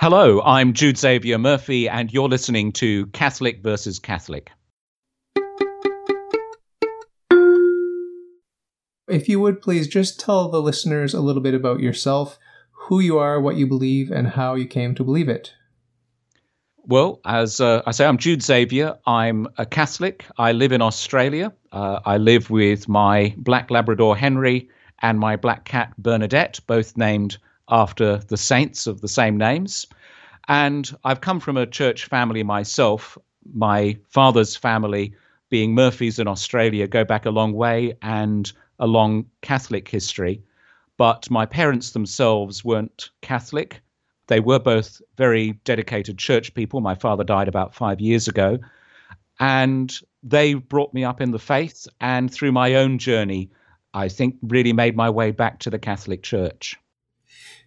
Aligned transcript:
Hello, 0.00 0.40
I'm 0.40 0.72
Jude 0.72 0.96
Xavier 0.96 1.36
Murphy, 1.36 1.86
and 1.86 2.10
you're 2.10 2.26
listening 2.26 2.72
to 2.72 3.04
Catholic 3.08 3.62
versus 3.62 3.98
Catholic. 3.98 4.50
If 9.06 9.28
you 9.28 9.40
would 9.40 9.60
please 9.60 9.88
just 9.88 10.18
tell 10.18 10.48
the 10.48 10.62
listeners 10.62 11.12
a 11.12 11.20
little 11.20 11.42
bit 11.42 11.52
about 11.52 11.80
yourself, 11.80 12.38
who 12.70 13.00
you 13.00 13.18
are, 13.18 13.38
what 13.38 13.56
you 13.56 13.66
believe, 13.66 14.10
and 14.10 14.28
how 14.28 14.54
you 14.54 14.64
came 14.64 14.94
to 14.94 15.04
believe 15.04 15.28
it. 15.28 15.52
Well, 16.78 17.20
as 17.26 17.60
uh, 17.60 17.82
I 17.84 17.90
say, 17.90 18.06
I'm 18.06 18.16
Jude 18.16 18.42
Xavier. 18.42 18.96
I'm 19.04 19.48
a 19.58 19.66
Catholic. 19.66 20.24
I 20.38 20.52
live 20.52 20.72
in 20.72 20.80
Australia. 20.80 21.52
Uh, 21.72 22.00
I 22.06 22.16
live 22.16 22.48
with 22.48 22.88
my 22.88 23.34
black 23.36 23.70
Labrador 23.70 24.16
Henry 24.16 24.70
and 25.02 25.20
my 25.20 25.36
black 25.36 25.66
cat 25.66 25.92
Bernadette, 25.98 26.58
both 26.66 26.96
named 26.96 27.36
after 27.70 28.18
the 28.28 28.36
saints 28.36 28.86
of 28.86 29.00
the 29.00 29.08
same 29.08 29.36
names. 29.36 29.86
And 30.48 30.90
I've 31.04 31.20
come 31.20 31.40
from 31.40 31.56
a 31.56 31.66
church 31.66 32.06
family 32.06 32.42
myself. 32.42 33.16
My 33.54 33.96
father's 34.08 34.56
family, 34.56 35.14
being 35.48 35.74
Murphys 35.74 36.18
in 36.18 36.28
Australia, 36.28 36.86
go 36.86 37.04
back 37.04 37.26
a 37.26 37.30
long 37.30 37.52
way 37.52 37.94
and 38.02 38.52
a 38.78 38.86
long 38.86 39.26
Catholic 39.42 39.88
history. 39.88 40.42
But 40.96 41.30
my 41.30 41.46
parents 41.46 41.92
themselves 41.92 42.64
weren't 42.64 43.10
Catholic. 43.22 43.80
They 44.26 44.40
were 44.40 44.58
both 44.58 45.00
very 45.16 45.52
dedicated 45.64 46.18
church 46.18 46.52
people. 46.54 46.80
My 46.80 46.94
father 46.94 47.24
died 47.24 47.48
about 47.48 47.74
five 47.74 48.00
years 48.00 48.28
ago. 48.28 48.58
And 49.38 49.96
they 50.22 50.54
brought 50.54 50.92
me 50.92 51.04
up 51.04 51.20
in 51.20 51.30
the 51.30 51.38
faith. 51.38 51.88
And 52.00 52.32
through 52.32 52.52
my 52.52 52.74
own 52.74 52.98
journey, 52.98 53.50
I 53.94 54.08
think 54.08 54.36
really 54.42 54.72
made 54.72 54.96
my 54.96 55.10
way 55.10 55.30
back 55.30 55.58
to 55.60 55.70
the 55.70 55.78
Catholic 55.78 56.22
Church. 56.22 56.78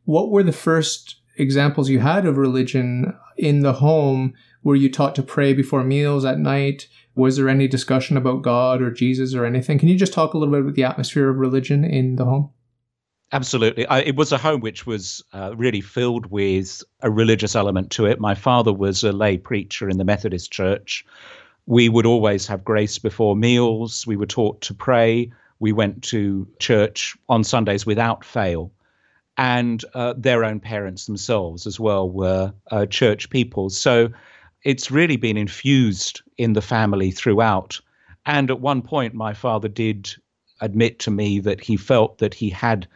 What 0.05 0.29
were 0.29 0.43
the 0.43 0.51
first 0.51 1.17
examples 1.37 1.89
you 1.89 1.99
had 1.99 2.25
of 2.25 2.37
religion 2.37 3.17
in 3.37 3.61
the 3.61 3.73
home? 3.73 4.33
Were 4.63 4.75
you 4.75 4.89
taught 4.91 5.15
to 5.15 5.23
pray 5.23 5.53
before 5.53 5.83
meals 5.83 6.25
at 6.25 6.39
night? 6.39 6.87
Was 7.15 7.37
there 7.37 7.49
any 7.49 7.67
discussion 7.67 8.17
about 8.17 8.41
God 8.41 8.81
or 8.81 8.91
Jesus 8.91 9.33
or 9.33 9.45
anything? 9.45 9.79
Can 9.79 9.89
you 9.89 9.97
just 9.97 10.13
talk 10.13 10.33
a 10.33 10.37
little 10.37 10.53
bit 10.53 10.61
about 10.61 10.75
the 10.75 10.83
atmosphere 10.83 11.29
of 11.29 11.37
religion 11.37 11.83
in 11.83 12.15
the 12.15 12.25
home? 12.25 12.49
Absolutely. 13.31 13.85
I, 13.87 13.99
it 14.01 14.15
was 14.15 14.31
a 14.31 14.37
home 14.37 14.61
which 14.61 14.85
was 14.85 15.23
uh, 15.33 15.55
really 15.55 15.81
filled 15.81 16.27
with 16.27 16.83
a 17.01 17.09
religious 17.09 17.55
element 17.55 17.91
to 17.91 18.05
it. 18.05 18.19
My 18.19 18.35
father 18.35 18.71
was 18.71 19.03
a 19.03 19.11
lay 19.11 19.37
preacher 19.37 19.89
in 19.89 19.97
the 19.97 20.05
Methodist 20.05 20.51
Church. 20.51 21.05
We 21.65 21.89
would 21.89 22.05
always 22.05 22.45
have 22.47 22.63
grace 22.63 22.99
before 22.99 23.35
meals. 23.35 24.05
We 24.05 24.17
were 24.17 24.27
taught 24.27 24.61
to 24.61 24.73
pray. 24.73 25.31
We 25.59 25.71
went 25.71 26.03
to 26.05 26.47
church 26.59 27.15
on 27.29 27.43
Sundays 27.43 27.85
without 27.85 28.23
fail 28.23 28.71
and 29.37 29.83
uh, 29.93 30.13
their 30.15 30.43
own 30.43 30.59
parents 30.59 31.05
themselves 31.05 31.65
as 31.65 31.79
well 31.79 32.09
were 32.09 32.53
uh, 32.71 32.85
church 32.85 33.29
people. 33.29 33.69
So 33.69 34.09
it's 34.63 34.91
really 34.91 35.17
been 35.17 35.37
infused 35.37 36.21
in 36.37 36.53
the 36.53 36.61
family 36.61 37.11
throughout. 37.11 37.79
And 38.25 38.49
at 38.49 38.61
one 38.61 38.81
point, 38.81 39.13
my 39.13 39.33
father 39.33 39.67
did 39.67 40.13
admit 40.61 40.99
to 40.99 41.11
me 41.11 41.39
that 41.39 41.61
he 41.61 41.77
felt 41.77 42.19
that 42.19 42.33
he 42.33 42.49
had, 42.49 42.87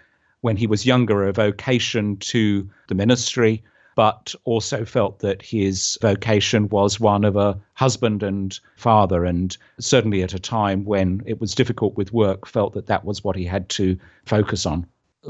when 0.42 0.56
he 0.56 0.68
was 0.68 0.86
younger, 0.86 1.28
a 1.28 1.34
vocation 1.34 2.18
to 2.18 2.70
the 2.88 2.96
ministry, 2.96 3.64
but 3.96 4.36
also 4.44 4.86
felt 4.86 5.20
that 5.20 5.42
his 5.42 5.98
vocation 6.02 6.70
was 6.70 7.00
one 7.00 7.26
of 7.26 7.36
a 7.36 7.60
husband 7.74 8.22
and 8.22 8.60
father. 8.78 9.26
And 9.26 9.58
certainly 9.80 10.22
at 10.22 10.36
a 10.36 10.40
time 10.40 10.86
when 10.86 11.24
it 11.26 11.42
was 11.42 11.56
difficult 11.56 11.98
with 11.98 12.14
work, 12.14 12.46
felt 12.46 12.74
that 12.74 12.86
that 12.86 13.06
was 13.06 13.24
what 13.24 13.36
he 13.36 13.44
had 13.44 13.68
to 13.70 13.98
focus 14.26 14.68
on 14.68 14.86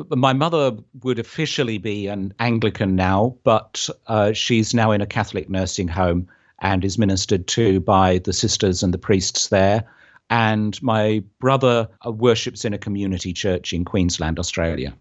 my 0.10 0.34
mother 0.34 0.78
would 1.04 1.20
officially 1.20 1.78
be 1.78 2.08
an 2.08 2.34
Anglican 2.40 2.96
now, 2.96 3.36
but 3.44 3.90
uh, 4.08 4.34
she's 4.34 4.74
now 4.74 4.92
in 4.92 5.02
a 5.02 5.08
Catholic 5.08 5.50
nursing 5.50 5.88
home 5.88 6.28
and 6.60 6.84
is 6.84 6.98
ministered 6.98 7.48
to 7.48 7.80
by 7.80 8.20
the 8.20 8.34
sisters 8.34 8.84
and 8.84 8.94
the 8.94 8.98
priests 8.98 9.48
there. 9.50 9.84
And 10.30 10.82
my 10.84 11.24
brother 11.40 11.88
uh, 12.06 12.12
worships 12.12 12.66
in 12.66 12.74
a 12.74 12.78
community 12.78 13.34
church 13.34 13.74
in 13.74 13.86
Queensland, 13.86 14.40
Australia. 14.40 14.94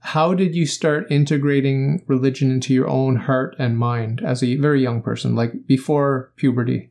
How 0.00 0.34
did 0.34 0.54
you 0.54 0.66
start 0.66 1.10
integrating 1.10 2.04
religion 2.06 2.50
into 2.50 2.74
your 2.74 2.88
own 2.88 3.16
heart 3.16 3.56
and 3.58 3.78
mind 3.78 4.22
as 4.22 4.42
a 4.42 4.56
very 4.56 4.82
young 4.82 5.00
person, 5.00 5.34
like 5.34 5.66
before 5.66 6.32
puberty? 6.36 6.90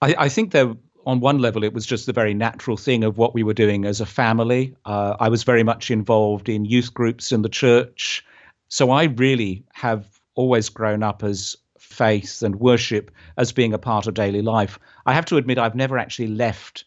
I, 0.00 0.14
I 0.18 0.28
think 0.28 0.52
there 0.52 0.74
on 1.06 1.20
one 1.20 1.38
level, 1.38 1.64
it 1.64 1.72
was 1.72 1.86
just 1.86 2.06
the 2.06 2.12
very 2.12 2.34
natural 2.34 2.76
thing 2.76 3.04
of 3.04 3.18
what 3.18 3.34
we 3.34 3.42
were 3.42 3.54
doing 3.54 3.84
as 3.84 4.00
a 4.00 4.06
family. 4.06 4.74
Uh, 4.84 5.16
I 5.18 5.28
was 5.28 5.42
very 5.42 5.62
much 5.62 5.90
involved 5.90 6.48
in 6.48 6.64
youth 6.64 6.92
groups 6.94 7.32
in 7.32 7.42
the 7.42 7.48
church. 7.48 8.24
So 8.68 8.90
I 8.90 9.04
really 9.04 9.64
have 9.72 10.20
always 10.34 10.68
grown 10.68 11.02
up 11.02 11.22
as 11.22 11.56
faith 11.78 12.42
and 12.42 12.56
worship 12.56 13.10
as 13.36 13.52
being 13.52 13.74
a 13.74 13.78
part 13.78 14.06
of 14.06 14.14
daily 14.14 14.42
life. 14.42 14.78
I 15.04 15.12
have 15.12 15.26
to 15.26 15.36
admit, 15.36 15.58
I've 15.58 15.74
never 15.74 15.98
actually 15.98 16.28
left 16.28 16.84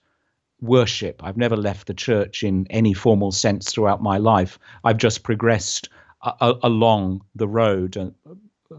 worship. 0.61 1.21
I've 1.23 1.37
never 1.37 1.57
left 1.57 1.87
the 1.87 1.93
church 1.93 2.41
in 2.41 2.65
any 2.69 2.93
formal 2.93 3.31
sense 3.31 3.71
throughout 3.71 4.01
my 4.01 4.17
life. 4.17 4.57
I've 4.83 4.97
just 4.97 5.23
progressed 5.23 5.89
a- 6.23 6.33
a- 6.41 6.59
along 6.63 7.21
the 7.35 7.47
road. 7.47 7.97
And 7.97 8.13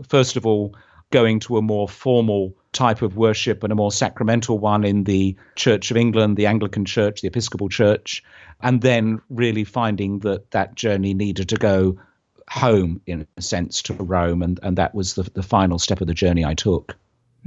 first 0.08 0.36
of 0.36 0.46
all, 0.46 0.74
going 1.10 1.38
to 1.40 1.58
a 1.58 1.62
more 1.62 1.88
formal 1.88 2.54
type 2.76 3.02
of 3.02 3.16
worship 3.16 3.62
and 3.62 3.72
a 3.72 3.76
more 3.76 3.90
sacramental 3.90 4.58
one 4.58 4.84
in 4.84 5.04
the 5.04 5.36
Church 5.56 5.90
of 5.90 5.96
England, 5.96 6.36
the 6.36 6.46
Anglican 6.46 6.84
Church, 6.84 7.20
the 7.20 7.28
Episcopal 7.28 7.68
Church, 7.68 8.22
and 8.62 8.82
then 8.82 9.20
really 9.30 9.64
finding 9.64 10.20
that 10.20 10.50
that 10.50 10.74
journey 10.74 11.14
needed 11.14 11.48
to 11.48 11.56
go 11.56 11.98
home 12.48 13.00
in 13.06 13.26
a 13.36 13.42
sense 13.42 13.82
to 13.82 13.94
Rome, 13.94 14.42
and, 14.42 14.60
and 14.62 14.78
that 14.78 14.94
was 14.94 15.14
the, 15.14 15.24
the 15.34 15.42
final 15.42 15.78
step 15.78 16.00
of 16.00 16.06
the 16.06 16.14
journey 16.14 16.44
I 16.44 16.54
took. 16.54 16.96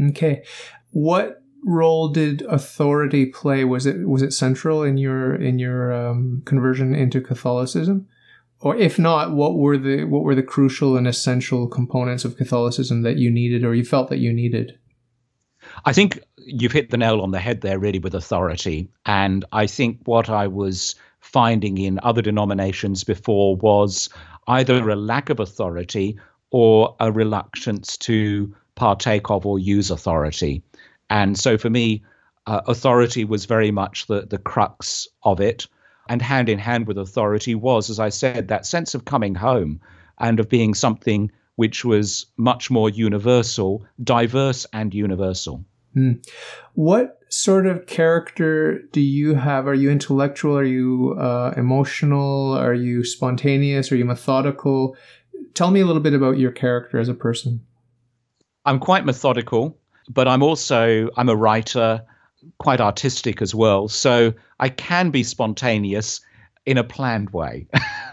Okay. 0.10 0.44
What 0.92 1.42
role 1.66 2.10
did 2.10 2.42
authority 2.44 3.26
play? 3.26 3.64
Was 3.64 3.86
it 3.86 4.08
was 4.08 4.22
it 4.22 4.34
central 4.34 4.84
in 4.84 4.98
your 4.98 5.36
in 5.36 5.60
your 5.60 5.94
um, 5.94 6.42
conversion 6.46 6.96
into 6.96 7.22
Catholicism? 7.22 8.08
or 8.62 8.76
if 8.76 9.00
not, 9.00 9.32
what 9.32 9.56
were 9.56 9.78
the 9.78 10.04
what 10.04 10.24
were 10.24 10.36
the 10.36 10.44
crucial 10.44 10.98
and 10.98 11.08
essential 11.08 11.68
components 11.68 12.26
of 12.26 12.36
Catholicism 12.36 13.04
that 13.04 13.18
you 13.18 13.32
needed 13.32 13.64
or 13.64 13.74
you 13.74 13.86
felt 13.86 14.10
that 14.10 14.20
you 14.20 14.34
needed? 14.34 14.78
I 15.86 15.94
think 15.94 16.20
you've 16.38 16.72
hit 16.72 16.90
the 16.90 16.98
nail 16.98 17.22
on 17.22 17.32
the 17.32 17.40
head 17.40 17.62
there, 17.62 17.80
really, 17.80 18.00
with 18.00 18.16
authority. 18.16 18.90
And 19.06 19.46
I 19.52 19.68
think 19.68 20.00
what 20.06 20.30
I 20.30 20.48
was 20.48 20.96
finding 21.20 21.78
in 21.78 22.00
other 22.04 22.22
denominations 22.22 23.04
before 23.04 23.56
was 23.56 24.10
either 24.48 24.90
a 24.90 24.96
lack 24.96 25.30
of 25.30 25.40
authority 25.40 26.18
or 26.52 26.96
a 27.00 27.12
reluctance 27.12 27.98
to 27.98 28.54
partake 28.76 29.30
of 29.30 29.46
or 29.46 29.60
use 29.60 29.92
authority. 29.92 30.64
And 31.10 31.38
so 31.38 31.58
for 31.58 31.70
me, 31.70 32.04
uh, 32.48 32.62
authority 32.68 33.26
was 33.26 33.46
very 33.46 33.72
much 33.72 34.08
the, 34.08 34.26
the 34.26 34.38
crux 34.38 35.08
of 35.24 35.40
it 35.40 35.68
and 36.08 36.22
hand 36.22 36.50
in 36.50 36.58
hand 36.58 36.88
with 36.88 36.98
authority 36.98 37.54
was, 37.54 37.90
as 37.90 38.00
I 38.00 38.10
said, 38.10 38.48
that 38.48 38.66
sense 38.66 38.96
of 38.96 39.06
coming 39.06 39.36
home 39.36 39.80
and 40.18 40.40
of 40.40 40.50
being 40.50 40.74
something 40.74 41.32
which 41.59 41.84
was 41.84 42.25
much 42.38 42.72
more 42.72 42.90
universal, 42.90 43.86
diverse 44.02 44.66
and 44.72 44.94
universal. 44.94 45.66
Hmm. 45.94 46.14
What 46.75 47.20
sort 47.28 47.68
of 47.68 47.86
character 47.86 48.80
do 48.94 49.02
you 49.02 49.36
have? 49.36 49.68
Are 49.68 49.74
you 49.74 49.92
intellectual? 49.92 50.58
Are 50.58 50.64
you 50.64 51.18
uh, 51.19 51.53
emotional? 51.58 52.53
Are 52.53 52.74
you 52.74 53.03
spontaneous? 53.03 53.92
Are 53.92 53.98
you 53.98 54.06
methodical? 54.06 54.96
Tell 55.53 55.69
me 55.69 55.81
a 55.81 55.86
little 55.86 56.02
bit 56.02 56.14
about 56.14 56.38
your 56.38 56.53
character 56.53 56.98
as 56.98 57.09
a 57.09 57.14
person. 57.14 57.59
I'm 58.64 58.80
quite 58.80 59.03
methodical, 59.03 59.78
but 60.08 60.30
I'm 60.30 60.42
also 60.42 61.09
I'm 61.18 61.28
a 61.28 61.36
writer 61.36 62.06
quite 62.59 62.80
artistic 62.80 63.42
as 63.42 63.53
well. 63.53 63.90
So 63.90 64.34
I 64.62 64.69
can 64.69 65.09
be 65.09 65.24
spontaneous 65.24 66.22
in 66.66 66.78
a 66.78 66.86
planned 66.86 67.31
way. 67.31 67.68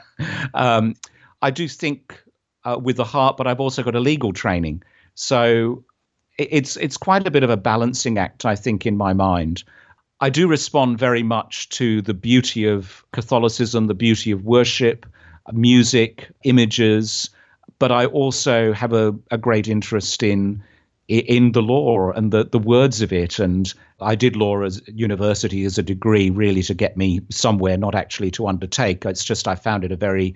um, 0.54 0.96
I 1.40 1.52
do 1.52 1.68
think 1.68 2.24
uh, 2.66 2.78
with 2.78 2.96
the 2.96 3.04
heart, 3.04 3.36
but 3.36 3.46
I've 3.46 3.60
also 3.60 3.82
got 3.82 3.94
a 3.94 4.00
legal 4.00 4.32
training. 4.32 4.82
So 5.14 5.84
it's 6.38 6.76
it's 6.76 6.96
quite 6.96 7.26
a 7.26 7.30
bit 7.30 7.42
of 7.42 7.50
a 7.50 7.56
balancing 7.56 8.18
act, 8.18 8.44
I 8.44 8.56
think, 8.56 8.84
in 8.84 8.96
my 8.96 9.12
mind. 9.12 9.64
I 10.20 10.30
do 10.30 10.48
respond 10.48 10.98
very 10.98 11.22
much 11.22 11.68
to 11.70 12.02
the 12.02 12.14
beauty 12.14 12.66
of 12.66 13.04
Catholicism, 13.12 13.86
the 13.86 13.94
beauty 13.94 14.30
of 14.32 14.44
worship, 14.44 15.06
music, 15.52 16.30
images, 16.42 17.30
but 17.78 17.92
I 17.92 18.06
also 18.06 18.72
have 18.72 18.92
a, 18.92 19.14
a 19.30 19.38
great 19.38 19.68
interest 19.68 20.22
in 20.22 20.62
in 21.08 21.52
the 21.52 21.62
law 21.62 22.10
and 22.10 22.32
the, 22.32 22.44
the 22.44 22.58
words 22.58 23.00
of 23.00 23.12
it. 23.12 23.38
And 23.38 23.72
I 24.00 24.16
did 24.16 24.34
law 24.34 24.62
as 24.62 24.82
university 24.88 25.64
as 25.64 25.78
a 25.78 25.82
degree, 25.82 26.30
really 26.30 26.64
to 26.64 26.74
get 26.74 26.96
me 26.96 27.20
somewhere, 27.30 27.76
not 27.76 27.94
actually 27.94 28.32
to 28.32 28.48
undertake. 28.48 29.04
It's 29.04 29.24
just 29.24 29.46
I 29.46 29.54
found 29.54 29.84
it 29.84 29.92
a 29.92 29.96
very 29.96 30.34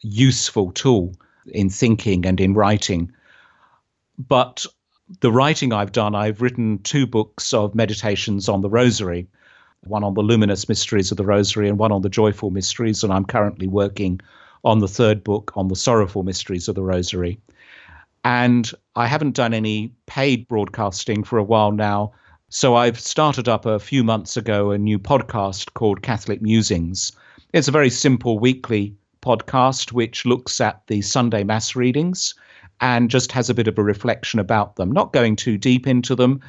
useful 0.00 0.70
tool 0.70 1.16
in 1.46 1.68
thinking 1.70 2.26
and 2.26 2.40
in 2.40 2.54
writing. 2.54 3.12
But 4.18 4.64
the 5.20 5.32
writing 5.32 5.72
I've 5.72 5.92
done, 5.92 6.14
I've 6.14 6.42
written 6.42 6.78
two 6.78 7.06
books 7.06 7.52
of 7.52 7.74
meditations 7.74 8.48
on 8.48 8.60
the 8.60 8.70
Rosary, 8.70 9.28
one 9.84 10.04
on 10.04 10.14
the 10.14 10.22
luminous 10.22 10.68
mysteries 10.68 11.10
of 11.10 11.16
the 11.16 11.24
Rosary 11.24 11.68
and 11.68 11.78
one 11.78 11.92
on 11.92 12.02
the 12.02 12.08
joyful 12.08 12.50
mysteries. 12.50 13.02
And 13.02 13.12
I'm 13.12 13.24
currently 13.24 13.66
working 13.66 14.20
on 14.64 14.78
the 14.78 14.88
third 14.88 15.24
book 15.24 15.52
on 15.56 15.68
the 15.68 15.76
sorrowful 15.76 16.22
mysteries 16.22 16.68
of 16.68 16.74
the 16.74 16.82
Rosary. 16.82 17.38
And 18.24 18.70
I 18.94 19.06
haven't 19.06 19.34
done 19.34 19.54
any 19.54 19.92
paid 20.06 20.46
broadcasting 20.46 21.24
for 21.24 21.38
a 21.38 21.44
while 21.44 21.72
now. 21.72 22.12
So 22.48 22.76
I've 22.76 23.00
started 23.00 23.48
up 23.48 23.66
a 23.66 23.80
few 23.80 24.04
months 24.04 24.36
ago 24.36 24.70
a 24.70 24.78
new 24.78 24.98
podcast 24.98 25.74
called 25.74 26.02
Catholic 26.02 26.40
Musings. 26.40 27.12
It's 27.52 27.68
a 27.68 27.72
very 27.72 27.90
simple 27.90 28.38
weekly 28.38 28.94
podcast 29.22 29.92
which 29.92 30.26
looks 30.26 30.60
at 30.60 30.86
the 30.88 31.00
Sunday 31.00 31.44
Mass 31.44 31.74
readings 31.74 32.34
and 32.80 33.08
just 33.08 33.32
has 33.32 33.48
a 33.48 33.54
bit 33.54 33.68
of 33.68 33.78
a 33.78 33.82
reflection 33.82 34.40
about 34.40 34.76
them, 34.76 34.90
not 34.90 35.12
going 35.12 35.36
too 35.36 35.56
deep 35.56 35.86
into 35.86 36.14
them. 36.14 36.40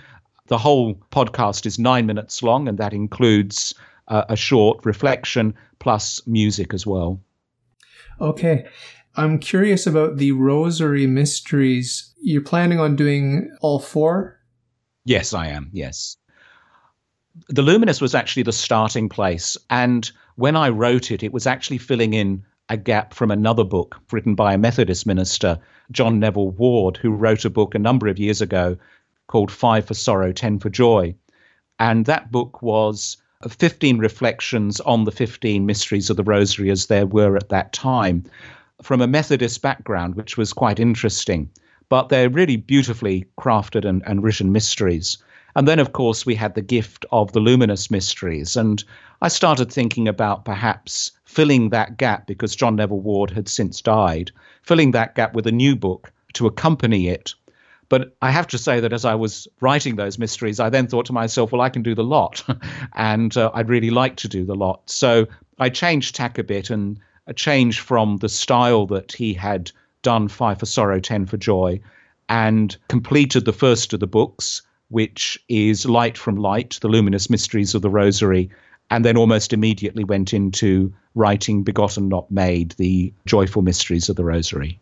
The 0.47 0.57
whole 0.57 0.95
podcast 1.11 1.65
is 1.65 1.79
nine 1.79 2.05
minutes 2.05 2.43
long, 2.43 2.67
and 2.67 2.77
that 2.79 2.93
includes 2.93 3.73
uh, 4.07 4.25
a 4.27 4.35
short 4.35 4.85
reflection 4.85 5.53
plus 5.79 6.25
music 6.27 6.73
as 6.73 6.85
well. 6.85 7.21
Okay. 8.19 8.65
I'm 9.15 9.37
curious 9.37 9.85
about 9.85 10.17
the 10.17 10.31
Rosary 10.31 11.05
Mysteries. 11.05 12.13
You're 12.19 12.41
planning 12.41 12.79
on 12.79 12.95
doing 12.95 13.55
all 13.61 13.79
four? 13.79 14.39
Yes, 15.05 15.33
I 15.33 15.47
am. 15.47 15.69
Yes. 15.71 16.17
The 17.49 17.61
Luminous 17.61 18.01
was 18.01 18.15
actually 18.15 18.43
the 18.43 18.51
starting 18.51 19.07
place. 19.07 19.55
And 19.69 20.09
when 20.35 20.55
I 20.55 20.69
wrote 20.69 21.11
it, 21.11 21.21
it 21.21 21.31
was 21.31 21.45
actually 21.45 21.77
filling 21.77 22.13
in 22.13 22.43
a 22.73 22.77
gap 22.77 23.13
from 23.13 23.29
another 23.29 23.63
book 23.63 24.01
written 24.11 24.33
by 24.33 24.51
a 24.51 24.57
Methodist 24.57 25.05
minister, 25.05 25.59
John 25.91 26.19
Neville 26.19 26.49
Ward, 26.49 26.97
who 26.97 27.11
wrote 27.11 27.45
a 27.45 27.51
book 27.51 27.75
a 27.75 27.79
number 27.79 28.07
of 28.07 28.17
years 28.17 28.41
ago 28.41 28.75
called 29.27 29.51
Five 29.51 29.85
for 29.85 29.93
Sorrow, 29.93 30.31
Ten 30.31 30.57
for 30.57 30.71
Joy. 30.71 31.13
And 31.77 32.07
that 32.07 32.31
book 32.31 32.63
was 32.63 33.17
15 33.47 33.99
reflections 33.99 34.79
on 34.81 35.03
the 35.03 35.11
15 35.11 35.67
mysteries 35.67 36.09
of 36.09 36.17
the 36.17 36.23
Rosary 36.23 36.71
as 36.71 36.87
there 36.87 37.05
were 37.05 37.37
at 37.37 37.49
that 37.49 37.73
time 37.73 38.23
from 38.81 39.01
a 39.01 39.07
Methodist 39.07 39.61
background, 39.61 40.15
which 40.15 40.35
was 40.35 40.51
quite 40.51 40.79
interesting. 40.79 41.51
But 41.89 42.09
they're 42.09 42.27
really 42.27 42.57
beautifully 42.57 43.27
crafted 43.39 43.85
and, 43.85 44.01
and 44.07 44.23
written 44.23 44.51
mysteries. 44.51 45.19
And 45.55 45.67
then, 45.67 45.79
of 45.79 45.93
course, 45.93 46.25
we 46.25 46.35
had 46.35 46.55
the 46.55 46.61
gift 46.61 47.05
of 47.11 47.31
the 47.31 47.39
luminous 47.39 47.91
mysteries. 47.91 48.55
And 48.55 48.83
I 49.21 49.27
started 49.27 49.71
thinking 49.71 50.07
about 50.07 50.45
perhaps 50.45 51.11
filling 51.25 51.69
that 51.69 51.97
gap 51.97 52.27
because 52.27 52.55
John 52.55 52.75
Neville 52.75 52.99
Ward 52.99 53.29
had 53.29 53.47
since 53.47 53.81
died, 53.81 54.31
filling 54.63 54.91
that 54.91 55.15
gap 55.15 55.33
with 55.33 55.47
a 55.47 55.51
new 55.51 55.75
book 55.75 56.11
to 56.33 56.47
accompany 56.47 57.07
it. 57.07 57.35
But 57.89 58.15
I 58.21 58.31
have 58.31 58.47
to 58.47 58.57
say 58.57 58.79
that 58.79 58.93
as 58.93 59.05
I 59.05 59.13
was 59.13 59.47
writing 59.61 59.95
those 59.95 60.17
mysteries, 60.17 60.59
I 60.59 60.69
then 60.69 60.87
thought 60.87 61.05
to 61.07 61.13
myself, 61.13 61.51
well, 61.51 61.61
I 61.61 61.69
can 61.69 61.83
do 61.83 61.93
the 61.93 62.03
lot. 62.03 62.43
and 62.93 63.35
uh, 63.37 63.51
I'd 63.53 63.69
really 63.69 63.91
like 63.91 64.15
to 64.17 64.27
do 64.27 64.45
the 64.45 64.55
lot. 64.55 64.89
So 64.89 65.27
I 65.59 65.69
changed 65.69 66.15
tack 66.15 66.37
a 66.37 66.43
bit 66.43 66.69
and 66.69 66.99
a 67.27 67.33
change 67.33 67.79
from 67.79 68.17
the 68.17 68.29
style 68.29 68.87
that 68.87 69.11
he 69.11 69.33
had 69.33 69.71
done 70.01 70.27
Five 70.27 70.59
for 70.59 70.65
Sorrow, 70.65 70.99
Ten 70.99 71.25
for 71.25 71.37
Joy, 71.37 71.79
and 72.29 72.75
completed 72.87 73.45
the 73.45 73.53
first 73.53 73.93
of 73.93 73.99
the 73.99 74.07
books, 74.07 74.61
which 74.89 75.39
is 75.49 75.85
Light 75.85 76.17
from 76.17 76.35
Light, 76.35 76.77
The 76.81 76.87
Luminous 76.87 77.29
Mysteries 77.29 77.75
of 77.75 77.81
the 77.81 77.89
Rosary, 77.89 78.49
and 78.89 79.03
then 79.03 79.17
almost 79.17 79.53
immediately 79.53 80.03
went 80.03 80.33
into 80.33 80.93
writing 81.15 81.63
Begotten 81.63 82.09
Not 82.09 82.29
Made, 82.29 82.71
The 82.77 83.13
Joyful 83.25 83.61
Mysteries 83.61 84.09
of 84.09 84.15
the 84.15 84.25
Rosary. 84.25 84.79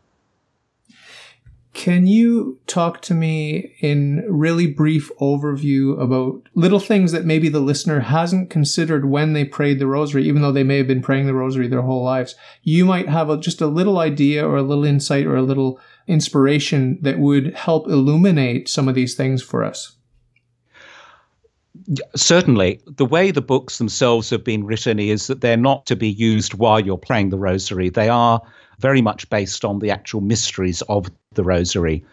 Can 1.73 2.05
you 2.05 2.59
talk 2.67 3.01
to 3.03 3.13
me 3.13 3.75
in 3.79 4.25
really 4.27 4.67
brief 4.67 5.09
overview 5.21 5.99
about 6.01 6.41
little 6.53 6.81
things 6.81 7.13
that 7.13 7.23
maybe 7.23 7.47
the 7.47 7.61
listener 7.61 8.01
hasn't 8.01 8.49
considered 8.49 9.09
when 9.09 9.31
they 9.31 9.45
prayed 9.45 9.79
the 9.79 9.87
rosary, 9.87 10.27
even 10.27 10.41
though 10.41 10.51
they 10.51 10.65
may 10.65 10.77
have 10.77 10.87
been 10.87 11.01
praying 11.01 11.27
the 11.27 11.33
rosary 11.33 11.69
their 11.69 11.81
whole 11.81 12.03
lives? 12.03 12.35
You 12.61 12.83
might 12.83 13.07
have 13.07 13.29
a, 13.29 13.37
just 13.37 13.61
a 13.61 13.67
little 13.67 13.99
idea 13.99 14.45
or 14.45 14.57
a 14.57 14.63
little 14.63 14.83
insight 14.83 15.25
or 15.25 15.37
a 15.37 15.41
little 15.41 15.79
inspiration 16.07 16.99
that 17.03 17.19
would 17.19 17.55
help 17.55 17.87
illuminate 17.87 18.67
some 18.67 18.89
of 18.89 18.95
these 18.95 19.15
things 19.15 19.41
for 19.41 19.63
us. 19.63 19.95
Certainly, 22.17 22.81
the 22.85 23.05
way 23.05 23.31
the 23.31 23.41
books 23.41 23.77
themselves 23.77 24.29
have 24.29 24.43
been 24.43 24.65
written 24.65 24.99
is 24.99 25.27
that 25.27 25.39
they're 25.39 25.55
not 25.55 25.85
to 25.85 25.95
be 25.95 26.09
used 26.09 26.53
while 26.53 26.81
you're 26.81 26.97
praying 26.97 27.29
the 27.29 27.39
rosary. 27.39 27.89
They 27.89 28.09
are 28.09 28.41
very 28.81 29.01
much 29.01 29.29
based 29.29 29.63
on 29.63 29.79
the 29.79 29.91
actual 29.91 30.21
mysteries 30.21 30.81
of 30.83 31.09
the 31.33 31.43
rosary. 31.43 32.03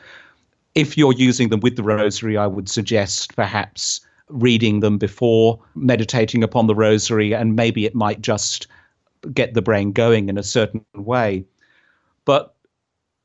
If 0.74 0.96
you're 0.96 1.14
using 1.14 1.48
them 1.48 1.60
with 1.60 1.76
the 1.76 1.82
rosary, 1.82 2.36
I 2.36 2.46
would 2.46 2.68
suggest 2.68 3.34
perhaps 3.34 4.00
reading 4.28 4.80
them 4.80 4.98
before 4.98 5.58
meditating 5.74 6.44
upon 6.44 6.66
the 6.66 6.74
rosary, 6.74 7.32
and 7.32 7.56
maybe 7.56 7.86
it 7.86 7.94
might 7.94 8.20
just 8.20 8.66
get 9.32 9.54
the 9.54 9.62
brain 9.62 9.92
going 9.92 10.28
in 10.28 10.38
a 10.38 10.42
certain 10.42 10.84
way. 10.94 11.44
But 12.24 12.54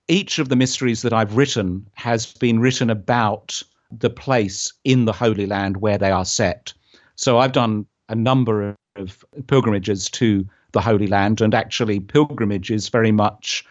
each 0.08 0.40
of 0.40 0.50
the 0.50 0.56
mysteries 0.56 1.02
that 1.02 1.14
I've 1.14 1.38
written 1.38 1.86
has 1.94 2.34
been 2.34 2.60
written 2.60 2.90
about 2.90 3.62
the 3.92 4.10
place 4.10 4.74
in 4.84 5.06
the 5.06 5.14
Holy 5.14 5.46
Land 5.46 5.78
where 5.78 5.98
they 5.98 6.12
are 6.12 6.26
set. 6.26 6.74
So 7.16 7.38
I've 7.38 7.52
done 7.52 7.86
a 8.10 8.16
number 8.16 8.76
of 8.96 9.26
pilgrimages 9.48 10.10
to 10.12 10.48
the 10.74 10.82
Holy 10.82 11.08
Land. 11.08 11.42
And 11.42 11.56
actually, 11.56 12.00
pilgrimage 12.00 12.70
is 12.70 12.90
very 12.90 13.12
much 13.12 13.66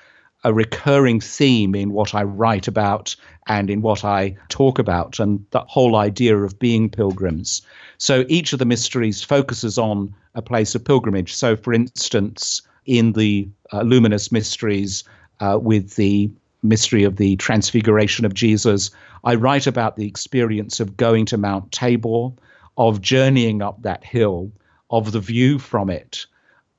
a 0.44 0.52
recurring 0.52 1.20
theme 1.20 1.74
in 1.74 1.92
what 1.92 2.14
I 2.14 2.24
write 2.24 2.66
about 2.66 3.14
and 3.46 3.70
in 3.70 3.82
what 3.82 4.04
I 4.04 4.36
talk 4.48 4.78
about, 4.78 5.20
and 5.20 5.44
the 5.50 5.60
whole 5.60 5.96
idea 5.96 6.36
of 6.36 6.58
being 6.58 6.90
pilgrims. 6.90 7.62
So 7.98 8.24
each 8.28 8.52
of 8.52 8.58
the 8.58 8.64
mysteries 8.64 9.22
focuses 9.22 9.78
on 9.78 10.14
a 10.34 10.42
place 10.42 10.74
of 10.74 10.84
pilgrimage. 10.84 11.34
So, 11.34 11.54
for 11.56 11.72
instance, 11.72 12.62
in 12.86 13.12
the 13.12 13.48
uh, 13.72 13.82
luminous 13.82 14.32
mysteries, 14.32 15.04
uh, 15.40 15.58
with 15.60 15.94
the 15.96 16.30
mystery 16.62 17.04
of 17.04 17.16
the 17.16 17.36
transfiguration 17.36 18.24
of 18.24 18.34
Jesus, 18.34 18.90
I 19.24 19.34
write 19.34 19.66
about 19.66 19.96
the 19.96 20.06
experience 20.06 20.80
of 20.80 20.96
going 20.96 21.26
to 21.26 21.36
Mount 21.36 21.70
Tabor, 21.72 22.30
of 22.76 23.00
journeying 23.00 23.62
up 23.62 23.82
that 23.82 24.04
hill, 24.04 24.50
of 24.90 25.12
the 25.12 25.20
view 25.20 25.58
from 25.58 25.90
it, 25.90 26.26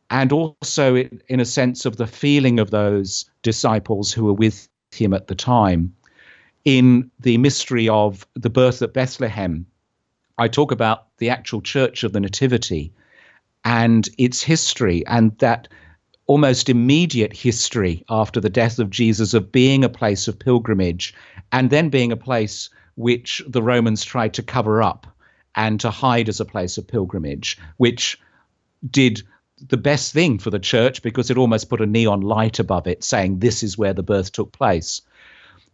and 0.10 0.32
also 0.32 0.96
in 0.96 1.40
a 1.40 1.46
sense 1.46 1.86
of 1.86 1.98
the 1.98 2.08
feeling 2.08 2.60
of 2.60 2.72
those 2.72 3.26
disciples 3.42 4.12
who 4.12 4.26
were 4.26 4.34
with 4.34 4.68
him 4.92 5.14
at 5.14 5.28
the 5.28 5.36
time. 5.36 5.94
In 6.66 7.12
the 7.20 7.38
mystery 7.38 7.90
of 7.90 8.26
the 8.36 8.50
birth 8.50 8.82
at 8.82 8.94
Bethlehem, 8.94 9.66
I 10.38 10.48
talk 10.48 10.72
about 10.72 11.08
the 11.18 11.30
actual 11.30 11.62
church 11.62 12.04
of 12.04 12.14
the 12.14 12.20
Nativity 12.20 12.94
and 13.66 14.08
its 14.18 14.42
history, 14.42 15.06
and 15.08 15.38
that 15.40 15.68
almost 16.26 16.70
immediate 16.70 17.34
history 17.34 18.04
after 18.10 18.40
the 18.40 18.50
death 18.50 18.80
of 18.80 18.90
Jesus 18.90 19.34
of 19.34 19.52
being 19.52 19.84
a 19.84 19.90
place 19.90 20.28
of 20.28 20.40
pilgrimage 20.40 21.14
and 21.52 21.70
then 21.70 21.90
being 21.90 22.12
a 22.12 22.18
place 22.18 22.70
which 22.96 23.44
the 23.48 23.62
Romans 23.62 24.06
tried 24.06 24.34
to 24.34 24.44
cover 24.44 24.82
up 24.82 25.08
and 25.56 25.80
to 25.80 25.90
hide 25.90 26.30
as 26.30 26.40
a 26.40 26.46
place 26.46 26.78
of 26.78 26.88
pilgrimage, 26.88 27.58
which 27.78 28.20
did 28.90 29.22
the 29.68 29.78
best 29.78 30.14
thing 30.14 30.40
for 30.40 30.50
the 30.50 30.60
church 30.60 31.02
because 31.02 31.30
it 31.30 31.38
almost 31.38 31.70
put 31.70 31.82
a 31.82 31.86
neon 31.86 32.22
light 32.22 32.60
above 32.60 32.88
it 32.88 33.04
saying 33.04 33.40
this 33.40 33.64
is 33.64 33.78
where 33.78 33.94
the 33.94 34.04
birth 34.04 34.32
took 34.32 34.52
place. 34.52 35.02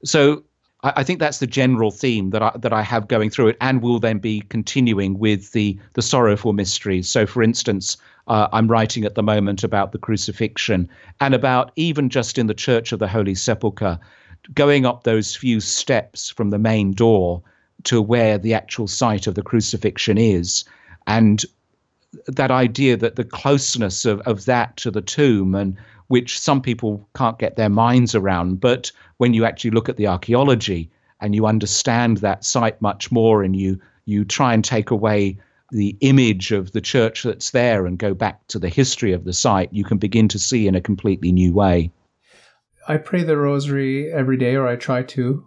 So 0.04 0.44
I, 0.84 0.94
I 0.98 1.04
think 1.04 1.20
that's 1.20 1.40
the 1.40 1.48
general 1.48 1.92
theme 1.92 2.30
that 2.32 2.42
I, 2.42 2.52
that 2.56 2.74
I 2.74 2.82
have 2.82 3.08
going 3.08 3.30
through 3.30 3.50
it, 3.50 3.58
and 3.62 3.82
will 3.82 4.00
then 4.00 4.20
be 4.20 4.42
continuing 4.42 5.20
with 5.20 5.52
the 5.52 5.78
the 5.94 6.02
sorrowful 6.02 6.54
mysteries. 6.54 7.10
So, 7.10 7.26
for 7.26 7.44
instance, 7.44 7.98
uh, 8.28 8.48
I'm 8.52 8.68
writing 8.68 9.06
at 9.06 9.16
the 9.16 9.24
moment 9.24 9.64
about 9.64 9.92
the 9.92 9.98
crucifixion 9.98 10.90
and 11.20 11.34
about 11.34 11.72
even 11.76 12.10
just 12.10 12.38
in 12.38 12.48
the 12.48 12.54
Church 12.54 12.92
of 12.92 13.00
the 13.00 13.08
Holy 13.08 13.36
Sepulchre, 13.36 14.00
going 14.54 14.86
up 14.86 15.04
those 15.04 15.36
few 15.36 15.60
steps 15.60 16.30
from 16.30 16.50
the 16.50 16.60
main 16.60 16.92
door 16.92 17.42
to 17.84 18.02
where 18.02 18.38
the 18.38 18.54
actual 18.54 18.88
site 18.88 19.26
of 19.26 19.36
the 19.36 19.42
crucifixion 19.42 20.18
is, 20.18 20.66
and 21.08 21.46
that 22.28 22.52
idea 22.52 22.98
that 22.98 23.16
the 23.16 23.24
closeness 23.24 24.06
of, 24.06 24.20
of 24.22 24.46
that 24.46 24.76
to 24.78 24.92
the 24.92 25.02
tomb 25.02 25.56
and 25.56 25.78
which 26.08 26.40
some 26.40 26.62
people 26.62 27.08
can't 27.16 27.38
get 27.38 27.56
their 27.56 27.70
minds 27.70 28.16
around 28.16 28.60
but 28.60 28.92
when 29.18 29.34
you 29.34 29.46
actually 29.46 29.72
look 29.72 29.90
at 29.90 29.98
the 29.98 30.08
archaeology 30.08 30.90
and 31.22 31.36
you 31.36 31.46
understand 31.46 32.18
that 32.18 32.44
site 32.44 32.82
much 32.82 33.12
more 33.12 33.44
and 33.44 33.56
you 33.56 33.80
you 34.06 34.26
try 34.26 34.54
and 34.54 34.66
take 34.66 34.90
away 34.90 35.38
the 35.72 35.96
image 36.02 36.52
of 36.52 36.72
the 36.72 36.82
church 36.82 37.24
that's 37.24 37.52
there 37.52 37.86
and 37.86 38.00
go 38.00 38.14
back 38.14 38.46
to 38.48 38.58
the 38.58 38.70
history 38.70 39.14
of 39.14 39.24
the 39.24 39.34
site 39.34 39.72
you 39.72 39.84
can 39.84 39.98
begin 39.98 40.28
to 40.28 40.40
see 40.40 40.68
in 40.68 40.74
a 40.76 40.82
completely 40.82 41.32
new 41.32 41.54
way. 41.54 41.92
I 42.88 42.98
pray 42.98 43.24
the 43.24 43.38
rosary 43.38 44.12
every 44.12 44.38
day 44.38 44.56
or 44.56 44.68
i 44.68 44.76
try 44.76 45.04
to 45.04 45.46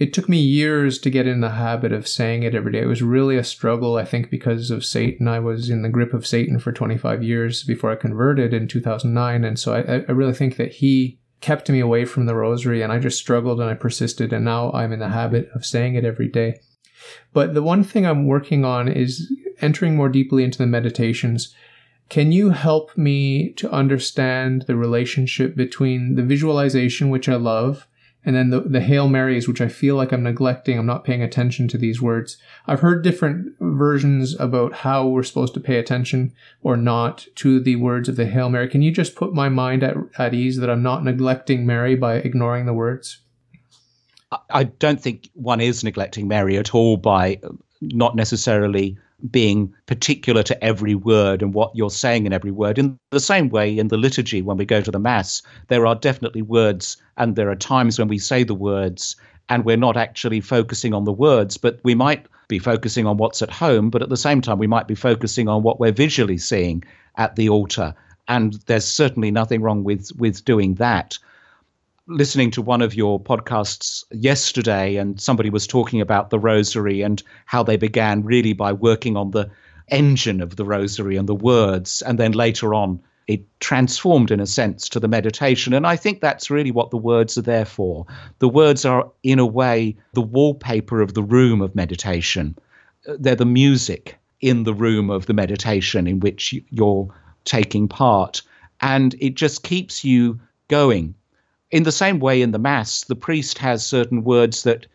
it 0.00 0.14
took 0.14 0.30
me 0.30 0.38
years 0.38 0.98
to 0.98 1.10
get 1.10 1.26
in 1.26 1.42
the 1.42 1.50
habit 1.50 1.92
of 1.92 2.08
saying 2.08 2.42
it 2.42 2.54
every 2.54 2.72
day. 2.72 2.80
It 2.80 2.86
was 2.86 3.02
really 3.02 3.36
a 3.36 3.44
struggle, 3.44 3.96
I 3.96 4.06
think, 4.06 4.30
because 4.30 4.70
of 4.70 4.82
Satan. 4.82 5.28
I 5.28 5.40
was 5.40 5.68
in 5.68 5.82
the 5.82 5.90
grip 5.90 6.14
of 6.14 6.26
Satan 6.26 6.58
for 6.58 6.72
25 6.72 7.22
years 7.22 7.62
before 7.64 7.92
I 7.92 7.96
converted 7.96 8.54
in 8.54 8.66
2009. 8.66 9.44
And 9.44 9.58
so 9.58 9.74
I, 9.74 9.96
I 10.08 10.12
really 10.12 10.32
think 10.32 10.56
that 10.56 10.72
he 10.72 11.18
kept 11.42 11.68
me 11.68 11.80
away 11.80 12.06
from 12.06 12.24
the 12.24 12.34
rosary 12.34 12.80
and 12.80 12.90
I 12.90 12.98
just 12.98 13.18
struggled 13.18 13.60
and 13.60 13.68
I 13.68 13.74
persisted. 13.74 14.32
And 14.32 14.42
now 14.42 14.72
I'm 14.72 14.90
in 14.90 15.00
the 15.00 15.10
habit 15.10 15.50
of 15.54 15.66
saying 15.66 15.96
it 15.96 16.06
every 16.06 16.28
day. 16.28 16.60
But 17.34 17.52
the 17.52 17.62
one 17.62 17.84
thing 17.84 18.06
I'm 18.06 18.26
working 18.26 18.64
on 18.64 18.88
is 18.88 19.30
entering 19.60 19.96
more 19.96 20.08
deeply 20.08 20.44
into 20.44 20.56
the 20.56 20.66
meditations. 20.66 21.54
Can 22.08 22.32
you 22.32 22.50
help 22.50 22.96
me 22.96 23.52
to 23.52 23.70
understand 23.70 24.62
the 24.62 24.76
relationship 24.76 25.56
between 25.56 26.14
the 26.14 26.22
visualization, 26.22 27.10
which 27.10 27.28
I 27.28 27.36
love, 27.36 27.86
and 28.24 28.36
then 28.36 28.50
the, 28.50 28.60
the 28.60 28.80
Hail 28.80 29.08
Marys, 29.08 29.48
which 29.48 29.60
I 29.60 29.68
feel 29.68 29.96
like 29.96 30.12
I'm 30.12 30.22
neglecting. 30.22 30.78
I'm 30.78 30.86
not 30.86 31.04
paying 31.04 31.22
attention 31.22 31.68
to 31.68 31.78
these 31.78 32.02
words. 32.02 32.36
I've 32.66 32.80
heard 32.80 33.02
different 33.02 33.54
versions 33.60 34.38
about 34.38 34.74
how 34.74 35.06
we're 35.06 35.22
supposed 35.22 35.54
to 35.54 35.60
pay 35.60 35.78
attention 35.78 36.32
or 36.62 36.76
not 36.76 37.26
to 37.36 37.60
the 37.60 37.76
words 37.76 38.08
of 38.08 38.16
the 38.16 38.26
Hail 38.26 38.50
Mary. 38.50 38.68
Can 38.68 38.82
you 38.82 38.92
just 38.92 39.16
put 39.16 39.32
my 39.32 39.48
mind 39.48 39.82
at, 39.82 39.96
at 40.18 40.34
ease 40.34 40.58
that 40.58 40.68
I'm 40.68 40.82
not 40.82 41.02
neglecting 41.02 41.64
Mary 41.64 41.94
by 41.94 42.16
ignoring 42.16 42.66
the 42.66 42.74
words? 42.74 43.20
I 44.50 44.64
don't 44.64 45.00
think 45.00 45.28
one 45.34 45.60
is 45.60 45.82
neglecting 45.82 46.28
Mary 46.28 46.56
at 46.56 46.74
all 46.74 46.96
by 46.96 47.40
not 47.80 48.14
necessarily 48.14 48.96
being 49.30 49.74
particular 49.86 50.42
to 50.42 50.64
every 50.64 50.94
word 50.94 51.42
and 51.42 51.54
what 51.54 51.74
you're 51.74 51.90
saying 51.90 52.26
in 52.26 52.32
every 52.32 52.50
word. 52.50 52.78
In 52.78 52.98
the 53.10 53.20
same 53.20 53.48
way, 53.48 53.78
in 53.78 53.88
the 53.88 53.96
liturgy, 53.96 54.42
when 54.42 54.56
we 54.56 54.64
go 54.64 54.80
to 54.80 54.90
the 54.90 54.98
Mass, 54.98 55.42
there 55.68 55.86
are 55.86 55.94
definitely 55.94 56.42
words, 56.42 56.96
and 57.16 57.36
there 57.36 57.50
are 57.50 57.56
times 57.56 57.98
when 57.98 58.08
we 58.08 58.18
say 58.18 58.44
the 58.44 58.54
words 58.54 59.16
and 59.48 59.64
we're 59.64 59.76
not 59.76 59.96
actually 59.96 60.40
focusing 60.40 60.94
on 60.94 61.04
the 61.04 61.12
words, 61.12 61.56
but 61.56 61.80
we 61.82 61.94
might 61.94 62.26
be 62.48 62.58
focusing 62.58 63.06
on 63.06 63.16
what's 63.16 63.42
at 63.42 63.50
home, 63.50 63.90
but 63.90 64.02
at 64.02 64.08
the 64.08 64.16
same 64.16 64.40
time, 64.40 64.58
we 64.58 64.66
might 64.66 64.86
be 64.86 64.94
focusing 64.94 65.48
on 65.48 65.62
what 65.62 65.80
we're 65.80 65.92
visually 65.92 66.38
seeing 66.38 66.82
at 67.16 67.34
the 67.36 67.48
altar. 67.48 67.94
And 68.28 68.54
there's 68.66 68.84
certainly 68.84 69.30
nothing 69.30 69.60
wrong 69.60 69.82
with, 69.82 70.10
with 70.16 70.44
doing 70.44 70.74
that 70.74 71.18
listening 72.10 72.50
to 72.50 72.62
one 72.62 72.82
of 72.82 72.94
your 72.94 73.20
podcasts 73.20 74.04
yesterday, 74.10 74.96
and 74.96 75.20
somebody 75.20 75.48
was 75.48 75.66
talking 75.66 76.00
about 76.00 76.30
the 76.30 76.38
rosary 76.38 77.02
and 77.02 77.22
how 77.46 77.62
they 77.62 77.76
began 77.76 78.24
really 78.24 78.52
by 78.52 78.72
working 78.72 79.16
on 79.16 79.30
the 79.30 79.48
engine 79.88 80.40
of 80.40 80.56
the 80.56 80.64
rosary 80.64 81.16
and 81.16 81.28
the 81.28 81.34
words, 81.34 82.02
and 82.02 82.18
then 82.18 82.32
later 82.32 82.74
on 82.74 83.00
it 83.26 83.42
transformed 83.60 84.32
in 84.32 84.40
a 84.40 84.46
sense 84.46 84.88
to 84.88 84.98
the 84.98 85.06
meditation. 85.06 85.72
And 85.72 85.86
I 85.86 85.94
think 85.94 86.20
that's 86.20 86.50
really 86.50 86.72
what 86.72 86.90
the 86.90 86.96
words 86.96 87.38
are 87.38 87.42
there 87.42 87.64
for. 87.64 88.04
The 88.40 88.48
words 88.48 88.84
are, 88.84 89.08
in 89.22 89.38
a 89.38 89.46
way, 89.46 89.96
the 90.14 90.20
wallpaper 90.20 91.00
of 91.00 91.14
the 91.14 91.22
room 91.22 91.62
of 91.62 91.76
meditation. 91.76 92.56
They're 93.06 93.36
the 93.36 93.46
music 93.46 94.18
in 94.40 94.64
the 94.64 94.74
room 94.74 95.10
of 95.10 95.26
the 95.26 95.34
meditation 95.34 96.08
in 96.08 96.18
which 96.18 96.52
you're 96.70 97.14
taking 97.44 97.86
part. 97.86 98.42
And 98.80 99.14
it 99.20 99.36
just 99.36 99.62
keeps 99.62 100.04
you 100.04 100.40
going 100.66 101.14
in 101.70 101.84
the 101.84 101.92
same 101.92 102.18
way, 102.18 102.42
in 102.42 102.50
the 102.50 102.58
Mass, 102.58 103.04
the 103.04 103.16
priest 103.16 103.58
has 103.58 103.86
certain 103.86 104.24
words 104.24 104.64
that 104.64 104.86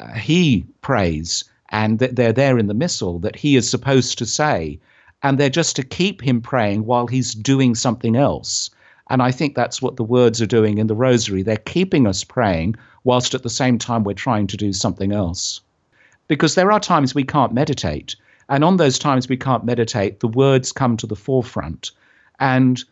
uh, 0.00 0.12
he 0.14 0.66
prays, 0.80 1.44
and 1.70 1.98
that 1.98 2.16
they're 2.16 2.32
there 2.32 2.58
in 2.58 2.66
the 2.66 2.74
Missal 2.74 3.18
that 3.20 3.36
he 3.36 3.56
is 3.56 3.68
supposed 3.70 4.18
to 4.18 4.26
say, 4.26 4.78
and 5.22 5.38
they're 5.38 5.48
just 5.48 5.76
to 5.76 5.82
keep 5.82 6.22
him 6.22 6.40
praying 6.40 6.84
while 6.84 7.06
he's 7.06 7.34
doing 7.34 7.74
something 7.74 8.16
else. 8.16 8.70
And 9.08 9.22
I 9.22 9.30
think 9.30 9.54
that's 9.54 9.80
what 9.80 9.96
the 9.96 10.04
words 10.04 10.42
are 10.42 10.46
doing 10.46 10.78
in 10.78 10.88
the 10.88 10.96
Rosary. 10.96 11.42
They're 11.42 11.56
keeping 11.56 12.06
us 12.06 12.24
praying 12.24 12.74
whilst 13.04 13.34
at 13.34 13.42
the 13.42 13.50
same 13.50 13.78
time 13.78 14.02
we're 14.02 14.14
trying 14.14 14.48
to 14.48 14.56
do 14.56 14.72
something 14.72 15.12
else. 15.12 15.60
Because 16.26 16.56
there 16.56 16.72
are 16.72 16.80
times 16.80 17.14
we 17.14 17.22
can't 17.22 17.54
meditate. 17.54 18.16
And 18.48 18.64
on 18.64 18.78
those 18.78 18.98
times 18.98 19.28
we 19.28 19.36
can't 19.36 19.64
meditate, 19.64 20.18
the 20.18 20.28
words 20.28 20.72
come 20.72 20.96
to 20.96 21.06
the 21.06 21.14
forefront. 21.14 21.92
And 22.40 22.82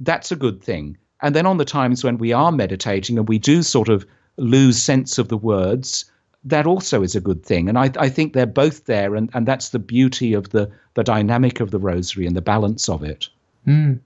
that's 0.00 0.32
a 0.32 0.36
good 0.36 0.60
thing 0.60 0.98
and 1.22 1.34
then 1.34 1.46
on 1.46 1.58
the 1.58 1.64
times 1.64 2.04
when 2.04 2.18
we 2.18 2.32
are 2.32 2.52
meditating 2.52 3.18
and 3.18 3.28
we 3.28 3.38
do 3.38 3.62
sort 3.62 3.88
of 3.88 4.06
lose 4.36 4.80
sense 4.80 5.18
of 5.18 5.28
the 5.28 5.36
words, 5.36 6.10
that 6.44 6.66
also 6.66 7.02
is 7.02 7.14
a 7.14 7.20
good 7.20 7.44
thing. 7.44 7.68
And 7.68 7.78
I, 7.78 7.90
I 7.98 8.08
think 8.08 8.32
they're 8.32 8.46
both 8.46 8.86
there, 8.86 9.14
and, 9.14 9.30
and 9.34 9.46
that's 9.46 9.70
the 9.70 9.78
beauty 9.78 10.32
of 10.32 10.50
the, 10.50 10.70
the 10.94 11.04
dynamic 11.04 11.60
of 11.60 11.70
the 11.70 11.78
rosary 11.78 12.26
and 12.26 12.34
the 12.34 12.40
balance 12.40 12.88
of 12.88 13.02
it. 13.02 13.28
Mm. 13.66 14.00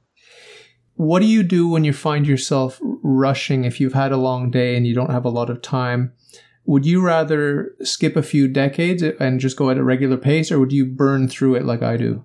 What 0.96 1.20
do 1.20 1.26
you 1.26 1.42
do 1.42 1.68
when 1.68 1.84
you 1.84 1.92
find 1.92 2.26
yourself 2.26 2.80
rushing 2.82 3.64
if 3.64 3.80
you've 3.80 3.94
had 3.94 4.12
a 4.12 4.16
long 4.16 4.50
day 4.50 4.76
and 4.76 4.86
you 4.86 4.94
don't 4.94 5.10
have 5.10 5.24
a 5.24 5.30
lot 5.30 5.50
of 5.50 5.62
time? 5.62 6.12
Would 6.66 6.86
you 6.86 7.02
rather 7.02 7.74
skip 7.82 8.16
a 8.16 8.22
few 8.22 8.48
decades 8.48 9.02
and 9.02 9.38
just 9.40 9.56
go 9.56 9.70
at 9.70 9.78
a 9.78 9.84
regular 9.84 10.16
pace, 10.16 10.50
or 10.50 10.58
would 10.58 10.72
you 10.72 10.86
burn 10.86 11.28
through 11.28 11.56
it 11.56 11.64
like 11.64 11.82
I 11.82 11.96
do? 11.96 12.24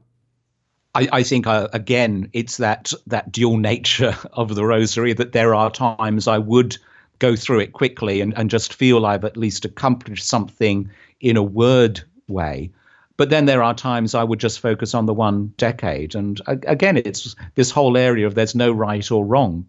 I, 1.00 1.08
I 1.20 1.24
think 1.24 1.48
uh, 1.48 1.70
again 1.72 2.30
it's 2.34 2.58
that 2.58 2.92
that 3.08 3.32
dual 3.32 3.58
nature 3.58 4.16
of 4.34 4.56
the 4.56 4.66
rosary 4.66 5.14
that 5.14 5.32
there 5.32 5.56
are 5.56 5.72
times 5.72 6.28
I 6.28 6.38
would 6.38 6.78
go 7.20 7.36
through 7.36 7.60
it 7.60 7.74
quickly 7.74 8.22
and, 8.22 8.34
and 8.38 8.50
just 8.50 8.74
feel 8.74 9.06
I've 9.06 9.26
at 9.26 9.38
least 9.38 9.66
accomplished 9.66 10.28
something 10.28 10.90
in 11.20 11.38
a 11.38 11.44
word 11.44 12.02
way. 12.28 12.72
But 13.18 13.30
then 13.30 13.46
there 13.46 13.62
are 13.62 13.74
times 13.74 14.16
I 14.16 14.24
would 14.24 14.40
just 14.40 14.62
focus 14.62 14.94
on 14.94 15.06
the 15.06 15.14
one 15.14 15.54
decade. 15.58 16.16
And 16.16 16.40
again, 16.48 16.96
it's 16.96 17.36
this 17.56 17.72
whole 17.72 17.98
area 17.98 18.26
of 18.26 18.36
there's 18.36 18.56
no 18.56 18.72
right 18.72 19.12
or 19.12 19.26
wrong. 19.26 19.66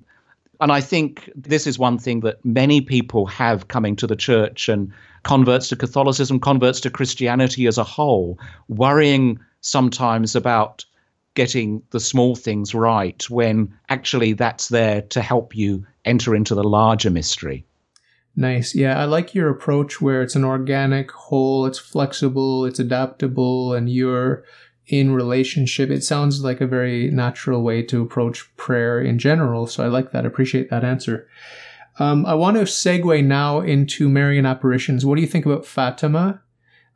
And 0.61 0.71
I 0.71 0.81
think 0.81 1.29
this 1.35 1.67
is 1.67 1.77
one 1.77 1.99
thing 1.99 2.21
that 2.21 2.45
many 2.45 2.81
people 2.81 3.27
have 3.27 3.67
coming 3.67 3.97
to 3.97 4.07
the 4.07 4.15
church 4.15 4.69
and 4.69 4.93
converts 5.25 5.69
to 5.71 5.77
Catholicism, 5.77 6.39
converts 6.39 6.81
to 6.83 6.91
Christianity 6.91 7.67
as 7.67 7.79
a 7.79 7.83
whole, 7.83 8.39
worrying 8.69 9.41
sometimes 9.61 10.37
about 10.37 10.85
getting 11.35 11.83
the 11.91 12.01
small 12.01 12.35
things 12.35 12.75
right 12.75 13.29
when 13.31 13.73
actually 13.89 14.33
that's 14.33 14.69
there 14.69 15.03
to 15.03 15.23
help 15.23 15.55
you 15.57 15.87
enter 16.05 16.35
into 16.35 16.55
the 16.55 16.65
larger 16.65 17.11
mystery. 17.11 17.65
Nice. 18.37 18.75
Yeah, 18.75 18.99
I 18.99 19.05
like 19.05 19.35
your 19.35 19.51
approach 19.51 20.01
where 20.01 20.23
it's 20.23 20.37
an 20.37 20.45
organic 20.45 21.11
whole, 21.11 21.67
it's 21.67 21.79
flexible, 21.79 22.65
it's 22.65 22.79
adaptable, 22.79 23.75
and 23.75 23.91
you're 23.91 24.45
in 24.87 25.13
relationship. 25.13 25.91
It 25.91 26.03
sounds 26.03 26.43
like 26.43 26.61
a 26.61 26.67
very 26.67 27.11
natural 27.11 27.63
way 27.63 27.83
to 27.85 28.03
approach 28.03 28.55
prayer 28.57 29.01
in 29.01 29.19
general. 29.19 29.67
So 29.67 29.85
I 29.85 29.89
like 29.89 30.13
that. 30.13 30.27
appreciate 30.27 30.71
that 30.71 30.85
answer. 30.85 31.29
Um, 31.99 32.25
I 32.25 32.35
want 32.35 32.57
to 32.57 32.63
segue 32.63 33.25
now 33.25 33.61
into 33.61 34.09
Marian 34.09 34.47
apparitions. 34.47 35.05
What 35.05 35.17
do 35.17 35.21
you 35.21 35.29
think 35.29 35.45
about 35.45 35.67
Fatima? 35.67 36.43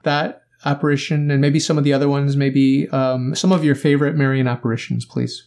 That 0.03 0.44
apparition 0.65 1.31
and 1.31 1.41
maybe 1.41 1.61
some 1.61 1.79
of 1.79 1.85
the 1.85 1.93
other 1.93 2.09
ones, 2.09 2.37
maybe 2.37 2.89
um, 2.91 3.35
some 3.35 3.53
of 3.53 3.65
your 3.65 3.75
favorite 3.75 4.17
Marian 4.17 4.47
apparitions, 4.47 5.05
please. 5.05 5.47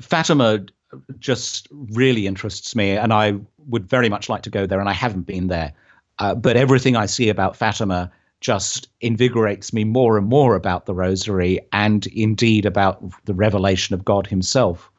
Fatima 0.00 0.64
just 1.18 1.68
really 1.70 2.26
interests 2.26 2.74
me, 2.76 2.90
and 2.92 3.12
I 3.12 3.34
would 3.66 3.88
very 3.88 4.08
much 4.08 4.28
like 4.28 4.42
to 4.42 4.50
go 4.50 4.66
there, 4.66 4.80
and 4.80 4.88
I 4.88 4.92
haven't 4.92 5.26
been 5.26 5.48
there. 5.48 5.72
Uh, 6.18 6.34
but 6.34 6.56
everything 6.56 6.96
I 6.96 7.06
see 7.06 7.28
about 7.28 7.56
Fatima 7.56 8.10
just 8.40 8.88
invigorates 9.00 9.72
me 9.72 9.84
more 9.84 10.18
and 10.18 10.26
more 10.26 10.54
about 10.54 10.86
the 10.86 10.94
Rosary 10.94 11.60
and 11.72 12.06
indeed 12.08 12.66
about 12.66 13.02
the 13.24 13.34
revelation 13.34 13.94
of 13.94 14.04
God 14.04 14.26
Himself. 14.26 14.90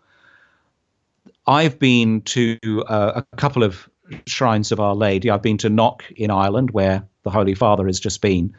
I've 1.46 1.80
been 1.80 2.22
to 2.22 2.58
uh, 2.88 3.22
a 3.32 3.38
couple 3.38 3.64
of 3.64 3.88
shrines 4.26 4.72
of 4.72 4.80
Our 4.80 4.96
Lady. 4.96 5.30
I've 5.30 5.42
been 5.42 5.58
to 5.60 5.70
Knock 5.70 6.04
in 6.16 6.30
Ireland, 6.30 6.72
where 6.72 7.08
the 7.24 7.30
Holy 7.30 7.54
Father 7.54 7.86
has 7.88 8.00
just 8.00 8.22
been, 8.22 8.56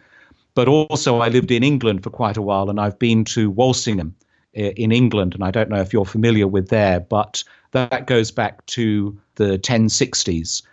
but 0.59 0.67
also, 0.67 1.21
I 1.21 1.29
lived 1.29 1.53
in 1.53 1.63
England 1.63 2.03
for 2.03 2.11
quite 2.11 2.37
a 2.37 2.43
while, 2.43 2.69
and 2.69 2.81
I've 2.81 2.99
been 2.99 3.25
to 3.27 3.49
Walsingham 3.49 4.17
eh, 4.57 4.73
in 4.75 4.91
England, 4.91 5.37
and 5.37 5.45
I 5.45 5.53
don't 5.53 5.71
know 5.71 5.81
if 5.81 5.93
you're 5.93 6.05
familiar 6.05 6.49
with 6.49 6.69
there, 6.69 6.99
but 6.99 7.45
that 7.71 8.09
goes 8.09 8.33
back 8.33 8.67
to 8.67 9.17
the 9.37 9.57
1060s 9.61 10.65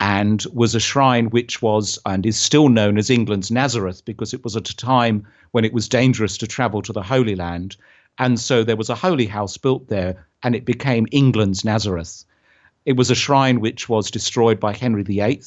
and 0.00 0.46
was 0.54 0.74
a 0.74 0.80
shrine 0.80 1.26
which 1.26 1.60
was 1.60 1.98
and 2.06 2.24
is 2.24 2.38
still 2.38 2.70
known 2.70 2.96
as 2.96 3.10
England's 3.10 3.50
Nazareth 3.50 4.02
because 4.06 4.32
it 4.32 4.42
was 4.44 4.56
at 4.56 4.70
a 4.70 4.76
time 4.76 5.26
when 5.50 5.66
it 5.66 5.74
was 5.74 5.90
dangerous 5.90 6.38
to 6.38 6.46
travel 6.46 6.80
to 6.80 6.94
the 6.94 7.02
Holy 7.02 7.34
Land. 7.34 7.76
And 8.16 8.40
so 8.40 8.64
there 8.64 8.76
was 8.76 8.88
a 8.88 8.94
holy 8.94 9.26
house 9.26 9.58
built 9.58 9.88
there, 9.88 10.26
and 10.42 10.56
it 10.56 10.64
became 10.64 11.06
England's 11.10 11.66
Nazareth. 11.66 12.24
It 12.86 12.96
was 12.96 13.10
a 13.10 13.14
shrine 13.14 13.60
which 13.60 13.90
was 13.90 14.10
destroyed 14.10 14.58
by 14.58 14.72
Henry 14.72 15.02
VIII 15.02 15.42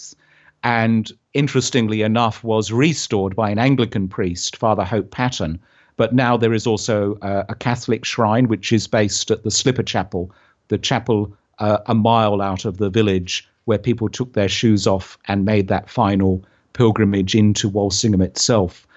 and 0.63 1.11
interestingly 1.33 2.01
enough 2.01 2.43
was 2.43 2.71
restored 2.71 3.35
by 3.35 3.49
an 3.49 3.59
Anglican 3.59 4.07
priest, 4.07 4.57
Father 4.57 4.83
Hope 4.83 5.11
Patten. 5.11 5.59
But 5.95 6.13
now 6.13 6.37
there 6.37 6.53
is 6.53 6.67
also 6.67 7.17
a, 7.21 7.45
a 7.49 7.55
Catholic 7.55 8.05
shrine 8.05 8.47
which 8.47 8.71
is 8.71 8.87
based 8.87 9.31
at 9.31 9.43
the 9.43 9.51
Slipper 9.51 9.83
Chapel, 9.83 10.31
the 10.67 10.77
chapel 10.77 11.33
uh, 11.59 11.79
a 11.87 11.95
mile 11.95 12.41
out 12.41 12.65
of 12.65 12.77
the 12.77 12.89
village 12.89 13.47
where 13.65 13.77
people 13.77 14.07
took 14.07 14.33
their 14.33 14.49
shoes 14.49 14.87
off 14.87 15.17
and 15.27 15.45
made 15.45 15.67
that 15.67 15.89
final 15.89 16.43
pilgrimage 16.73 17.35
into 17.35 17.67
Walsingham 17.67 18.21
itself. 18.21 18.87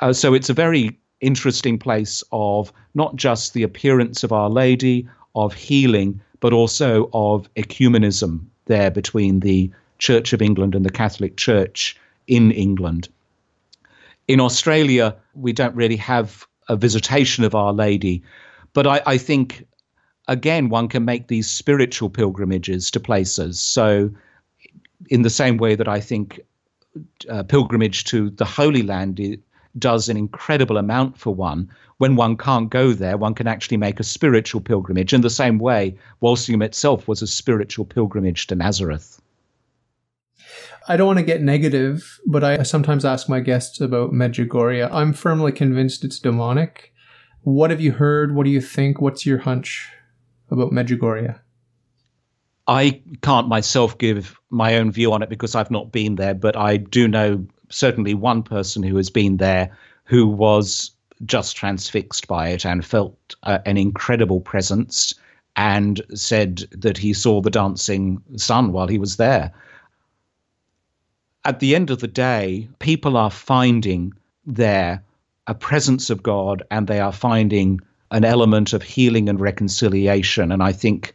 Uh, 0.00 0.12
so 0.12 0.34
it's 0.34 0.50
a 0.50 0.54
very 0.54 0.98
interesting 1.20 1.78
place 1.78 2.22
of 2.32 2.72
not 2.94 3.16
just 3.16 3.54
the 3.54 3.62
appearance 3.62 4.22
of 4.22 4.32
Our 4.32 4.50
Lady, 4.50 5.08
of 5.34 5.54
healing, 5.54 6.20
but 6.40 6.52
also 6.52 7.08
of 7.12 7.52
ecumenism 7.54 8.44
there 8.66 8.90
between 8.90 9.40
the 9.40 9.70
Church 10.00 10.32
of 10.32 10.42
England 10.42 10.74
and 10.74 10.84
the 10.84 10.90
Catholic 10.90 11.36
Church 11.36 11.96
in 12.26 12.50
England. 12.50 13.08
In 14.26 14.40
Australia, 14.40 15.14
we 15.34 15.52
don't 15.52 15.74
really 15.76 15.96
have 15.96 16.46
a 16.68 16.76
visitation 16.76 17.44
of 17.44 17.54
Our 17.54 17.72
Lady, 17.72 18.22
but 18.72 18.86
I, 18.86 19.02
I 19.06 19.18
think, 19.18 19.66
again, 20.28 20.68
one 20.68 20.88
can 20.88 21.04
make 21.04 21.28
these 21.28 21.48
spiritual 21.48 22.10
pilgrimages 22.10 22.90
to 22.92 23.00
places. 23.00 23.60
So, 23.60 24.10
in 25.08 25.22
the 25.22 25.30
same 25.30 25.56
way 25.56 25.74
that 25.74 25.88
I 25.88 26.00
think 26.00 26.40
uh, 27.28 27.42
pilgrimage 27.42 28.04
to 28.04 28.30
the 28.30 28.44
Holy 28.44 28.82
Land 28.82 29.20
does 29.78 30.08
an 30.08 30.16
incredible 30.16 30.76
amount 30.76 31.16
for 31.16 31.34
one. 31.34 31.70
When 31.98 32.16
one 32.16 32.36
can't 32.36 32.70
go 32.70 32.92
there, 32.92 33.16
one 33.16 33.34
can 33.34 33.46
actually 33.46 33.76
make 33.76 34.00
a 34.00 34.04
spiritual 34.04 34.60
pilgrimage. 34.60 35.12
In 35.12 35.20
the 35.20 35.30
same 35.30 35.58
way, 35.58 35.96
Walsingham 36.20 36.62
itself 36.62 37.06
was 37.06 37.22
a 37.22 37.26
spiritual 37.26 37.84
pilgrimage 37.84 38.46
to 38.48 38.54
Nazareth. 38.54 39.20
I 40.88 40.96
don't 40.96 41.06
want 41.06 41.18
to 41.18 41.24
get 41.24 41.42
negative, 41.42 42.20
but 42.26 42.42
I 42.42 42.62
sometimes 42.62 43.04
ask 43.04 43.28
my 43.28 43.40
guests 43.40 43.80
about 43.80 44.12
Medjugorje. 44.12 44.88
I'm 44.92 45.12
firmly 45.12 45.52
convinced 45.52 46.04
it's 46.04 46.18
demonic. 46.18 46.92
What 47.42 47.70
have 47.70 47.80
you 47.80 47.92
heard? 47.92 48.34
What 48.34 48.44
do 48.44 48.50
you 48.50 48.60
think? 48.60 49.00
What's 49.00 49.24
your 49.24 49.38
hunch 49.38 49.88
about 50.50 50.72
Medjugorje? 50.72 51.38
I 52.66 53.02
can't 53.22 53.48
myself 53.48 53.98
give 53.98 54.38
my 54.50 54.76
own 54.76 54.92
view 54.92 55.12
on 55.12 55.22
it 55.22 55.28
because 55.28 55.54
I've 55.54 55.70
not 55.70 55.92
been 55.92 56.16
there, 56.16 56.34
but 56.34 56.56
I 56.56 56.76
do 56.76 57.08
know 57.08 57.44
certainly 57.68 58.14
one 58.14 58.42
person 58.42 58.82
who 58.82 58.96
has 58.96 59.10
been 59.10 59.38
there 59.38 59.76
who 60.04 60.26
was 60.26 60.90
just 61.24 61.56
transfixed 61.56 62.26
by 62.26 62.48
it 62.48 62.64
and 62.64 62.84
felt 62.84 63.34
uh, 63.42 63.58
an 63.66 63.76
incredible 63.76 64.40
presence 64.40 65.14
and 65.56 66.00
said 66.14 66.64
that 66.70 66.96
he 66.96 67.12
saw 67.12 67.40
the 67.40 67.50
dancing 67.50 68.22
sun 68.36 68.72
while 68.72 68.88
he 68.88 68.98
was 68.98 69.16
there. 69.16 69.52
At 71.44 71.60
the 71.60 71.74
end 71.74 71.90
of 71.90 72.00
the 72.00 72.08
day, 72.08 72.68
people 72.78 73.16
are 73.16 73.30
finding 73.30 74.12
there 74.44 75.02
a 75.46 75.54
presence 75.54 76.10
of 76.10 76.22
God 76.22 76.62
and 76.70 76.86
they 76.86 77.00
are 77.00 77.12
finding 77.12 77.80
an 78.10 78.24
element 78.24 78.72
of 78.72 78.82
healing 78.82 79.28
and 79.28 79.40
reconciliation. 79.40 80.52
And 80.52 80.62
I 80.62 80.72
think 80.72 81.14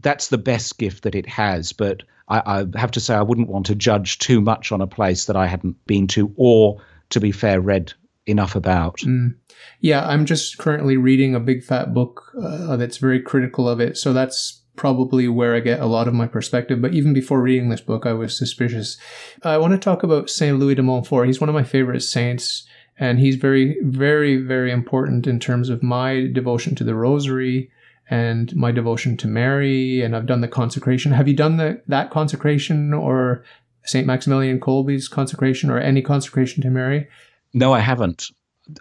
that's 0.00 0.28
the 0.28 0.38
best 0.38 0.78
gift 0.78 1.04
that 1.04 1.14
it 1.14 1.26
has. 1.26 1.72
But 1.72 2.02
I, 2.28 2.42
I, 2.46 2.78
have 2.78 2.90
to 2.92 3.00
say, 3.00 3.14
I 3.14 3.22
wouldn't 3.22 3.48
want 3.48 3.66
to 3.66 3.74
judge 3.74 4.18
too 4.18 4.40
much 4.40 4.72
on 4.72 4.80
a 4.80 4.86
place 4.86 5.26
that 5.26 5.36
I 5.36 5.46
hadn't 5.46 5.84
been 5.86 6.06
to, 6.08 6.32
or 6.36 6.80
to 7.10 7.20
be 7.20 7.32
fair, 7.32 7.60
read 7.60 7.92
enough 8.26 8.56
about. 8.56 8.98
Mm. 8.98 9.34
Yeah, 9.80 10.06
I'm 10.06 10.24
just 10.24 10.58
currently 10.58 10.96
reading 10.96 11.34
a 11.34 11.40
big 11.40 11.62
fat 11.62 11.94
book 11.94 12.32
uh, 12.40 12.76
that's 12.76 12.96
very 12.98 13.20
critical 13.20 13.68
of 13.68 13.80
it. 13.80 13.96
So 13.96 14.12
that's 14.12 14.62
probably 14.76 15.28
where 15.28 15.54
I 15.54 15.60
get 15.60 15.80
a 15.80 15.86
lot 15.86 16.08
of 16.08 16.14
my 16.14 16.26
perspective. 16.26 16.80
But 16.82 16.94
even 16.94 17.12
before 17.12 17.40
reading 17.40 17.68
this 17.68 17.80
book, 17.80 18.06
I 18.06 18.12
was 18.12 18.36
suspicious. 18.36 18.96
I 19.42 19.58
want 19.58 19.72
to 19.72 19.78
talk 19.78 20.02
about 20.02 20.30
Saint 20.30 20.58
Louis 20.58 20.74
de 20.74 20.82
Montfort. 20.82 21.26
He's 21.26 21.40
one 21.40 21.48
of 21.48 21.54
my 21.54 21.64
favorite 21.64 22.00
saints, 22.00 22.66
and 22.98 23.18
he's 23.18 23.36
very, 23.36 23.76
very, 23.82 24.36
very 24.36 24.70
important 24.70 25.26
in 25.26 25.40
terms 25.40 25.68
of 25.68 25.82
my 25.82 26.28
devotion 26.32 26.74
to 26.76 26.84
the 26.84 26.94
Rosary 26.94 27.70
and 28.10 28.54
my 28.54 28.70
devotion 28.70 29.16
to 29.18 29.28
Mary. 29.28 30.02
And 30.02 30.14
I've 30.14 30.26
done 30.26 30.40
the 30.40 30.48
consecration. 30.48 31.12
Have 31.12 31.28
you 31.28 31.34
done 31.34 31.56
the, 31.56 31.80
that 31.88 32.10
consecration 32.10 32.92
or 32.92 33.44
Saint 33.84 34.06
Maximilian 34.06 34.60
Kolbe's 34.60 35.08
consecration 35.08 35.70
or 35.70 35.78
any 35.78 36.02
consecration 36.02 36.62
to 36.62 36.70
Mary? 36.70 37.08
No, 37.52 37.72
I 37.72 37.80
haven't. 37.80 38.30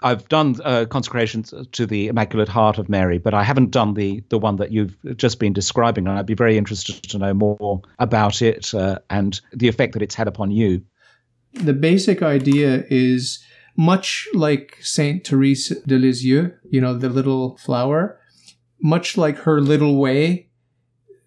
I've 0.01 0.27
done 0.29 0.55
uh, 0.63 0.85
consecrations 0.85 1.53
to 1.71 1.85
the 1.85 2.07
Immaculate 2.07 2.47
Heart 2.47 2.77
of 2.77 2.89
Mary, 2.89 3.17
but 3.17 3.33
I 3.33 3.43
haven't 3.43 3.71
done 3.71 3.93
the 3.93 4.23
the 4.29 4.39
one 4.39 4.55
that 4.57 4.71
you've 4.71 4.97
just 5.17 5.39
been 5.39 5.53
describing. 5.53 6.07
And 6.07 6.17
I'd 6.17 6.25
be 6.25 6.35
very 6.35 6.57
interested 6.57 7.03
to 7.03 7.17
know 7.17 7.33
more 7.33 7.81
about 7.99 8.41
it 8.41 8.73
uh, 8.73 8.99
and 9.09 9.39
the 9.51 9.67
effect 9.67 9.93
that 9.93 10.01
it's 10.01 10.15
had 10.15 10.27
upon 10.27 10.51
you. 10.51 10.83
The 11.53 11.73
basic 11.73 12.21
idea 12.21 12.85
is 12.89 13.43
much 13.75 14.27
like 14.33 14.77
Saint 14.81 15.27
Therese 15.27 15.69
de 15.85 15.97
Lisieux, 15.97 16.51
you 16.69 16.79
know, 16.79 16.97
the 16.97 17.09
little 17.09 17.57
flower, 17.57 18.19
much 18.81 19.17
like 19.17 19.39
her 19.39 19.59
little 19.59 19.97
way. 19.97 20.49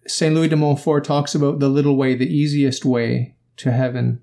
Saint 0.07 0.33
Louis 0.33 0.47
de 0.47 0.55
Montfort 0.55 1.03
talks 1.03 1.35
about 1.35 1.59
the 1.59 1.69
little 1.69 1.97
way, 1.97 2.15
the 2.15 2.33
easiest 2.33 2.85
way 2.85 3.35
to 3.57 3.71
heaven 3.71 4.21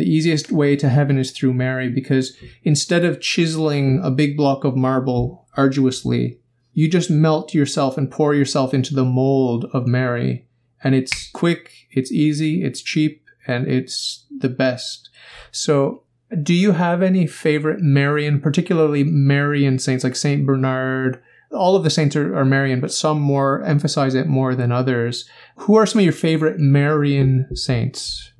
the 0.00 0.10
easiest 0.10 0.50
way 0.50 0.76
to 0.76 0.88
heaven 0.88 1.18
is 1.18 1.30
through 1.30 1.52
Mary 1.52 1.90
because 1.90 2.34
instead 2.62 3.04
of 3.04 3.20
chiseling 3.20 4.00
a 4.02 4.10
big 4.10 4.34
block 4.34 4.64
of 4.64 4.74
marble 4.74 5.46
arduously, 5.58 6.40
you 6.72 6.88
just 6.88 7.10
melt 7.10 7.52
yourself 7.52 7.98
and 7.98 8.10
pour 8.10 8.34
yourself 8.34 8.72
into 8.72 8.94
the 8.94 9.04
mold 9.04 9.66
of 9.74 9.86
Mary. 9.86 10.46
And 10.82 10.94
it's 10.94 11.30
quick, 11.32 11.86
it's 11.90 12.10
easy, 12.10 12.64
it's 12.64 12.80
cheap, 12.80 13.26
and 13.46 13.68
it's 13.68 14.24
the 14.38 14.48
best. 14.48 15.10
So, 15.52 16.04
do 16.42 16.54
you 16.54 16.72
have 16.72 17.02
any 17.02 17.26
favorite 17.26 17.80
Marian, 17.80 18.40
particularly 18.40 19.04
Marian 19.04 19.78
saints 19.78 20.02
like 20.02 20.16
Saint 20.16 20.46
Bernard? 20.46 21.22
All 21.52 21.76
of 21.76 21.84
the 21.84 21.90
saints 21.90 22.16
are, 22.16 22.34
are 22.34 22.46
Marian, 22.46 22.80
but 22.80 22.92
some 22.92 23.20
more 23.20 23.62
emphasize 23.64 24.14
it 24.14 24.28
more 24.28 24.54
than 24.54 24.72
others. 24.72 25.28
Who 25.56 25.74
are 25.74 25.84
some 25.84 25.98
of 25.98 26.04
your 26.04 26.14
favorite 26.14 26.58
Marian 26.58 27.54
saints? 27.54 28.32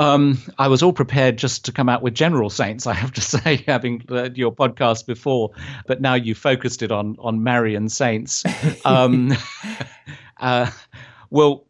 Um, 0.00 0.38
I 0.58 0.68
was 0.68 0.82
all 0.82 0.94
prepared 0.94 1.36
just 1.36 1.66
to 1.66 1.72
come 1.72 1.90
out 1.90 2.00
with 2.00 2.14
general 2.14 2.48
saints, 2.48 2.86
I 2.86 2.94
have 2.94 3.12
to 3.12 3.20
say, 3.20 3.62
having 3.68 4.02
heard 4.08 4.38
your 4.38 4.50
podcast 4.50 5.04
before, 5.04 5.50
but 5.86 6.00
now 6.00 6.14
you 6.14 6.34
focused 6.34 6.82
it 6.82 6.90
on 6.90 7.16
on 7.18 7.42
Marian 7.42 7.90
saints. 7.90 8.42
Um, 8.86 9.36
uh, 10.40 10.70
well, 11.28 11.66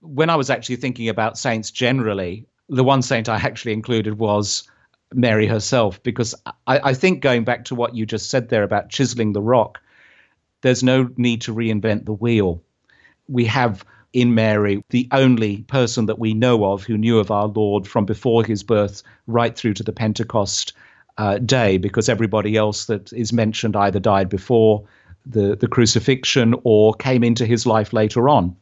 when 0.00 0.28
I 0.28 0.34
was 0.34 0.50
actually 0.50 0.76
thinking 0.76 1.08
about 1.08 1.38
saints 1.38 1.70
generally, 1.70 2.46
the 2.68 2.82
one 2.82 3.00
saint 3.00 3.28
I 3.28 3.36
actually 3.36 3.74
included 3.74 4.18
was 4.18 4.68
Mary 5.14 5.46
herself, 5.46 6.02
because 6.02 6.34
I, 6.66 6.80
I 6.82 6.94
think 6.94 7.22
going 7.22 7.44
back 7.44 7.66
to 7.66 7.76
what 7.76 7.94
you 7.94 8.06
just 8.06 8.28
said 8.28 8.48
there 8.48 8.64
about 8.64 8.88
chiseling 8.88 9.34
the 9.34 9.42
rock, 9.42 9.80
there's 10.62 10.82
no 10.82 11.10
need 11.16 11.42
to 11.42 11.54
reinvent 11.54 12.06
the 12.06 12.12
wheel. 12.12 12.60
We 13.28 13.44
have 13.44 13.84
in 14.12 14.34
Mary, 14.34 14.84
the 14.90 15.08
only 15.12 15.62
person 15.62 16.06
that 16.06 16.18
we 16.18 16.34
know 16.34 16.64
of 16.64 16.84
who 16.84 16.98
knew 16.98 17.18
of 17.18 17.30
our 17.30 17.46
Lord 17.46 17.86
from 17.86 18.04
before 18.04 18.44
his 18.44 18.62
birth 18.62 19.02
right 19.26 19.56
through 19.56 19.74
to 19.74 19.82
the 19.82 19.92
Pentecost 19.92 20.74
uh, 21.18 21.38
day, 21.38 21.78
because 21.78 22.08
everybody 22.08 22.56
else 22.56 22.86
that 22.86 23.12
is 23.12 23.32
mentioned 23.32 23.76
either 23.76 24.00
died 24.00 24.28
before 24.28 24.84
the, 25.24 25.56
the 25.56 25.68
crucifixion 25.68 26.54
or 26.64 26.94
came 26.94 27.24
into 27.24 27.46
his 27.46 27.66
life 27.66 27.92
later 27.92 28.28
on. 28.28 28.56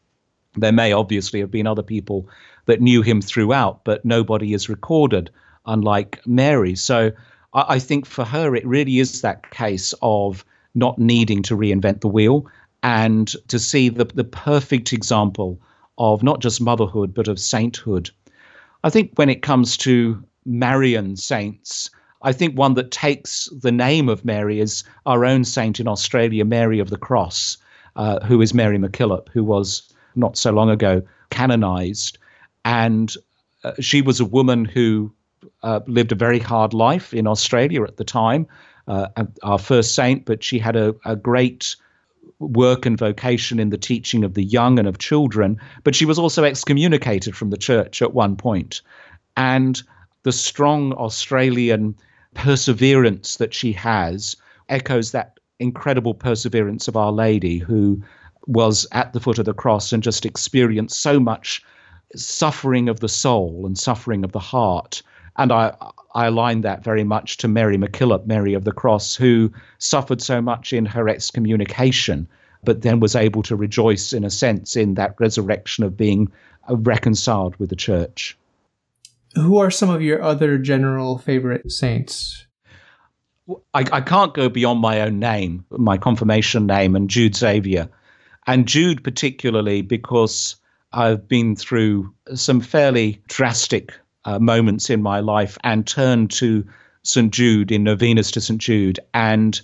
There 0.57 0.73
may 0.73 0.93
obviously 0.93 1.41
have 1.41 1.51
been 1.51 1.67
other 1.67 1.83
people 1.83 2.29
that 2.67 2.81
knew 2.81 3.03
him 3.03 3.23
throughout, 3.23 3.85
but 3.85 4.05
nobody 4.05 4.53
is 4.53 4.69
recorded, 4.69 5.31
unlike 5.67 6.21
Mary. 6.27 6.75
So 6.75 7.13
I, 7.55 7.65
I 7.69 7.79
think 7.79 8.07
for 8.07 8.25
her, 8.25 8.55
it 8.55 8.67
really 8.67 8.99
is 8.99 9.23
that 9.23 9.51
case 9.51 9.95
of 10.03 10.45
not 10.75 10.99
needing 10.99 11.43
to 11.45 11.57
reinvent 11.57 12.01
the 12.01 12.09
wheel 12.09 12.47
and 12.83 13.29
to 13.49 13.59
see 13.59 13.89
the, 13.89 14.05
the 14.05 14.25
perfect 14.25 14.93
example 14.93 15.61
of 15.99 16.23
not 16.23 16.41
just 16.41 16.61
motherhood, 16.61 17.13
but 17.15 17.29
of 17.29 17.39
sainthood. 17.39 18.11
I 18.85 18.91
think 18.91 19.13
when 19.17 19.29
it 19.29 19.43
comes 19.43 19.77
to 19.79 20.23
Marian 20.47 21.17
saints, 21.17 21.91
I 22.23 22.33
think 22.33 22.57
one 22.57 22.75
that 22.75 22.91
takes 22.91 23.49
the 23.61 23.73
name 23.73 24.09
of 24.09 24.25
Mary 24.25 24.61
is 24.61 24.85
our 25.07 25.25
own 25.25 25.45
saint 25.45 25.81
in 25.81 25.89
Australia, 25.89 26.45
Mary 26.45 26.79
of 26.79 26.91
the 26.91 26.99
Cross, 26.99 27.59
uh, 27.97 28.21
who 28.21 28.41
is 28.41 28.55
Mary 28.55 28.79
MacKillop, 28.79 29.29
who 29.31 29.45
was 29.45 29.93
not 30.15 30.37
so 30.37 30.51
long 30.51 30.71
ago 30.71 31.03
canonized. 31.31 32.19
And 32.65 33.15
uh, 33.65 33.73
she 33.81 34.03
was 34.03 34.21
a 34.21 34.25
woman 34.25 34.65
who 34.65 35.13
uh, 35.63 35.81
lived 35.87 36.13
a 36.13 36.17
very 36.17 36.39
hard 36.39 36.75
life 36.75 37.15
in 37.15 37.27
Australia 37.27 37.83
at 37.85 37.97
the 37.97 38.05
time, 38.05 38.47
uh, 38.89 39.09
our 39.43 39.59
first 39.59 39.95
saint, 39.95 40.25
but 40.25 40.43
she 40.43 40.59
had 40.59 40.77
a, 40.77 40.95
a 41.05 41.17
great 41.17 41.77
work 42.41 42.85
and 42.87 42.99
vocation 42.99 43.61
in 43.61 43.71
the 43.71 43.79
teaching 43.79 44.25
of 44.25 44.35
the 44.35 44.45
young 44.45 44.79
and 44.79 44.89
of 44.89 44.99
children, 44.99 45.59
but 45.85 45.95
she 45.95 46.05
was 46.05 46.19
also 46.19 46.43
excommunicated 46.43 47.37
from 47.37 47.51
the 47.51 47.57
church 47.57 48.03
at 48.03 48.15
one 48.15 48.35
point. 48.35 48.83
And 49.37 49.81
the 50.23 50.33
strong 50.33 50.93
Australian 50.95 51.95
perseverance 52.35 53.37
that 53.37 53.55
she 53.55 53.73
has 53.73 54.37
echoes 54.69 55.13
that 55.13 55.39
incredible 55.59 56.15
perseverance 56.15 56.89
of 56.89 56.97
Our 56.97 57.13
Lady, 57.13 57.59
who 57.59 58.03
was 58.47 58.87
at 58.93 59.13
the 59.13 59.21
foot 59.21 59.39
of 59.39 59.45
the 59.45 59.55
cross 59.55 59.93
and 59.93 60.03
just 60.03 60.25
experienced 60.25 61.01
so 61.01 61.21
much 61.21 61.63
suffering 62.17 62.89
of 62.89 63.01
the 63.01 63.09
soul 63.09 63.65
and 63.67 63.79
suffering 63.79 64.25
of 64.25 64.33
the 64.33 64.41
heart. 64.41 65.03
And 65.41 65.53
I, 65.53 65.75
I 66.15 66.27
align 66.27 66.61
that 66.61 66.85
very 66.85 67.03
much 67.03 67.39
to 67.39 67.49
Mary 67.49 67.79
MacKillop, 67.79 68.27
Mary 68.27 68.53
of 68.53 68.65
the 68.65 68.73
Cross, 68.73 69.15
who 69.15 69.51
suffered 69.79 70.21
so 70.21 70.43
much 70.43 70.75
in 70.75 70.85
her 70.85 71.09
excommunication, 71.09 72.29
but 72.63 72.83
then 72.83 73.01
was 73.01 73.17
able 73.17 73.43
to 73.45 73.57
rejoice, 73.57 74.13
in 74.13 74.23
a 74.23 74.29
sense, 74.29 74.77
in 74.77 74.95
that 74.95 75.15
resurrection 75.19 75.83
of 75.83 75.97
being 75.97 76.31
reconciled 76.69 77.57
with 77.57 77.71
the 77.71 77.77
church. 77.77 78.37
Who 79.35 79.57
are 79.57 79.71
some 79.71 79.89
of 79.89 80.03
your 80.03 80.21
other 80.21 80.59
general 80.59 81.17
favorite 81.17 81.73
saints? 81.73 82.45
I, 83.73 83.87
I 83.91 84.03
can't 84.03 84.35
go 84.35 84.51
beyond 84.51 84.81
my 84.81 85.01
own 85.01 85.21
name, 85.21 85.65
my 85.71 85.97
confirmation 85.97 86.67
name, 86.67 86.95
and 86.95 87.09
Jude 87.09 87.35
Xavier. 87.35 87.89
And 88.47 88.69
Jude, 88.69 89.03
particularly, 89.03 89.81
because 89.81 90.57
I've 90.93 91.27
been 91.27 91.57
through 91.57 92.13
some 92.35 92.61
fairly 92.61 93.23
drastic 93.27 93.95
uh, 94.25 94.39
moments 94.39 94.91
in 94.91 95.03
my 95.03 95.21
life 95.21 95.57
and 95.65 95.87
turned 95.87 96.31
to 96.31 96.67
St. 97.03 97.33
Jude 97.33 97.73
in 97.73 97.85
novenas 97.85 98.31
to 98.33 98.41
St. 98.41 98.61
Jude. 98.61 99.01
And 99.15 99.61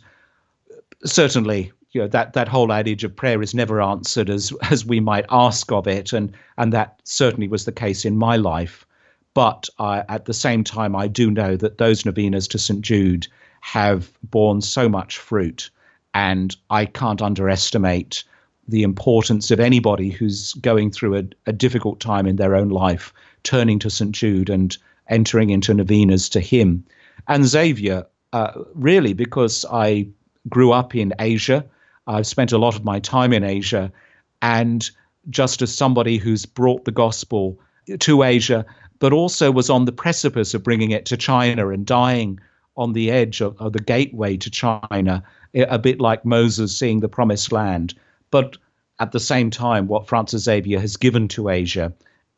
certainly, 1.05 1.73
you 1.93 2.01
know, 2.01 2.09
that, 2.09 2.33
that 2.33 2.49
whole 2.49 2.73
adage 2.73 3.05
of 3.05 3.15
prayer 3.15 3.43
is 3.43 3.55
never 3.55 3.81
answered 3.81 4.31
as, 4.31 4.53
as 4.71 4.85
we 4.85 5.01
might 5.01 5.27
ask 5.31 5.71
of 5.73 5.87
it. 5.87 6.13
And, 6.13 6.33
and 6.57 6.73
that 6.73 7.01
certainly 7.05 7.49
was 7.49 7.65
the 7.65 7.73
case 7.73 8.05
in 8.05 8.17
my 8.17 8.37
life. 8.37 8.87
But 9.35 9.69
I, 9.79 10.05
at 10.09 10.25
the 10.25 10.35
same 10.35 10.65
time, 10.65 10.97
I 10.97 11.09
do 11.09 11.31
know 11.31 11.57
that 11.57 11.77
those 11.77 12.07
novenas 12.07 12.49
to 12.49 12.59
St. 12.59 12.81
Jude 12.81 13.27
have 13.61 14.11
borne 14.23 14.63
so 14.63 14.89
much 14.89 15.19
fruit. 15.19 15.71
And 16.15 16.57
I 16.71 16.87
can't 16.87 17.21
underestimate 17.21 18.25
the 18.69 18.83
importance 18.83 19.51
of 19.51 19.61
anybody 19.61 20.11
who's 20.11 20.53
going 20.55 20.91
through 20.91 21.17
a, 21.17 21.25
a 21.47 21.53
difficult 21.53 22.01
time 22.01 22.27
in 22.27 22.37
their 22.37 22.55
own 22.55 22.69
life, 22.69 23.13
turning 23.43 23.79
to 23.79 23.91
St. 23.91 24.13
Jude 24.13 24.51
and 24.51 24.77
entering 25.09 25.51
into 25.51 25.73
novenas 25.73 26.29
to 26.31 26.41
him. 26.41 26.85
And 27.29 27.45
Xavier, 27.45 28.07
uh, 28.33 28.53
really, 28.75 29.13
because 29.13 29.65
I 29.71 30.09
grew 30.49 30.73
up 30.73 30.95
in 30.95 31.15
Asia, 31.19 31.65
I've 32.07 32.27
spent 32.27 32.53
a 32.53 32.59
lot 32.59 32.77
of 32.77 32.85
my 32.85 33.01
time 33.01 33.33
in 33.33 33.45
Asia, 33.45 33.93
and 34.43 34.89
just 35.31 35.63
as 35.63 35.75
somebody 35.75 36.19
who's 36.19 36.47
brought 36.47 36.85
the 36.85 36.93
gospel 36.93 37.59
to 37.99 38.23
Asia, 38.23 38.65
but 38.99 39.13
also 39.13 39.51
was 39.51 39.71
on 39.71 39.85
the 39.85 39.93
precipice 39.93 40.55
of 40.55 40.63
bringing 40.63 40.91
it 40.91 41.05
to 41.07 41.17
China 41.17 41.69
and 41.69 41.87
dying 41.87 42.41
on 42.77 42.93
the 42.93 43.11
edge 43.11 43.41
of, 43.41 43.61
of 43.61 43.73
the 43.73 43.81
gateway 43.81 44.37
to 44.37 44.51
China, 44.51 45.23
a 45.55 45.79
bit 45.79 46.01
like 46.01 46.25
Moses 46.25 46.77
seeing 46.77 47.01
the 47.01 47.09
promised 47.09 47.53
land. 47.53 47.95
But 48.31 48.57
at 48.99 49.13
the 49.13 49.21
same 49.21 49.51
time, 49.51 49.89
what 49.89 50.09
Francis 50.09 50.45
Xavier 50.45 50.81
has 50.81 50.97
given 50.97 51.29
to 51.29 51.49
Asia 51.49 51.93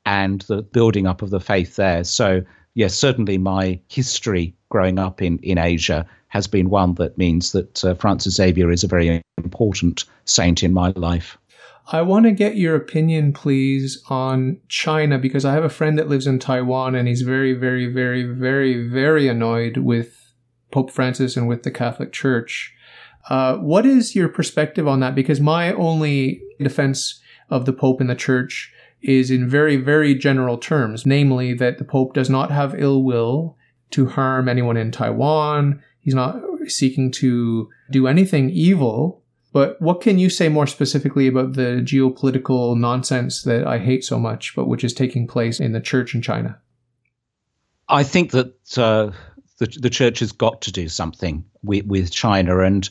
and 0.05 0.41
the 0.43 0.63
building 0.63 1.07
up 1.07 1.23
of 1.23 1.31
the 1.31 1.41
faith 1.41 1.77
there. 1.77 2.03
So, 2.05 2.43
yes, 2.75 2.95
certainly 2.95 3.39
my 3.39 3.79
history 3.89 4.55
growing 4.71 4.99
up 4.99 5.21
in, 5.23 5.39
in 5.39 5.59
Asia 5.59 6.07
has 6.29 6.47
been 6.47 6.71
one 6.71 6.95
that 6.95 7.19
means 7.19 7.53
that 7.53 7.85
uh, 7.85 7.95
Francis 7.95 8.35
Xavier 8.35 8.71
is 8.71 8.85
a 8.85 8.89
very 8.89 9.23
important 9.37 10.05
saint 10.25 10.63
in 10.63 10.73
my 10.73 10.93
life. 10.97 11.39
I 11.91 12.03
want 12.03 12.27
to 12.27 12.33
get 12.33 12.57
your 12.57 12.77
opinion, 12.77 13.33
please, 13.33 14.03
on 14.11 14.61
China 14.69 15.19
because 15.19 15.47
I 15.47 15.55
have 15.55 15.65
a 15.65 15.71
friend 15.71 15.99
that 15.99 16.09
lives 16.09 16.27
in 16.27 16.39
Taiwan 16.39 16.95
and 16.95 17.09
he's 17.09 17.23
very, 17.23 17.55
very, 17.55 17.87
very, 17.87 18.25
very, 18.25 18.87
very 18.87 19.27
annoyed 19.27 19.79
with 19.79 20.35
Pope 20.71 20.91
Francis 20.91 21.37
and 21.37 21.49
with 21.49 21.63
the 21.63 21.71
Catholic 21.71 22.13
Church. 22.13 22.75
Uh, 23.29 23.57
what 23.57 23.85
is 23.85 24.15
your 24.15 24.29
perspective 24.29 24.89
on 24.89 25.01
that? 25.01 25.15
Because 25.15 25.41
my 25.41 25.73
only 25.73 26.43
defense 26.59 27.21
of 27.51 27.67
the 27.67 27.73
Pope 27.73 28.01
and 28.01 28.11
the 28.11 28.15
Church 28.15 28.73
is 29.01 29.31
in 29.31 29.49
very, 29.49 29.77
very 29.77 30.15
general 30.15 30.59
terms, 30.59 31.07
namely 31.07 31.55
that 31.55 31.79
the 31.79 31.85
Pope 31.85 32.15
does 32.15 32.31
not 32.31 32.51
have 32.51 32.75
ill 32.81 33.03
will 33.03 33.57
to 33.91 34.07
harm 34.07 34.49
anyone 34.49 34.77
in 34.77 34.91
Taiwan. 34.91 35.83
He's 36.01 36.15
not 36.15 36.41
seeking 36.67 37.11
to 37.13 37.69
do 37.91 38.07
anything 38.07 38.51
evil 38.51 39.23
but 39.53 39.81
what 39.81 40.01
can 40.01 40.19
you 40.19 40.29
say 40.29 40.49
more 40.49 40.67
specifically 40.67 41.27
about 41.27 41.55
the 41.55 41.83
geopolitical 41.83 42.77
nonsense 42.77 43.43
that 43.43 43.67
I 43.67 43.79
hate 43.79 44.05
so 44.05 44.19
much, 44.19 44.55
but 44.55 44.69
which 44.69 44.85
is 44.85 44.93
taking 44.93 45.27
place 45.27 45.59
in 45.59 45.73
the 45.73 45.81
church 45.81 46.15
in 46.15 46.23
China? 46.23 46.61
I 47.89 48.03
think 48.03 48.33
that 48.33 48.79
uh, 48.79 49.11
the, 49.59 49.67
the 49.81 49.91
church 49.91 50.19
has 50.19 50.33
got 50.33 50.61
to 50.63 50.73
do 50.73 50.89
something 50.89 51.45
with, 51.63 51.87
with 51.87 52.11
China. 52.13 52.59
And 52.59 52.89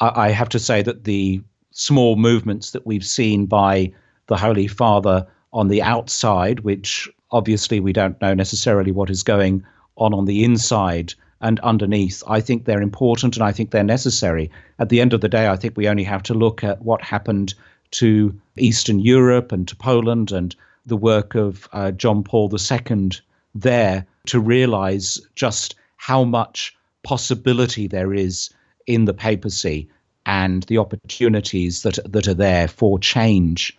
I, 0.00 0.26
I 0.26 0.30
have 0.30 0.48
to 0.50 0.58
say 0.58 0.82
that 0.82 1.04
the 1.04 1.42
small 1.70 2.16
movements 2.16 2.72
that 2.72 2.86
we've 2.86 3.04
seen 3.04 3.46
by 3.46 3.92
the 4.26 4.36
Holy 4.36 4.66
Father 4.66 5.26
on 5.52 5.68
the 5.68 5.82
outside, 5.82 6.60
which 6.60 7.08
obviously 7.30 7.80
we 7.80 7.92
don't 7.92 8.20
know 8.20 8.34
necessarily 8.34 8.92
what 8.92 9.10
is 9.10 9.22
going 9.22 9.64
on 9.96 10.14
on 10.14 10.24
the 10.24 10.44
inside, 10.44 11.14
and 11.40 11.58
underneath. 11.60 12.22
I 12.26 12.40
think 12.40 12.64
they're 12.64 12.82
important 12.82 13.36
and 13.36 13.44
I 13.44 13.52
think 13.52 13.70
they're 13.70 13.82
necessary. 13.82 14.50
At 14.78 14.88
the 14.88 15.00
end 15.00 15.12
of 15.12 15.20
the 15.20 15.28
day, 15.28 15.48
I 15.48 15.56
think 15.56 15.76
we 15.76 15.88
only 15.88 16.04
have 16.04 16.22
to 16.24 16.34
look 16.34 16.62
at 16.62 16.82
what 16.82 17.02
happened 17.02 17.54
to 17.92 18.38
Eastern 18.56 19.00
Europe 19.00 19.52
and 19.52 19.66
to 19.68 19.76
Poland 19.76 20.32
and 20.32 20.54
the 20.86 20.96
work 20.96 21.34
of 21.34 21.68
uh, 21.72 21.90
John 21.92 22.22
Paul 22.22 22.50
II 22.52 23.10
there 23.54 24.06
to 24.26 24.40
realize 24.40 25.20
just 25.34 25.74
how 25.96 26.24
much 26.24 26.76
possibility 27.02 27.86
there 27.86 28.14
is 28.14 28.50
in 28.86 29.04
the 29.04 29.14
papacy 29.14 29.88
and 30.26 30.62
the 30.64 30.78
opportunities 30.78 31.82
that 31.82 31.98
that 32.04 32.28
are 32.28 32.34
there 32.34 32.68
for 32.68 32.98
change. 32.98 33.76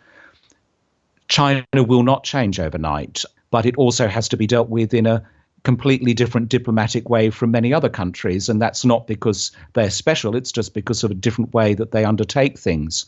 China 1.28 1.66
will 1.74 2.04
not 2.04 2.24
change 2.24 2.60
overnight, 2.60 3.24
but 3.52 3.66
it 3.66 3.78
also 3.78 4.08
has 4.08 4.28
to 4.30 4.38
be 4.38 4.48
dealt 4.48 4.70
with 4.70 4.94
in 4.94 5.06
a 5.06 5.24
completely 5.64 6.14
different 6.14 6.50
diplomatic 6.50 7.10
way 7.10 7.30
from 7.30 7.52
many 7.52 7.74
other 7.74 7.90
countries. 7.90 8.50
And 8.50 8.62
that's 8.62 8.84
not 8.84 9.08
because 9.08 9.52
they're 9.74 9.92
special, 9.92 10.36
it's 10.36 10.52
just 10.52 10.74
because 10.74 11.04
of 11.04 11.12
a 11.12 11.16
different 11.16 11.54
way 11.54 11.74
that 11.76 11.92
they 11.92 12.04
undertake 12.04 12.58
things. 12.58 13.06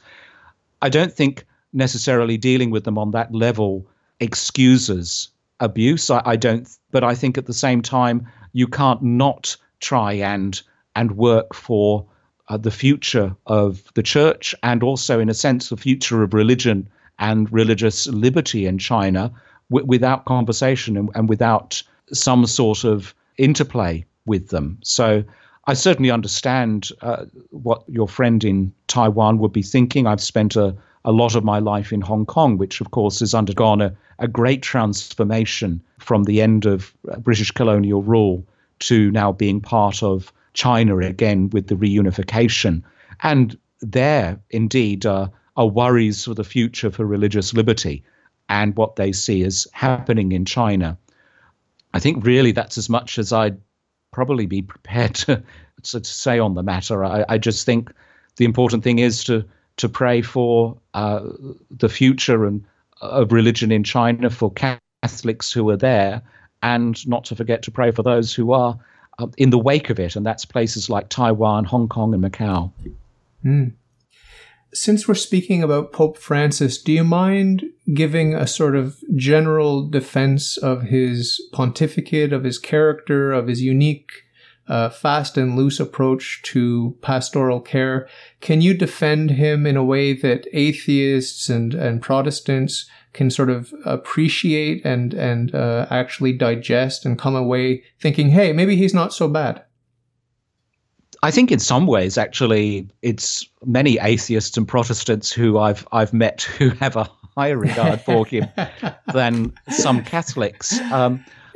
I 0.81 0.89
don't 0.89 1.11
think 1.11 1.45
necessarily 1.73 2.37
dealing 2.37 2.69
with 2.69 2.83
them 2.83 2.97
on 2.97 3.11
that 3.11 3.33
level 3.33 3.85
excuses 4.19 5.29
abuse. 5.59 6.09
I, 6.09 6.21
I 6.25 6.35
don't, 6.35 6.69
but 6.91 7.03
I 7.03 7.15
think 7.15 7.37
at 7.37 7.45
the 7.45 7.53
same 7.53 7.81
time, 7.81 8.27
you 8.53 8.67
can't 8.67 9.01
not 9.01 9.57
try 9.79 10.13
and 10.13 10.61
and 10.95 11.17
work 11.17 11.53
for 11.53 12.05
uh, 12.49 12.57
the 12.57 12.71
future 12.71 13.35
of 13.47 13.91
the 13.95 14.03
church 14.03 14.53
and 14.63 14.83
also, 14.83 15.19
in 15.19 15.29
a 15.29 15.33
sense, 15.33 15.69
the 15.69 15.77
future 15.77 16.23
of 16.23 16.33
religion 16.33 16.87
and 17.19 17.51
religious 17.51 18.07
liberty 18.07 18.65
in 18.65 18.77
China 18.77 19.31
w- 19.69 19.85
without 19.85 20.25
conversation 20.25 20.97
and, 20.97 21.09
and 21.15 21.29
without 21.29 21.81
some 22.11 22.45
sort 22.45 22.83
of 22.83 23.13
interplay 23.37 24.05
with 24.25 24.49
them. 24.49 24.77
So 24.83 25.23
I 25.65 25.73
certainly 25.73 26.11
understand 26.11 26.89
uh, 27.01 27.25
what 27.51 27.83
your 27.87 28.07
friend 28.07 28.43
in 28.43 28.73
Taiwan 28.87 29.39
would 29.39 29.53
be 29.53 29.61
thinking. 29.63 30.07
I've 30.07 30.21
spent 30.21 30.55
a, 30.55 30.75
a 31.05 31.11
lot 31.11 31.35
of 31.35 31.43
my 31.43 31.59
life 31.59 31.93
in 31.93 32.01
Hong 32.01 32.25
Kong, 32.25 32.57
which 32.57 32.81
of 32.81 32.91
course 32.91 33.19
has 33.21 33.33
undergone 33.33 33.81
a, 33.81 33.95
a 34.19 34.27
great 34.27 34.61
transformation 34.61 35.81
from 35.99 36.25
the 36.25 36.41
end 36.41 36.65
of 36.65 36.93
uh, 37.09 37.17
British 37.19 37.51
colonial 37.51 38.03
rule 38.03 38.45
to 38.79 39.11
now 39.11 39.31
being 39.31 39.61
part 39.61 40.03
of 40.03 40.33
China 40.53 40.97
again 40.99 41.49
with 41.49 41.67
the 41.67 41.75
reunification. 41.75 42.83
And 43.21 43.57
there, 43.81 44.39
indeed, 44.49 45.05
uh, 45.05 45.27
are 45.55 45.67
worries 45.67 46.25
for 46.25 46.33
the 46.33 46.43
future 46.43 46.89
for 46.89 47.05
religious 47.05 47.53
liberty 47.53 48.03
and 48.49 48.75
what 48.75 48.95
they 48.95 49.11
see 49.11 49.43
as 49.43 49.67
happening 49.73 50.31
in 50.31 50.45
China. 50.45 50.97
I 51.93 51.99
think 51.99 52.25
really 52.25 52.51
that's 52.51 52.77
as 52.77 52.89
much 52.89 53.19
as 53.19 53.31
I'd 53.31 53.59
probably 54.11 54.45
be 54.45 54.61
prepared 54.73 55.15
to, 55.15 55.43
to, 55.83 56.03
say 56.03 56.39
on 56.39 56.55
the 56.55 56.63
matter. 56.63 57.03
I, 57.03 57.25
I, 57.29 57.37
just 57.37 57.65
think 57.65 57.91
the 58.37 58.45
important 58.45 58.83
thing 58.83 58.99
is 58.99 59.23
to 59.25 59.45
to 59.77 59.89
pray 59.89 60.21
for 60.21 60.77
uh, 60.93 61.21
the 61.71 61.89
future 61.89 62.45
and 62.45 62.63
of 63.01 63.31
religion 63.31 63.71
in 63.71 63.83
China 63.83 64.29
for 64.29 64.51
Catholics 64.51 65.51
who 65.51 65.69
are 65.69 65.77
there, 65.77 66.21
and 66.61 67.05
not 67.07 67.25
to 67.25 67.35
forget 67.35 67.63
to 67.63 67.71
pray 67.71 67.91
for 67.91 68.03
those 68.03 68.33
who 68.33 68.53
are 68.53 68.77
uh, 69.19 69.27
in 69.37 69.49
the 69.49 69.59
wake 69.59 69.89
of 69.89 69.99
it, 69.99 70.15
and 70.15 70.25
that's 70.25 70.45
places 70.45 70.89
like 70.89 71.09
Taiwan, 71.09 71.65
Hong 71.65 71.87
Kong, 71.87 72.13
and 72.13 72.23
Macau. 72.23 72.71
Mm 73.45 73.73
since 74.73 75.07
we're 75.07 75.13
speaking 75.13 75.61
about 75.61 75.93
Pope 75.93 76.17
Francis, 76.17 76.81
do 76.81 76.91
you 76.91 77.03
mind 77.03 77.63
giving 77.93 78.33
a 78.33 78.47
sort 78.47 78.75
of 78.75 78.97
general 79.15 79.87
defense 79.87 80.57
of 80.57 80.83
his 80.83 81.41
pontificate, 81.51 82.33
of 82.33 82.43
his 82.43 82.57
character, 82.57 83.31
of 83.31 83.47
his 83.47 83.61
unique 83.61 84.22
uh, 84.67 84.89
fast 84.89 85.37
and 85.37 85.55
loose 85.55 85.79
approach 85.79 86.41
to 86.43 86.97
pastoral 87.01 87.59
care? 87.59 88.07
Can 88.41 88.61
you 88.61 88.73
defend 88.73 89.31
him 89.31 89.65
in 89.65 89.77
a 89.77 89.83
way 89.83 90.13
that 90.13 90.47
atheists 90.53 91.49
and, 91.49 91.73
and 91.73 92.01
Protestants 92.01 92.89
can 93.13 93.29
sort 93.29 93.49
of 93.49 93.73
appreciate 93.85 94.83
and 94.85 95.13
and 95.13 95.53
uh, 95.53 95.85
actually 95.89 96.33
digest 96.33 97.05
and 97.05 97.19
come 97.19 97.35
away 97.35 97.83
thinking, 97.99 98.29
hey, 98.29 98.53
maybe 98.53 98.75
he's 98.75 98.93
not 98.93 99.13
so 99.13 99.27
bad? 99.27 99.63
I 101.21 101.31
think 101.31 101.51
in 101.51 101.59
some 101.59 101.87
ways, 101.87 102.17
actually, 102.17 102.89
it's 103.01 103.47
many 103.65 103.97
atheists 103.97 104.57
and 104.57 104.67
Protestants 104.67 105.31
who 105.31 105.57
I've 105.57 105.87
I've 105.91 106.13
met 106.13 106.41
who 106.57 106.69
have 106.71 106.95
a 106.95 107.09
higher 107.37 107.57
regard 107.57 108.01
for 108.01 108.25
him 108.25 108.47
than 109.13 109.53
some 109.69 110.03
Catholics. 110.03 110.79
Um, 110.91 111.23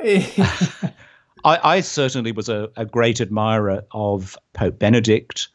I, 1.44 1.76
I, 1.76 1.80
certainly 1.80 2.32
was 2.32 2.48
a, 2.48 2.70
a 2.76 2.84
great 2.84 3.20
admirer 3.20 3.84
of 3.92 4.36
Pope 4.52 4.78
Benedict, 4.78 5.48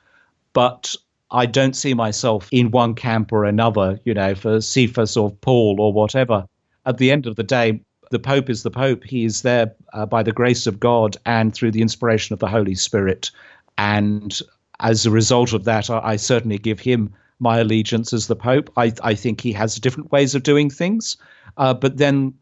but 0.53 0.95
I 1.31 1.45
don't 1.45 1.75
see 1.75 1.93
myself 1.93 2.47
in 2.51 2.71
one 2.71 2.93
camp 2.95 3.31
or 3.31 3.45
another, 3.45 3.99
you 4.05 4.13
know, 4.13 4.35
for 4.35 4.61
Cephas 4.61 5.17
or 5.17 5.31
Paul 5.31 5.77
or 5.79 5.91
whatever. 5.91 6.45
At 6.85 6.97
the 6.97 7.11
end 7.11 7.25
of 7.25 7.35
the 7.35 7.43
day, 7.43 7.81
the 8.11 8.19
Pope 8.19 8.49
is 8.49 8.63
the 8.63 8.71
Pope. 8.71 9.03
He 9.03 9.25
is 9.25 9.41
there 9.41 9.73
uh, 9.93 10.05
by 10.05 10.21
the 10.21 10.31
grace 10.31 10.67
of 10.67 10.79
God 10.79 11.17
and 11.25 11.53
through 11.53 11.71
the 11.71 11.81
inspiration 11.81 12.33
of 12.33 12.39
the 12.39 12.47
Holy 12.47 12.75
Spirit. 12.75 13.31
And 13.77 14.39
as 14.79 15.05
a 15.05 15.11
result 15.11 15.53
of 15.53 15.63
that, 15.63 15.89
I, 15.89 15.99
I 15.99 16.15
certainly 16.17 16.59
give 16.59 16.79
him 16.79 17.11
my 17.39 17.59
allegiance 17.59 18.13
as 18.13 18.27
the 18.27 18.35
Pope. 18.35 18.71
I, 18.77 18.93
I 19.03 19.15
think 19.15 19.41
he 19.41 19.51
has 19.53 19.75
different 19.75 20.11
ways 20.11 20.35
of 20.35 20.43
doing 20.43 20.69
things, 20.69 21.17
uh, 21.57 21.73
but 21.73 21.97
then 21.97 22.33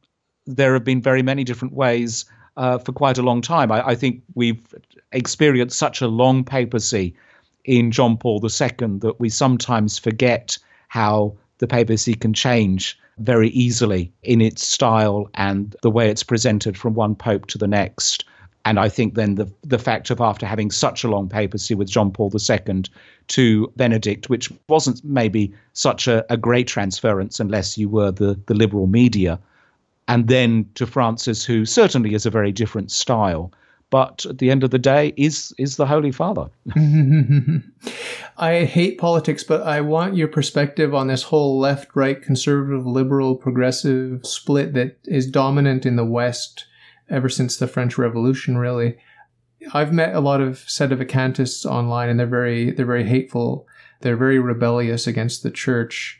there 0.45 0.73
have 0.73 0.83
been 0.83 1.01
very 1.01 1.23
many 1.23 1.43
different 1.43 1.73
ways 1.73 2.25
uh, 2.57 2.77
for 2.77 2.91
quite 2.91 3.17
a 3.17 3.21
long 3.21 3.41
time. 3.41 3.71
I, 3.71 3.89
I, 3.89 3.95
think 3.95 4.21
we've 4.35 4.61
experienced 5.11 5.77
such 5.77 6.01
a 6.01 6.07
long 6.07 6.43
papacy 6.43 7.15
in 7.65 7.91
John 7.91 8.17
Paul 8.17 8.41
II 8.43 8.99
that 8.99 9.15
we 9.19 9.29
sometimes 9.29 9.97
forget 9.97 10.57
how 10.89 11.35
the 11.59 11.67
papacy 11.67 12.15
can 12.15 12.33
change 12.33 12.99
very 13.19 13.49
easily 13.49 14.11
in 14.23 14.41
its 14.41 14.67
style 14.67 15.29
and 15.35 15.75
the 15.81 15.91
way 15.91 16.09
it's 16.09 16.23
presented 16.23 16.77
from 16.77 16.93
one 16.93 17.15
pope 17.15 17.45
to 17.47 17.57
the 17.57 17.67
next. 17.67 18.25
And 18.65 18.79
I 18.79 18.89
think 18.89 19.15
then 19.15 19.35
the 19.35 19.51
the 19.63 19.79
fact 19.79 20.11
of 20.11 20.21
after 20.21 20.45
having 20.45 20.69
such 20.69 21.03
a 21.03 21.07
long 21.07 21.27
papacy 21.29 21.73
with 21.73 21.89
John 21.89 22.11
Paul 22.11 22.31
II 22.31 22.83
to 23.29 23.73
Benedict, 23.75 24.29
which 24.29 24.51
wasn't 24.67 25.03
maybe 25.03 25.53
such 25.73 26.07
a, 26.07 26.25
a 26.31 26.37
great 26.37 26.67
transference 26.67 27.39
unless 27.39 27.77
you 27.77 27.89
were 27.89 28.11
the, 28.11 28.39
the 28.45 28.53
liberal 28.53 28.87
media, 28.87 29.39
and 30.11 30.27
then 30.27 30.69
to 30.75 30.85
Francis, 30.85 31.45
who 31.45 31.65
certainly 31.65 32.13
is 32.13 32.25
a 32.25 32.29
very 32.29 32.51
different 32.51 32.91
style, 32.91 33.49
but 33.89 34.25
at 34.25 34.39
the 34.39 34.51
end 34.51 34.61
of 34.61 34.69
the 34.69 34.77
day 34.77 35.13
is 35.15 35.53
is 35.57 35.77
the 35.77 35.85
Holy 35.85 36.11
Father. 36.11 36.49
I 38.37 38.65
hate 38.65 38.97
politics, 38.97 39.43
but 39.43 39.61
I 39.61 39.79
want 39.79 40.17
your 40.17 40.27
perspective 40.27 40.93
on 40.93 41.07
this 41.07 41.23
whole 41.23 41.57
left, 41.57 41.95
right, 41.95 42.21
conservative, 42.21 42.85
liberal, 42.85 43.35
progressive 43.35 44.25
split 44.25 44.73
that 44.73 44.97
is 45.05 45.27
dominant 45.27 45.85
in 45.85 45.95
the 45.95 46.05
West 46.05 46.65
ever 47.09 47.29
since 47.29 47.55
the 47.55 47.67
French 47.67 47.97
Revolution, 47.97 48.57
really. 48.57 48.97
I've 49.73 49.93
met 49.93 50.13
a 50.13 50.19
lot 50.19 50.41
of 50.41 50.57
sedevacantists 50.67 51.65
online 51.65 52.09
and 52.09 52.19
they're 52.19 52.27
very 52.27 52.71
they're 52.71 52.85
very 52.85 53.07
hateful. 53.07 53.65
They're 54.01 54.17
very 54.17 54.39
rebellious 54.39 55.07
against 55.07 55.41
the 55.41 55.51
church. 55.51 56.19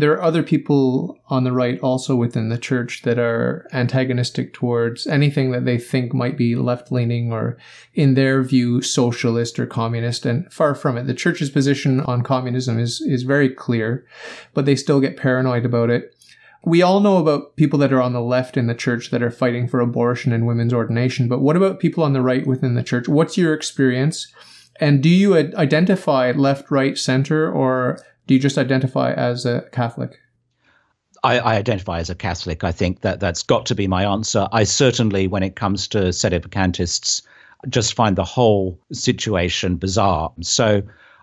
There 0.00 0.12
are 0.12 0.22
other 0.22 0.42
people 0.42 1.18
on 1.28 1.44
the 1.44 1.52
right 1.52 1.78
also 1.80 2.16
within 2.16 2.48
the 2.48 2.56
church 2.56 3.02
that 3.02 3.18
are 3.18 3.66
antagonistic 3.70 4.54
towards 4.54 5.06
anything 5.06 5.50
that 5.50 5.66
they 5.66 5.76
think 5.76 6.14
might 6.14 6.38
be 6.38 6.56
left 6.56 6.90
leaning 6.90 7.34
or, 7.34 7.58
in 7.94 8.14
their 8.14 8.42
view, 8.42 8.80
socialist 8.80 9.58
or 9.58 9.66
communist. 9.66 10.24
And 10.24 10.50
far 10.50 10.74
from 10.74 10.96
it. 10.96 11.06
The 11.06 11.12
church's 11.12 11.50
position 11.50 12.00
on 12.00 12.22
communism 12.22 12.78
is, 12.78 13.02
is 13.02 13.24
very 13.24 13.50
clear, 13.50 14.06
but 14.54 14.64
they 14.64 14.74
still 14.74 15.00
get 15.00 15.18
paranoid 15.18 15.66
about 15.66 15.90
it. 15.90 16.16
We 16.64 16.80
all 16.80 17.00
know 17.00 17.18
about 17.18 17.56
people 17.56 17.78
that 17.80 17.92
are 17.92 18.00
on 18.00 18.14
the 18.14 18.22
left 18.22 18.56
in 18.56 18.68
the 18.68 18.74
church 18.74 19.10
that 19.10 19.22
are 19.22 19.30
fighting 19.30 19.68
for 19.68 19.80
abortion 19.80 20.32
and 20.32 20.46
women's 20.46 20.72
ordination, 20.72 21.28
but 21.28 21.40
what 21.40 21.56
about 21.56 21.78
people 21.78 22.04
on 22.04 22.14
the 22.14 22.22
right 22.22 22.46
within 22.46 22.74
the 22.74 22.82
church? 22.82 23.06
What's 23.06 23.36
your 23.36 23.52
experience? 23.52 24.32
And 24.80 25.02
do 25.02 25.10
you 25.10 25.36
identify 25.36 26.32
left, 26.32 26.70
right, 26.70 26.96
center, 26.96 27.52
or 27.52 27.98
do 28.30 28.34
you 28.34 28.40
just 28.40 28.58
identify 28.58 29.12
as 29.12 29.44
a 29.44 29.62
Catholic? 29.72 30.20
I, 31.24 31.40
I, 31.40 31.56
identify 31.56 31.98
as 31.98 32.10
a 32.10 32.14
Catholic. 32.14 32.62
I 32.62 32.70
think 32.70 33.00
that 33.00 33.18
that's 33.18 33.42
got 33.42 33.66
to 33.66 33.74
be 33.74 33.88
my 33.88 34.04
answer. 34.04 34.46
I 34.52 34.62
certainly, 34.62 35.26
when 35.26 35.42
it 35.42 35.56
comes 35.56 35.88
to 35.88 35.98
sedevacantists, 36.10 37.22
just 37.68 37.94
find 37.94 38.14
the 38.14 38.22
whole 38.22 38.78
situation 38.92 39.74
bizarre. 39.78 40.32
So 40.42 40.80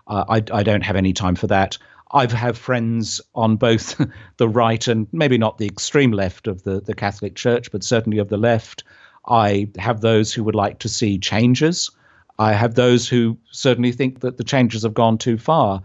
uh, 0.08 0.24
I, 0.28 0.42
I 0.52 0.62
don't 0.62 0.82
have 0.82 0.96
any 0.96 1.14
time 1.14 1.34
for 1.34 1.46
that. 1.46 1.78
I 2.12 2.30
have 2.30 2.58
friends 2.58 3.22
on 3.34 3.56
both 3.56 3.98
the 4.36 4.48
right 4.50 4.86
and 4.86 5.06
maybe 5.10 5.38
not 5.38 5.56
the 5.56 5.66
extreme 5.66 6.12
left 6.12 6.46
of 6.46 6.64
the, 6.64 6.82
the 6.82 6.94
Catholic 6.94 7.36
Church, 7.36 7.72
but 7.72 7.82
certainly 7.82 8.18
of 8.18 8.28
the 8.28 8.36
left. 8.36 8.84
I 9.26 9.70
have 9.78 10.02
those 10.02 10.34
who 10.34 10.44
would 10.44 10.54
like 10.54 10.80
to 10.80 10.90
see 10.90 11.18
changes. 11.18 11.90
I 12.38 12.52
have 12.52 12.74
those 12.74 13.08
who 13.08 13.38
certainly 13.50 13.92
think 13.92 14.20
that 14.20 14.36
the 14.36 14.44
changes 14.44 14.82
have 14.82 14.92
gone 14.92 15.16
too 15.16 15.38
far. 15.38 15.82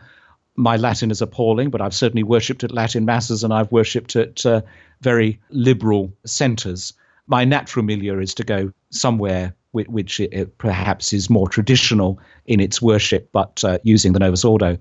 My 0.55 0.77
Latin 0.77 1.11
is 1.11 1.21
appalling, 1.21 1.69
but 1.69 1.81
I've 1.81 1.93
certainly 1.93 2.23
worshipped 2.23 2.63
at 2.63 2.71
Latin 2.71 3.05
masses 3.05 3.43
and 3.43 3.53
I've 3.53 3.71
worshipped 3.71 4.15
at 4.15 4.45
uh, 4.45 4.61
very 5.01 5.39
liberal 5.49 6.13
centres. 6.25 6.93
My 7.27 7.43
natural 7.43 7.85
milieu 7.85 8.19
is 8.19 8.33
to 8.35 8.43
go 8.43 8.71
somewhere 8.91 9.55
which, 9.71 9.87
which 9.87 10.19
it, 10.19 10.57
perhaps 10.57 11.13
is 11.13 11.29
more 11.29 11.49
traditional 11.49 12.19
in 12.45 12.59
its 12.59 12.81
worship, 12.81 13.29
but 13.31 13.63
uh, 13.63 13.79
using 13.83 14.13
the 14.13 14.19
Novus 14.19 14.45
Ordo. 14.45 14.77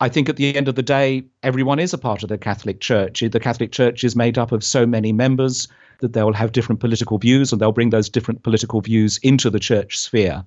I 0.00 0.08
think 0.08 0.28
at 0.28 0.36
the 0.36 0.54
end 0.54 0.68
of 0.68 0.76
the 0.76 0.82
day, 0.82 1.24
everyone 1.42 1.80
is 1.80 1.92
a 1.92 1.98
part 1.98 2.22
of 2.22 2.28
the 2.28 2.38
Catholic 2.38 2.80
Church. 2.80 3.20
The 3.20 3.40
Catholic 3.40 3.72
Church 3.72 4.04
is 4.04 4.14
made 4.14 4.38
up 4.38 4.52
of 4.52 4.62
so 4.62 4.86
many 4.86 5.12
members 5.12 5.66
that 6.00 6.12
they'll 6.12 6.32
have 6.32 6.52
different 6.52 6.80
political 6.80 7.18
views 7.18 7.50
and 7.50 7.60
they'll 7.60 7.72
bring 7.72 7.90
those 7.90 8.08
different 8.08 8.44
political 8.44 8.80
views 8.80 9.18
into 9.24 9.50
the 9.50 9.58
church 9.58 9.98
sphere. 9.98 10.44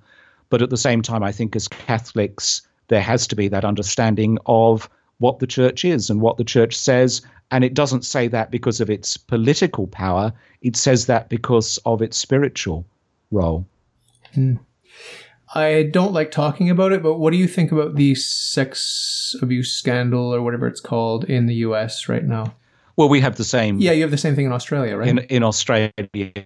But 0.48 0.62
at 0.62 0.70
the 0.70 0.78
same 0.78 1.02
time, 1.02 1.22
I 1.22 1.32
think 1.32 1.54
as 1.54 1.68
Catholics, 1.68 2.62
there 2.92 3.00
has 3.00 3.26
to 3.26 3.34
be 3.34 3.48
that 3.48 3.64
understanding 3.64 4.36
of 4.44 4.86
what 5.16 5.38
the 5.38 5.46
church 5.46 5.82
is 5.82 6.10
and 6.10 6.20
what 6.20 6.36
the 6.36 6.44
church 6.44 6.76
says. 6.76 7.22
And 7.50 7.64
it 7.64 7.72
doesn't 7.72 8.04
say 8.04 8.28
that 8.28 8.50
because 8.50 8.82
of 8.82 8.90
its 8.90 9.16
political 9.16 9.86
power, 9.86 10.30
it 10.60 10.76
says 10.76 11.06
that 11.06 11.30
because 11.30 11.78
of 11.86 12.02
its 12.02 12.18
spiritual 12.18 12.84
role. 13.30 13.66
Hmm. 14.34 14.56
I 15.54 15.88
don't 15.90 16.12
like 16.12 16.30
talking 16.30 16.68
about 16.68 16.92
it, 16.92 17.02
but 17.02 17.14
what 17.14 17.30
do 17.32 17.38
you 17.38 17.48
think 17.48 17.72
about 17.72 17.94
the 17.94 18.14
sex 18.14 19.34
abuse 19.40 19.72
scandal 19.72 20.34
or 20.34 20.42
whatever 20.42 20.66
it's 20.66 20.80
called 20.80 21.24
in 21.24 21.46
the 21.46 21.54
US 21.66 22.10
right 22.10 22.24
now? 22.24 22.54
Well, 22.96 23.08
we 23.08 23.22
have 23.22 23.36
the 23.36 23.44
same. 23.44 23.80
Yeah, 23.80 23.92
you 23.92 24.02
have 24.02 24.10
the 24.10 24.18
same 24.18 24.34
thing 24.34 24.44
in 24.44 24.52
Australia, 24.52 24.98
right? 24.98 25.08
In, 25.08 25.18
in 25.30 25.42
Australia, 25.42 25.92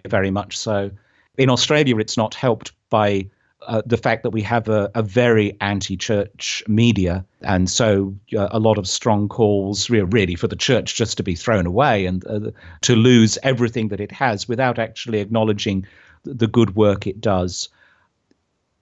very 0.07 0.31
much 0.31 0.57
so. 0.57 0.91
In 1.37 1.49
Australia, 1.49 1.97
it's 1.97 2.15
not 2.15 2.35
helped 2.35 2.71
by 2.89 3.29
uh, 3.61 3.81
the 3.85 3.97
fact 3.97 4.23
that 4.23 4.29
we 4.29 4.41
have 4.41 4.69
a, 4.69 4.89
a 4.93 5.01
very 5.03 5.57
anti-church 5.61 6.63
media, 6.67 7.25
and 7.41 7.69
so 7.69 8.15
uh, 8.37 8.47
a 8.51 8.59
lot 8.59 8.77
of 8.77 8.87
strong 8.87 9.27
calls, 9.27 9.89
really, 9.89 10.35
for 10.35 10.47
the 10.47 10.55
church 10.55 10.95
just 10.95 11.17
to 11.17 11.23
be 11.23 11.35
thrown 11.35 11.65
away 11.65 12.05
and 12.05 12.25
uh, 12.27 12.51
to 12.81 12.95
lose 12.95 13.37
everything 13.43 13.87
that 13.89 13.99
it 13.99 14.11
has 14.11 14.47
without 14.47 14.79
actually 14.79 15.19
acknowledging 15.19 15.85
the 16.23 16.47
good 16.47 16.75
work 16.75 17.07
it 17.07 17.19
does 17.21 17.69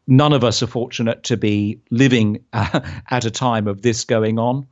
none 0.07 0.33
of 0.33 0.43
us 0.43 0.61
are 0.61 0.67
fortunate 0.67 1.23
to 1.23 1.37
be 1.37 1.79
living 1.89 2.43
at 2.53 3.25
a 3.25 3.31
time 3.31 3.67
of 3.67 3.81
this 3.81 4.03
going 4.03 4.39
on, 4.39 4.67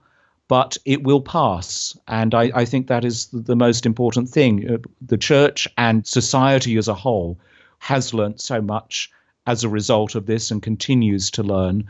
but 0.48 0.78
it 0.86 1.04
will 1.04 1.22
pass. 1.22 1.98
And 2.08 2.36
I, 2.36 2.52
I 2.54 2.66
think 2.66 2.88
that 2.88 3.06
is 3.06 3.28
the 3.28 3.56
most 3.56 3.86
important 3.86 4.30
thing. 4.30 4.70
Uh, 4.70 4.78
the 5.02 5.18
church 5.18 5.68
and 5.78 6.06
society 6.06 6.78
as 6.78 6.88
a 6.88 6.94
whole 6.94 7.40
has 7.80 8.14
learnt 8.14 8.40
so 8.42 8.62
much 8.62 9.12
as 9.48 9.64
a 9.64 9.70
result 9.70 10.16
of 10.16 10.26
this 10.26 10.52
and 10.52 10.62
continues 10.62 11.30
to 11.32 11.44
learn. 11.44 11.84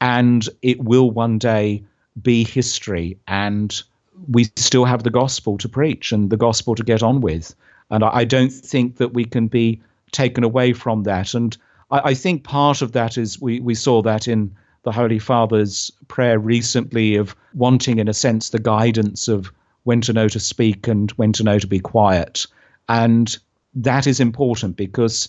And 0.00 0.48
it 0.62 0.82
will 0.82 1.10
one 1.10 1.38
day 1.38 1.82
be 2.22 2.44
history. 2.44 3.16
And 3.28 3.82
we 4.30 4.44
still 4.56 4.84
have 4.84 5.02
the 5.02 5.10
gospel 5.10 5.58
to 5.58 5.68
preach 5.68 6.12
and 6.12 6.30
the 6.30 6.36
gospel 6.36 6.74
to 6.74 6.82
get 6.82 7.02
on 7.02 7.20
with. 7.20 7.54
And 7.90 8.04
I, 8.04 8.24
don't 8.24 8.52
think 8.52 8.96
that 8.96 9.12
we 9.12 9.24
can 9.24 9.46
be 9.46 9.80
taken 10.12 10.44
away 10.44 10.72
from 10.72 11.02
that. 11.02 11.34
And 11.34 11.56
I, 11.90 12.10
I 12.10 12.14
think 12.14 12.44
part 12.44 12.82
of 12.82 12.92
that 12.92 13.18
is 13.18 13.40
we, 13.40 13.60
we 13.60 13.74
saw 13.74 14.02
that 14.02 14.26
in 14.26 14.54
the 14.84 14.92
Holy 14.92 15.18
Father's 15.18 15.90
prayer 16.08 16.38
recently 16.38 17.16
of 17.16 17.34
wanting, 17.54 17.98
in 17.98 18.08
a 18.08 18.14
sense, 18.14 18.50
the 18.50 18.58
guidance 18.58 19.28
of 19.28 19.52
when 19.84 20.00
to 20.02 20.12
know 20.12 20.28
to 20.28 20.40
speak 20.40 20.88
and 20.88 21.10
when 21.12 21.32
to 21.32 21.42
know 21.42 21.58
to 21.58 21.66
be 21.66 21.78
quiet. 21.78 22.46
And 22.88 23.36
that 23.74 24.06
is 24.06 24.20
important 24.20 24.76
because, 24.76 25.28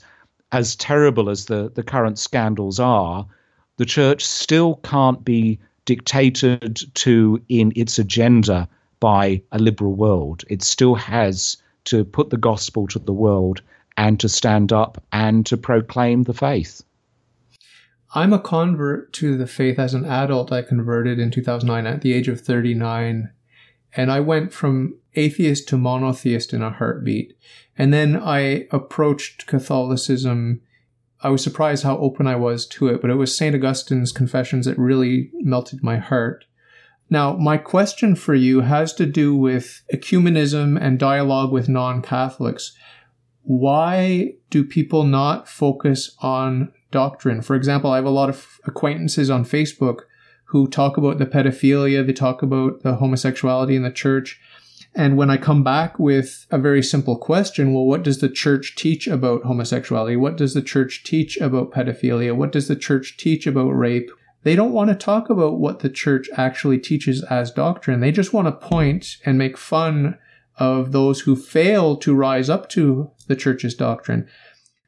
as 0.55 0.73
terrible 0.77 1.29
as 1.29 1.45
the, 1.45 1.69
the 1.75 1.83
current 1.83 2.17
scandals 2.17 2.79
are, 2.79 3.27
the 3.75 3.85
church 3.85 4.25
still 4.25 4.75
can't 4.83 5.25
be 5.25 5.59
dictated 5.83 6.79
to 6.93 7.41
in 7.49 7.73
its 7.75 7.99
agenda 7.99 8.67
by 9.01 9.41
a 9.51 9.59
liberal 9.59 9.93
world. 9.93 10.45
It 10.49 10.63
still 10.63 10.95
has 10.95 11.57
to 11.85 12.05
put 12.05 12.29
the 12.29 12.37
gospel 12.37 12.87
to 12.87 12.99
the 12.99 13.13
world 13.13 13.61
and 13.97 14.17
to 14.21 14.29
stand 14.29 14.71
up 14.71 15.03
and 15.11 15.45
to 15.45 15.57
proclaim 15.57 16.23
the 16.23 16.33
faith. 16.33 16.81
I'm 18.13 18.31
a 18.31 18.39
convert 18.39 19.11
to 19.13 19.37
the 19.37 19.47
faith 19.47 19.77
as 19.77 19.93
an 19.93 20.05
adult. 20.05 20.53
I 20.53 20.61
converted 20.61 21.19
in 21.19 21.31
2009 21.31 21.85
at 21.85 22.01
the 22.01 22.13
age 22.13 22.29
of 22.29 22.39
39. 22.39 23.29
And 23.93 24.11
I 24.11 24.21
went 24.21 24.53
from 24.53 24.95
atheist 25.15 25.67
to 25.69 25.77
monotheist 25.77 26.53
in 26.53 26.61
a 26.61 26.71
heartbeat. 26.71 27.37
And 27.77 27.93
then 27.93 28.15
I 28.15 28.67
approached 28.71 29.47
Catholicism. 29.47 30.61
I 31.21 31.29
was 31.29 31.43
surprised 31.43 31.83
how 31.83 31.97
open 31.97 32.27
I 32.27 32.35
was 32.35 32.65
to 32.67 32.87
it, 32.87 33.01
but 33.01 33.09
it 33.09 33.15
was 33.15 33.35
St. 33.35 33.55
Augustine's 33.55 34.11
Confessions 34.11 34.65
that 34.65 34.77
really 34.77 35.31
melted 35.33 35.83
my 35.83 35.97
heart. 35.97 36.45
Now, 37.09 37.33
my 37.35 37.57
question 37.57 38.15
for 38.15 38.33
you 38.33 38.61
has 38.61 38.93
to 38.95 39.05
do 39.05 39.35
with 39.35 39.83
ecumenism 39.93 40.79
and 40.81 40.97
dialogue 40.97 41.51
with 41.51 41.69
non 41.69 42.01
Catholics 42.01 42.75
why 43.45 44.33
do 44.49 44.63
people 44.63 45.03
not 45.03 45.47
focus 45.47 46.15
on 46.19 46.73
doctrine? 46.91 47.41
For 47.41 47.55
example, 47.55 47.91
I 47.91 47.97
have 47.97 48.05
a 48.05 48.09
lot 48.09 48.29
of 48.29 48.59
acquaintances 48.65 49.29
on 49.29 49.45
Facebook 49.45 50.01
who 50.45 50.67
talk 50.67 50.97
about 50.97 51.19
the 51.19 51.25
pedophilia, 51.25 52.05
they 52.05 52.13
talk 52.13 52.41
about 52.41 52.81
the 52.81 52.95
homosexuality 52.95 53.75
in 53.75 53.83
the 53.83 53.91
church. 53.91 54.39
And 54.97 55.17
when 55.17 55.29
I 55.29 55.35
come 55.35 55.61
back 55.61 55.99
with 55.99 56.47
a 56.51 56.57
very 56.57 56.81
simple 56.81 57.17
question, 57.17 57.73
well, 57.73 57.83
what 57.83 58.01
does 58.01 58.19
the 58.19 58.29
church 58.29 58.75
teach 58.77 59.07
about 59.07 59.43
homosexuality? 59.43 60.15
What 60.15 60.37
does 60.37 60.53
the 60.53 60.61
church 60.61 61.03
teach 61.03 61.37
about 61.37 61.71
pedophilia? 61.71 62.33
What 62.33 62.53
does 62.53 62.69
the 62.69 62.77
church 62.77 63.17
teach 63.17 63.45
about 63.45 63.71
rape? 63.71 64.09
They 64.43 64.55
don't 64.55 64.71
want 64.71 64.89
to 64.89 64.95
talk 64.95 65.29
about 65.29 65.59
what 65.59 65.79
the 65.79 65.89
church 65.89 66.29
actually 66.37 66.77
teaches 66.77 67.23
as 67.23 67.51
doctrine. 67.51 67.99
They 67.99 68.11
just 68.11 68.31
want 68.31 68.47
to 68.47 68.67
point 68.67 69.17
and 69.25 69.37
make 69.37 69.57
fun 69.57 70.17
of 70.57 70.93
those 70.93 71.21
who 71.21 71.35
fail 71.35 71.97
to 71.97 72.15
rise 72.15 72.49
up 72.49 72.69
to 72.69 73.11
the 73.27 73.35
church's 73.35 73.75
doctrine. 73.75 74.27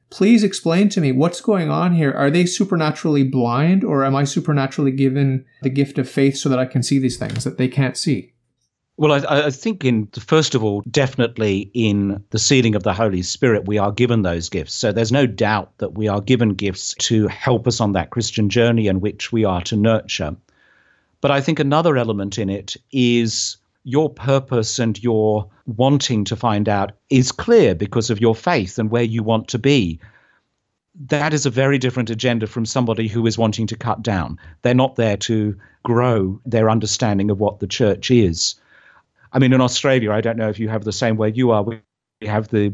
Please 0.09 0.41
explain 0.41 0.87
to 0.89 1.01
me 1.01 1.11
what's 1.11 1.41
going 1.41 1.69
on 1.69 1.93
here. 1.93 2.13
Are 2.13 2.31
they 2.31 2.45
supernaturally 2.45 3.23
blind, 3.23 3.83
or 3.83 4.05
am 4.05 4.15
I 4.15 4.23
supernaturally 4.23 4.91
given 4.91 5.43
the 5.63 5.69
gift 5.69 5.97
of 5.97 6.09
faith 6.09 6.37
so 6.37 6.47
that 6.47 6.59
I 6.59 6.65
can 6.65 6.81
see 6.81 6.97
these 6.97 7.17
things 7.17 7.43
that 7.43 7.57
they 7.57 7.67
can't 7.67 7.97
see? 7.97 8.33
Well, 8.99 9.11
I, 9.11 9.45
I, 9.45 9.49
think 9.51 9.85
in 9.85 10.07
first 10.07 10.55
of 10.55 10.63
all, 10.63 10.81
definitely 10.89 11.69
in 11.75 12.23
the 12.31 12.39
sealing 12.39 12.73
of 12.73 12.81
the 12.81 12.95
Holy 12.95 13.21
Spirit, 13.21 13.67
we 13.67 13.77
are 13.77 13.91
given 13.91 14.23
those 14.23 14.49
gifts. 14.49 14.73
So 14.73 14.91
there's 14.91 15.11
no 15.11 15.27
doubt 15.27 15.77
that 15.77 15.93
we 15.93 16.07
are 16.07 16.19
given 16.19 16.55
gifts 16.55 16.95
to 17.01 17.27
help 17.27 17.67
us 17.67 17.79
on 17.79 17.91
that 17.93 18.09
Christian 18.09 18.49
journey 18.49 18.87
in 18.87 18.99
which 18.99 19.31
we 19.31 19.45
are 19.45 19.61
to 19.63 19.75
nurture. 19.75 20.35
But 21.21 21.29
I 21.29 21.41
think 21.41 21.59
another 21.59 21.95
element 21.95 22.39
in 22.39 22.49
it 22.49 22.75
is 22.91 23.57
your 23.83 24.09
purpose 24.09 24.79
and 24.79 25.01
your 25.03 25.47
wanting 25.67 26.25
to 26.25 26.35
find 26.35 26.67
out 26.67 26.93
is 27.11 27.31
clear 27.31 27.75
because 27.75 28.09
of 28.09 28.19
your 28.19 28.35
faith 28.35 28.79
and 28.79 28.89
where 28.89 29.03
you 29.03 29.21
want 29.21 29.47
to 29.49 29.59
be. 29.59 29.99
That 31.05 31.35
is 31.35 31.45
a 31.45 31.51
very 31.51 31.77
different 31.77 32.09
agenda 32.09 32.47
from 32.47 32.65
somebody 32.65 33.07
who 33.07 33.27
is 33.27 33.37
wanting 33.37 33.67
to 33.67 33.77
cut 33.77 34.01
down. 34.01 34.39
They're 34.63 34.73
not 34.73 34.95
there 34.95 35.17
to 35.17 35.55
grow 35.83 36.41
their 36.47 36.67
understanding 36.67 37.29
of 37.29 37.39
what 37.39 37.59
the 37.59 37.67
church 37.67 38.09
is. 38.09 38.55
I 39.33 39.39
mean, 39.39 39.53
in 39.53 39.61
Australia, 39.61 40.11
I 40.11 40.21
don't 40.21 40.37
know 40.37 40.49
if 40.49 40.59
you 40.59 40.69
have 40.69 40.83
the 40.83 40.91
same 40.91 41.17
where 41.17 41.29
you 41.29 41.51
are. 41.51 41.63
We 41.63 41.79
have 42.21 42.47
the 42.49 42.73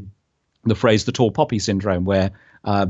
the 0.66 0.76
phrase 0.76 1.06
"the 1.06 1.12
tall 1.12 1.32
poppy 1.32 1.60
syndrome," 1.60 2.06
where 2.06 2.32
uh, 2.64 2.88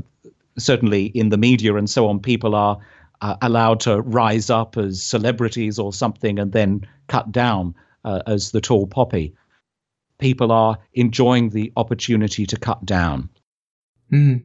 certainly 0.58 1.06
in 1.06 1.30
the 1.30 1.38
media 1.38 1.76
and 1.76 1.90
so 1.90 2.08
on, 2.08 2.20
people 2.20 2.56
are 2.56 2.78
uh, 3.22 3.36
allowed 3.42 3.80
to 3.82 4.02
rise 4.02 4.50
up 4.50 4.78
as 4.78 5.02
celebrities 5.02 5.80
or 5.80 5.94
something 5.94 6.40
and 6.40 6.52
then 6.52 6.86
cut 7.08 7.32
down 7.32 7.76
uh, 8.04 8.22
as 8.28 8.52
the 8.52 8.62
tall 8.62 8.86
poppy. 8.88 9.34
People 10.20 10.52
are 10.52 10.78
enjoying 10.94 11.50
the 11.50 11.72
opportunity 11.76 12.46
to 12.46 12.58
cut 12.58 12.86
down. 12.86 13.30
Mm. 14.12 14.44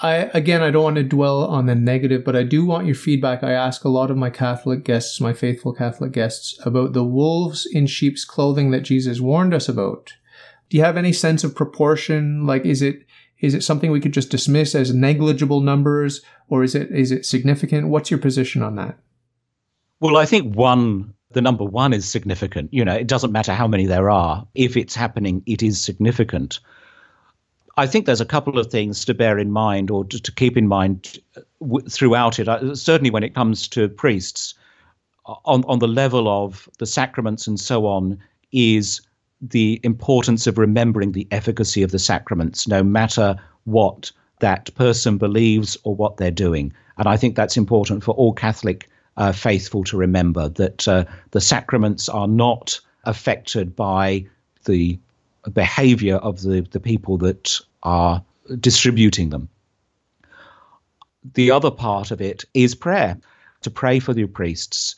I 0.00 0.30
again, 0.32 0.62
I 0.62 0.70
don't 0.70 0.84
want 0.84 0.96
to 0.96 1.02
dwell 1.02 1.44
on 1.44 1.66
the 1.66 1.74
negative, 1.74 2.24
but 2.24 2.34
I 2.34 2.44
do 2.44 2.64
want 2.64 2.86
your 2.86 2.94
feedback. 2.94 3.42
I 3.42 3.52
ask 3.52 3.84
a 3.84 3.90
lot 3.90 4.10
of 4.10 4.16
my 4.16 4.30
Catholic 4.30 4.84
guests, 4.84 5.20
my 5.20 5.32
faithful 5.32 5.74
Catholic 5.74 6.12
guests, 6.12 6.58
about 6.64 6.94
the 6.94 7.04
wolves 7.04 7.66
in 7.66 7.86
sheep's 7.86 8.24
clothing 8.24 8.70
that 8.70 8.80
Jesus 8.80 9.20
warned 9.20 9.52
us 9.52 9.68
about. 9.68 10.14
Do 10.70 10.78
you 10.78 10.84
have 10.84 10.96
any 10.96 11.12
sense 11.12 11.44
of 11.44 11.54
proportion? 11.54 12.46
Like, 12.46 12.64
is 12.64 12.80
it 12.80 13.04
is 13.40 13.54
it 13.54 13.62
something 13.62 13.90
we 13.90 14.00
could 14.00 14.14
just 14.14 14.30
dismiss 14.30 14.74
as 14.74 14.94
negligible 14.94 15.60
numbers, 15.60 16.22
or 16.48 16.62
is 16.62 16.74
it 16.74 16.90
is 16.90 17.12
it 17.12 17.26
significant? 17.26 17.88
What's 17.88 18.10
your 18.10 18.20
position 18.20 18.62
on 18.62 18.76
that? 18.76 18.98
Well, 20.00 20.16
I 20.16 20.24
think 20.24 20.54
one 20.56 21.12
the 21.32 21.42
number 21.42 21.64
one 21.64 21.92
is 21.92 22.08
significant. 22.08 22.72
You 22.72 22.84
know, 22.84 22.94
it 22.94 23.06
doesn't 23.06 23.32
matter 23.32 23.52
how 23.52 23.66
many 23.66 23.86
there 23.86 24.10
are. 24.10 24.46
If 24.54 24.76
it's 24.76 24.94
happening, 24.94 25.42
it 25.46 25.62
is 25.62 25.80
significant. 25.80 26.60
I 27.76 27.86
think 27.86 28.04
there's 28.04 28.20
a 28.20 28.26
couple 28.26 28.58
of 28.58 28.70
things 28.70 29.04
to 29.06 29.14
bear 29.14 29.38
in 29.38 29.50
mind 29.50 29.90
or 29.90 30.04
to, 30.04 30.20
to 30.20 30.32
keep 30.32 30.56
in 30.56 30.68
mind 30.68 31.18
w- 31.60 31.88
throughout 31.88 32.38
it. 32.38 32.48
Uh, 32.48 32.74
certainly, 32.74 33.10
when 33.10 33.24
it 33.24 33.34
comes 33.34 33.68
to 33.68 33.88
priests, 33.88 34.54
on 35.44 35.64
on 35.64 35.78
the 35.78 35.88
level 35.88 36.28
of 36.28 36.68
the 36.78 36.86
sacraments 36.86 37.46
and 37.46 37.58
so 37.58 37.86
on, 37.86 38.18
is 38.52 39.00
the 39.40 39.80
importance 39.82 40.46
of 40.46 40.58
remembering 40.58 41.12
the 41.12 41.26
efficacy 41.30 41.82
of 41.82 41.90
the 41.90 41.98
sacraments, 41.98 42.68
no 42.68 42.82
matter 42.82 43.36
what 43.64 44.12
that 44.40 44.74
person 44.74 45.18
believes 45.18 45.76
or 45.84 45.94
what 45.94 46.16
they're 46.16 46.30
doing. 46.30 46.72
And 46.98 47.08
I 47.08 47.16
think 47.16 47.36
that's 47.36 47.56
important 47.56 48.04
for 48.04 48.12
all 48.12 48.32
Catholic 48.32 48.88
uh, 49.16 49.32
faithful 49.32 49.84
to 49.84 49.96
remember 49.96 50.48
that 50.50 50.86
uh, 50.88 51.04
the 51.30 51.40
sacraments 51.40 52.08
are 52.08 52.28
not 52.28 52.80
affected 53.04 53.74
by 53.74 54.24
the 54.64 54.98
behavior 55.50 56.16
of 56.16 56.42
the, 56.42 56.66
the 56.70 56.80
people 56.80 57.18
that 57.18 57.58
are 57.82 58.22
distributing 58.60 59.30
them. 59.30 59.48
The 61.34 61.50
other 61.50 61.70
part 61.70 62.10
of 62.10 62.20
it 62.20 62.44
is 62.54 62.74
prayer, 62.74 63.16
to 63.62 63.70
pray 63.70 63.98
for 63.98 64.12
the 64.12 64.26
priests. 64.26 64.96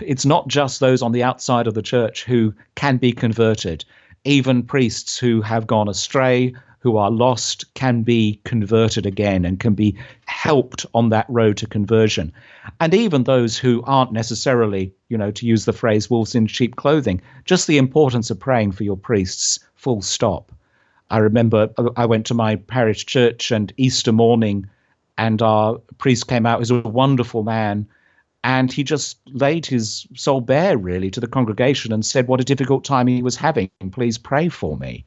It's 0.00 0.26
not 0.26 0.48
just 0.48 0.80
those 0.80 1.02
on 1.02 1.12
the 1.12 1.22
outside 1.22 1.66
of 1.66 1.74
the 1.74 1.82
church 1.82 2.24
who 2.24 2.54
can 2.74 2.96
be 2.96 3.12
converted. 3.12 3.84
Even 4.24 4.62
priests 4.62 5.18
who 5.18 5.40
have 5.42 5.66
gone 5.66 5.88
astray, 5.88 6.54
who 6.82 6.96
are 6.96 7.12
lost, 7.12 7.72
can 7.74 8.02
be 8.02 8.40
converted 8.42 9.06
again 9.06 9.44
and 9.44 9.60
can 9.60 9.72
be 9.72 9.96
helped 10.26 10.84
on 10.94 11.10
that 11.10 11.26
road 11.28 11.56
to 11.56 11.66
conversion. 11.66 12.32
And 12.80 12.92
even 12.92 13.22
those 13.22 13.56
who 13.56 13.84
aren't 13.86 14.12
necessarily, 14.12 14.92
you 15.08 15.16
know, 15.16 15.30
to 15.30 15.46
use 15.46 15.64
the 15.64 15.72
phrase 15.72 16.10
wolves 16.10 16.34
in 16.34 16.48
sheep 16.48 16.74
clothing, 16.74 17.22
just 17.44 17.68
the 17.68 17.78
importance 17.78 18.30
of 18.30 18.40
praying 18.40 18.72
for 18.72 18.82
your 18.82 18.96
priests 18.96 19.60
full 19.76 20.02
stop. 20.02 20.50
I 21.08 21.18
remember 21.18 21.70
uh, 21.78 21.90
I 21.96 22.04
went 22.04 22.26
to 22.26 22.34
my 22.34 22.56
parish 22.56 23.06
church 23.06 23.52
and 23.52 23.72
Easter 23.76 24.10
morning, 24.10 24.66
and 25.16 25.40
our 25.40 25.78
priest 25.98 26.26
came 26.26 26.46
out. 26.46 26.58
He 26.58 26.62
was 26.62 26.70
a 26.72 26.80
wonderful 26.80 27.44
man. 27.44 27.86
And 28.44 28.72
he 28.72 28.82
just 28.82 29.18
laid 29.26 29.66
his 29.66 30.04
soul 30.16 30.40
bare, 30.40 30.76
really, 30.76 31.12
to 31.12 31.20
the 31.20 31.28
congregation 31.28 31.92
and 31.92 32.04
said 32.04 32.26
what 32.26 32.40
a 32.40 32.44
difficult 32.44 32.82
time 32.84 33.06
he 33.06 33.22
was 33.22 33.36
having. 33.36 33.70
Please 33.92 34.18
pray 34.18 34.48
for 34.48 34.76
me. 34.76 35.04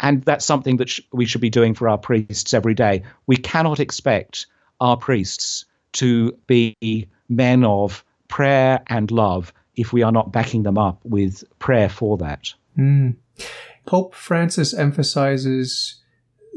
And 0.00 0.22
that's 0.22 0.44
something 0.44 0.78
that 0.78 0.88
sh- 0.88 1.00
we 1.12 1.26
should 1.26 1.40
be 1.40 1.50
doing 1.50 1.74
for 1.74 1.88
our 1.88 1.98
priests 1.98 2.54
every 2.54 2.74
day. 2.74 3.02
We 3.26 3.36
cannot 3.36 3.80
expect 3.80 4.46
our 4.80 4.96
priests 4.96 5.64
to 5.94 6.36
be 6.46 7.08
men 7.28 7.64
of 7.64 8.04
prayer 8.28 8.82
and 8.88 9.10
love 9.10 9.52
if 9.76 9.92
we 9.92 10.02
are 10.02 10.12
not 10.12 10.32
backing 10.32 10.62
them 10.62 10.78
up 10.78 11.00
with 11.04 11.44
prayer 11.58 11.88
for 11.88 12.16
that. 12.18 12.52
Mm. 12.78 13.16
Pope 13.86 14.14
Francis 14.14 14.74
emphasizes 14.74 16.00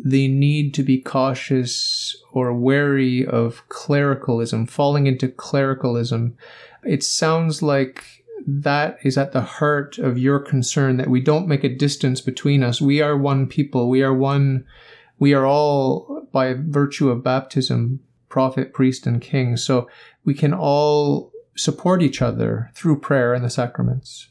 the 0.03 0.27
need 0.27 0.73
to 0.73 0.83
be 0.83 0.99
cautious 0.99 2.15
or 2.33 2.53
wary 2.53 3.25
of 3.25 3.67
clericalism, 3.69 4.65
falling 4.65 5.07
into 5.07 5.27
clericalism. 5.27 6.37
It 6.83 7.03
sounds 7.03 7.61
like 7.61 8.24
that 8.47 8.97
is 9.03 9.17
at 9.17 9.31
the 9.31 9.41
heart 9.41 9.97
of 9.97 10.17
your 10.17 10.39
concern 10.39 10.97
that 10.97 11.09
we 11.09 11.19
don't 11.19 11.47
make 11.47 11.63
a 11.63 11.75
distance 11.75 12.21
between 12.21 12.63
us. 12.63 12.79
We 12.79 13.01
are 13.01 13.17
one 13.17 13.47
people. 13.47 13.89
We 13.89 14.03
are 14.03 14.13
one. 14.13 14.65
We 15.17 15.33
are 15.33 15.45
all, 15.45 16.27
by 16.31 16.53
virtue 16.53 17.09
of 17.09 17.23
baptism, 17.23 18.01
prophet, 18.29 18.73
priest, 18.73 19.07
and 19.07 19.21
king. 19.21 19.57
So 19.57 19.89
we 20.23 20.33
can 20.33 20.53
all 20.53 21.31
support 21.55 22.01
each 22.01 22.21
other 22.21 22.69
through 22.75 22.99
prayer 22.99 23.33
and 23.33 23.43
the 23.43 23.49
sacraments. 23.49 24.27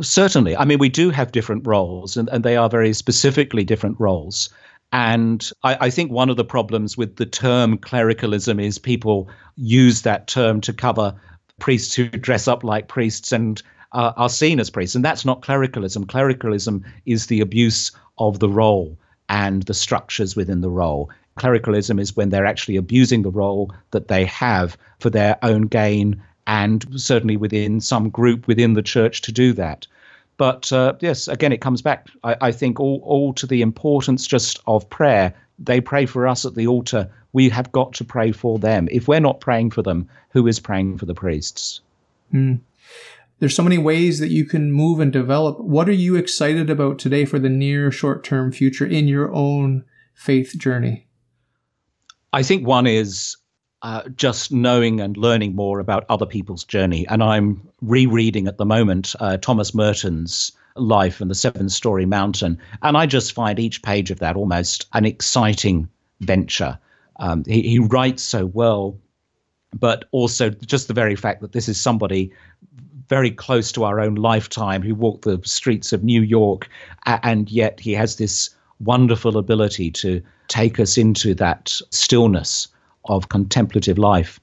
Certainly. 0.00 0.56
I 0.56 0.64
mean, 0.64 0.78
we 0.78 0.88
do 0.88 1.10
have 1.10 1.32
different 1.32 1.66
roles, 1.66 2.16
and, 2.16 2.28
and 2.30 2.44
they 2.44 2.56
are 2.56 2.68
very 2.68 2.94
specifically 2.94 3.62
different 3.62 4.00
roles. 4.00 4.48
And 4.90 5.48
I, 5.62 5.86
I, 5.86 5.90
think 5.90 6.10
one 6.10 6.28
of 6.28 6.36
the 6.36 6.44
problems 6.44 6.98
with 6.98 7.16
the 7.16 7.24
term 7.24 7.78
clericalism 7.78 8.60
is 8.60 8.78
people 8.78 9.30
use 9.56 10.02
that 10.02 10.26
term 10.26 10.60
to 10.62 10.72
cover 10.72 11.14
priests 11.58 11.94
who 11.94 12.08
dress 12.08 12.48
up 12.48 12.64
like 12.64 12.88
priests 12.88 13.32
and 13.32 13.62
uh, 13.92 14.12
are 14.16 14.28
seen 14.28 14.60
as 14.60 14.70
priests. 14.70 14.94
And 14.94 15.04
that's 15.04 15.24
not 15.24 15.42
clericalism. 15.42 16.06
Clericalism 16.06 16.84
is 17.06 17.26
the 17.26 17.40
abuse 17.40 17.92
of 18.18 18.38
the 18.38 18.48
role 18.48 18.96
and 19.28 19.62
the 19.64 19.74
structures 19.74 20.36
within 20.36 20.60
the 20.60 20.70
role. 20.70 21.10
Clericalism 21.36 21.98
is 21.98 22.16
when 22.16 22.28
they're 22.28 22.46
actually 22.46 22.76
abusing 22.76 23.22
the 23.22 23.30
role 23.30 23.72
that 23.90 24.08
they 24.08 24.24
have 24.26 24.76
for 25.00 25.10
their 25.10 25.38
own 25.42 25.62
gain 25.62 26.22
and 26.46 26.84
certainly 27.00 27.36
within 27.36 27.80
some 27.80 28.10
group 28.10 28.46
within 28.46 28.74
the 28.74 28.82
church 28.82 29.22
to 29.22 29.32
do 29.32 29.52
that. 29.52 29.86
But 30.36 30.72
uh, 30.72 30.94
yes, 31.00 31.28
again, 31.28 31.52
it 31.52 31.60
comes 31.60 31.82
back, 31.82 32.08
I, 32.24 32.36
I 32.40 32.52
think, 32.52 32.80
all, 32.80 33.00
all 33.04 33.32
to 33.34 33.46
the 33.46 33.62
importance 33.62 34.26
just 34.26 34.60
of 34.66 34.88
prayer. 34.90 35.34
They 35.58 35.80
pray 35.80 36.06
for 36.06 36.26
us 36.26 36.44
at 36.44 36.54
the 36.54 36.66
altar. 36.66 37.10
We 37.32 37.48
have 37.48 37.72
got 37.72 37.94
to 37.94 38.04
pray 38.04 38.32
for 38.32 38.58
them. 38.58 38.88
If 38.90 39.08
we're 39.08 39.20
not 39.20 39.40
praying 39.40 39.70
for 39.70 39.82
them, 39.82 40.08
who 40.30 40.46
is 40.46 40.60
praying 40.60 40.98
for 40.98 41.06
the 41.06 41.14
priests? 41.14 41.80
Mm. 42.32 42.60
There's 43.38 43.56
so 43.56 43.64
many 43.64 43.78
ways 43.78 44.18
that 44.20 44.30
you 44.30 44.44
can 44.44 44.70
move 44.70 45.00
and 45.00 45.12
develop. 45.12 45.58
What 45.58 45.88
are 45.88 45.92
you 45.92 46.14
excited 46.14 46.70
about 46.70 46.98
today 46.98 47.24
for 47.24 47.38
the 47.38 47.48
near 47.48 47.90
short 47.90 48.22
term 48.22 48.52
future 48.52 48.86
in 48.86 49.08
your 49.08 49.32
own 49.32 49.84
faith 50.14 50.54
journey? 50.56 51.06
I 52.32 52.42
think 52.42 52.66
one 52.66 52.86
is 52.86 53.36
uh, 53.82 54.08
just 54.10 54.52
knowing 54.52 55.00
and 55.00 55.16
learning 55.16 55.56
more 55.56 55.80
about 55.80 56.06
other 56.08 56.26
people's 56.26 56.64
journey. 56.64 57.06
And 57.08 57.22
I'm 57.22 57.60
rereading 57.80 58.46
at 58.46 58.58
the 58.58 58.64
moment 58.64 59.14
uh, 59.18 59.38
Thomas 59.38 59.74
Merton's 59.74 60.52
life 60.76 61.20
and 61.20 61.30
the 61.30 61.34
Seven 61.34 61.68
Storey 61.68 62.06
Mountain. 62.06 62.58
And 62.82 62.96
I 62.96 63.06
just 63.06 63.32
find 63.32 63.58
each 63.58 63.82
page 63.82 64.10
of 64.10 64.20
that 64.20 64.36
almost 64.36 64.86
an 64.92 65.04
exciting 65.04 65.88
venture. 66.20 66.78
Um, 67.22 67.44
he, 67.46 67.62
he 67.62 67.78
writes 67.78 68.22
so 68.22 68.46
well, 68.46 68.98
but 69.78 70.04
also 70.10 70.50
just 70.50 70.88
the 70.88 70.94
very 70.94 71.16
fact 71.16 71.40
that 71.40 71.52
this 71.52 71.68
is 71.68 71.80
somebody 71.80 72.32
very 73.08 73.30
close 73.30 73.70
to 73.72 73.84
our 73.84 74.00
own 74.00 74.16
lifetime 74.16 74.82
who 74.82 74.94
walked 74.94 75.22
the 75.22 75.40
streets 75.44 75.92
of 75.92 76.02
New 76.02 76.20
York, 76.20 76.68
and 77.06 77.50
yet 77.50 77.78
he 77.78 77.92
has 77.92 78.16
this 78.16 78.50
wonderful 78.80 79.38
ability 79.38 79.90
to 79.90 80.20
take 80.48 80.80
us 80.80 80.98
into 80.98 81.34
that 81.34 81.80
stillness 81.90 82.68
of 83.04 83.28
contemplative 83.28 83.98
life. 83.98 84.40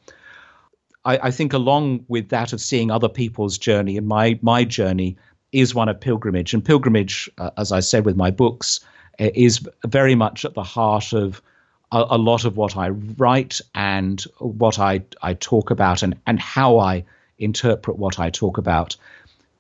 I, 1.03 1.17
I, 1.23 1.31
think 1.31 1.51
along 1.51 2.05
with 2.07 2.29
that 2.29 2.53
of 2.53 2.61
seeing 2.61 2.91
other 2.91 3.09
people's 3.09 3.57
journey 3.57 3.97
and 3.97 4.07
my 4.07 4.37
my 4.41 4.63
journey 4.63 5.17
is 5.51 5.73
one 5.73 5.89
of 5.89 5.99
pilgrimage. 5.99 6.53
And 6.53 6.63
pilgrimage, 6.63 7.29
uh, 7.37 7.51
as 7.57 7.71
I 7.71 7.79
said 7.79 8.05
with 8.05 8.15
my 8.15 8.31
books, 8.31 8.79
is 9.17 9.67
very 9.87 10.15
much 10.15 10.45
at 10.45 10.53
the 10.53 10.63
heart 10.63 11.13
of 11.13 11.41
a, 11.91 12.05
a, 12.11 12.17
lot 12.17 12.45
of 12.45 12.57
what 12.57 12.77
I 12.77 12.89
write 12.89 13.61
and 13.75 14.21
what 14.39 14.79
I, 14.79 15.01
I 15.21 15.33
talk 15.33 15.71
about 15.71 16.03
and, 16.03 16.15
and 16.27 16.39
how 16.39 16.77
I 16.77 17.03
interpret 17.37 17.97
what 17.97 18.19
I 18.19 18.29
talk 18.29 18.57
about. 18.57 18.95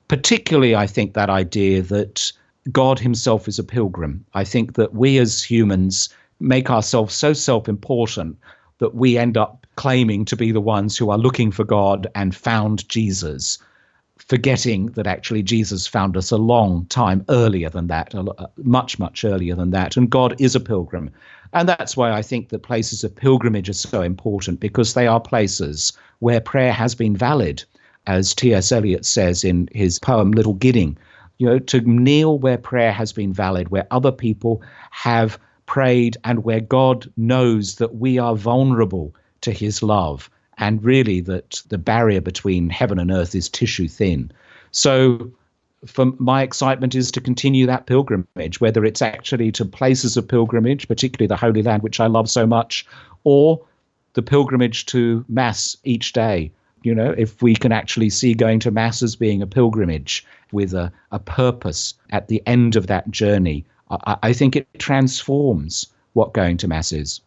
particularly, 0.09 0.75
I 0.75 0.87
think 0.87 1.13
that 1.13 1.29
idea 1.29 1.81
that 1.83 2.31
God 2.71 2.99
himself 2.99 3.47
is 3.47 3.57
a 3.57 3.63
pilgrim. 3.63 4.25
I 4.33 4.43
think 4.43 4.73
that 4.73 4.93
we 4.93 5.17
as 5.17 5.41
humans 5.41 6.09
make 6.39 6.69
ourselves 6.69 7.15
so 7.15 7.33
self 7.33 7.69
important 7.69 8.37
that 8.79 8.95
we 8.95 9.17
end 9.17 9.37
up 9.37 9.65
claiming 9.75 10.25
to 10.25 10.35
be 10.35 10.51
the 10.51 10.61
ones 10.61 10.97
who 10.97 11.09
are 11.09 11.17
looking 11.17 11.51
for 11.51 11.63
God 11.63 12.07
and 12.15 12.35
found 12.35 12.87
Jesus, 12.89 13.57
forgetting 14.19 14.87
that 14.87 15.07
actually 15.07 15.41
Jesus 15.41 15.87
found 15.87 16.15
us 16.15 16.31
a 16.31 16.37
long 16.37 16.85
time 16.87 17.25
earlier 17.29 17.69
than 17.69 17.87
that, 17.87 18.13
much, 18.57 18.99
much 18.99 19.25
earlier 19.25 19.55
than 19.55 19.71
that. 19.71 19.97
And 19.97 20.09
God 20.09 20.39
is 20.39 20.55
a 20.55 20.59
pilgrim. 20.59 21.09
And 21.53 21.67
that's 21.67 21.97
why 21.97 22.11
I 22.11 22.21
think 22.21 22.49
that 22.49 22.59
places 22.63 23.03
of 23.03 23.15
pilgrimage 23.15 23.69
are 23.69 23.73
so 23.73 24.01
important 24.01 24.59
because 24.59 24.93
they 24.93 25.07
are 25.07 25.19
places 25.19 25.93
where 26.19 26.39
prayer 26.39 26.71
has 26.71 26.93
been 26.93 27.15
valid, 27.15 27.63
as 28.05 28.35
T.S. 28.35 28.71
Eliot 28.71 29.05
says 29.05 29.43
in 29.43 29.67
his 29.71 29.99
poem 29.99 30.31
Little 30.31 30.53
Gidding. 30.53 30.97
You 31.37 31.47
know, 31.47 31.59
to 31.59 31.81
kneel 31.81 32.37
where 32.37 32.57
prayer 32.57 32.91
has 32.91 33.13
been 33.13 33.33
valid, 33.33 33.69
where 33.69 33.87
other 33.89 34.11
people 34.11 34.61
have 34.91 35.39
prayed, 35.65 36.17
and 36.23 36.43
where 36.43 36.59
God 36.59 37.09
knows 37.15 37.75
that 37.75 37.95
we 37.95 38.19
are 38.19 38.35
vulnerable 38.35 39.15
to 39.41 39.51
his 39.51 39.81
love, 39.81 40.29
and 40.59 40.83
really 40.83 41.21
that 41.21 41.61
the 41.69 41.77
barrier 41.77 42.21
between 42.21 42.69
heaven 42.69 42.99
and 42.99 43.09
earth 43.09 43.33
is 43.33 43.49
tissue 43.49 43.87
thin. 43.87 44.31
So 44.71 45.31
for 45.85 46.07
my 46.17 46.43
excitement 46.43 46.93
is 46.93 47.09
to 47.11 47.21
continue 47.21 47.65
that 47.65 47.85
pilgrimage, 47.85 48.59
whether 48.59 48.83
it's 48.83 49.01
actually 49.01 49.51
to 49.53 49.65
places 49.65 50.17
of 50.17 50.27
pilgrimage, 50.27 50.87
particularly 50.87 51.27
the 51.27 51.37
Holy 51.37 51.63
Land, 51.63 51.81
which 51.81 52.01
I 52.01 52.07
love 52.07 52.29
so 52.29 52.45
much, 52.45 52.85
or 53.23 53.61
the 54.13 54.21
pilgrimage 54.21 54.85
to 54.87 55.23
Mass 55.29 55.77
each 55.85 56.11
day. 56.13 56.51
You 56.83 56.93
know, 56.93 57.13
if 57.17 57.41
we 57.41 57.55
can 57.55 57.71
actually 57.71 58.09
see 58.09 58.33
going 58.33 58.59
to 58.61 58.71
Mass 58.71 59.01
as 59.01 59.15
being 59.15 59.41
a 59.41 59.47
pilgrimage 59.47 60.25
with 60.51 60.73
a, 60.73 60.91
a 61.11 61.19
purpose 61.19 61.93
at 62.09 62.27
the 62.27 62.41
end 62.45 62.75
of 62.75 62.87
that 62.87 63.09
journey, 63.11 63.65
I, 63.89 64.17
I 64.23 64.33
think 64.33 64.55
it 64.55 64.67
transforms 64.77 65.87
what 66.13 66.33
going 66.33 66.57
to 66.57 66.67
Mass 66.67 66.91
is. 66.91 67.21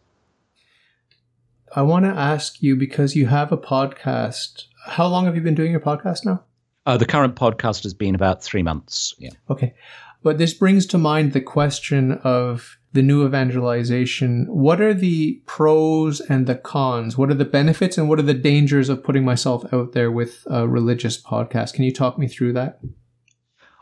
I 1.75 1.81
want 1.81 2.05
to 2.05 2.11
ask 2.11 2.61
you 2.61 2.75
because 2.75 3.15
you 3.15 3.25
have 3.27 3.51
a 3.51 3.57
podcast. 3.57 4.65
How 4.85 5.07
long 5.07 5.25
have 5.25 5.35
you 5.35 5.41
been 5.41 5.55
doing 5.55 5.71
your 5.71 5.79
podcast 5.79 6.23
now? 6.23 6.43
Uh, 6.85 6.97
the 6.97 7.05
current 7.05 7.35
podcast 7.35 7.81
has 7.81 7.95
been 7.95 8.13
about 8.13 8.43
three 8.43 8.61
months. 8.61 9.15
Yeah. 9.17 9.31
Okay. 9.49 9.73
But 10.21 10.37
this 10.37 10.53
brings 10.53 10.85
to 10.87 10.99
mind 10.99 11.33
the 11.33 11.41
question 11.41 12.13
of 12.23 12.77
the 12.93 13.01
new 13.01 13.25
evangelization. 13.25 14.45
What 14.49 14.81
are 14.81 14.93
the 14.93 15.41
pros 15.47 16.21
and 16.21 16.45
the 16.45 16.55
cons? 16.55 17.17
What 17.17 17.31
are 17.31 17.35
the 17.35 17.43
benefits 17.43 17.97
and 17.97 18.07
what 18.07 18.19
are 18.19 18.23
the 18.23 18.35
dangers 18.35 18.87
of 18.87 19.03
putting 19.03 19.25
myself 19.25 19.65
out 19.73 19.93
there 19.93 20.11
with 20.11 20.45
a 20.51 20.67
religious 20.67 21.19
podcast? 21.19 21.73
Can 21.73 21.85
you 21.85 21.91
talk 21.91 22.19
me 22.19 22.27
through 22.27 22.53
that? 22.53 22.79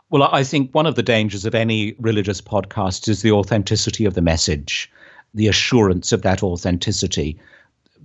Well, 0.08 0.22
I 0.32 0.44
think 0.44 0.74
one 0.74 0.86
of 0.86 0.94
the 0.94 1.02
dangers 1.02 1.44
of 1.44 1.54
any 1.54 1.94
religious 1.98 2.40
podcast 2.40 3.08
is 3.08 3.20
the 3.20 3.32
authenticity 3.32 4.06
of 4.06 4.14
the 4.14 4.22
message, 4.22 4.90
the 5.34 5.48
assurance 5.48 6.12
of 6.12 6.22
that 6.22 6.42
authenticity. 6.42 7.38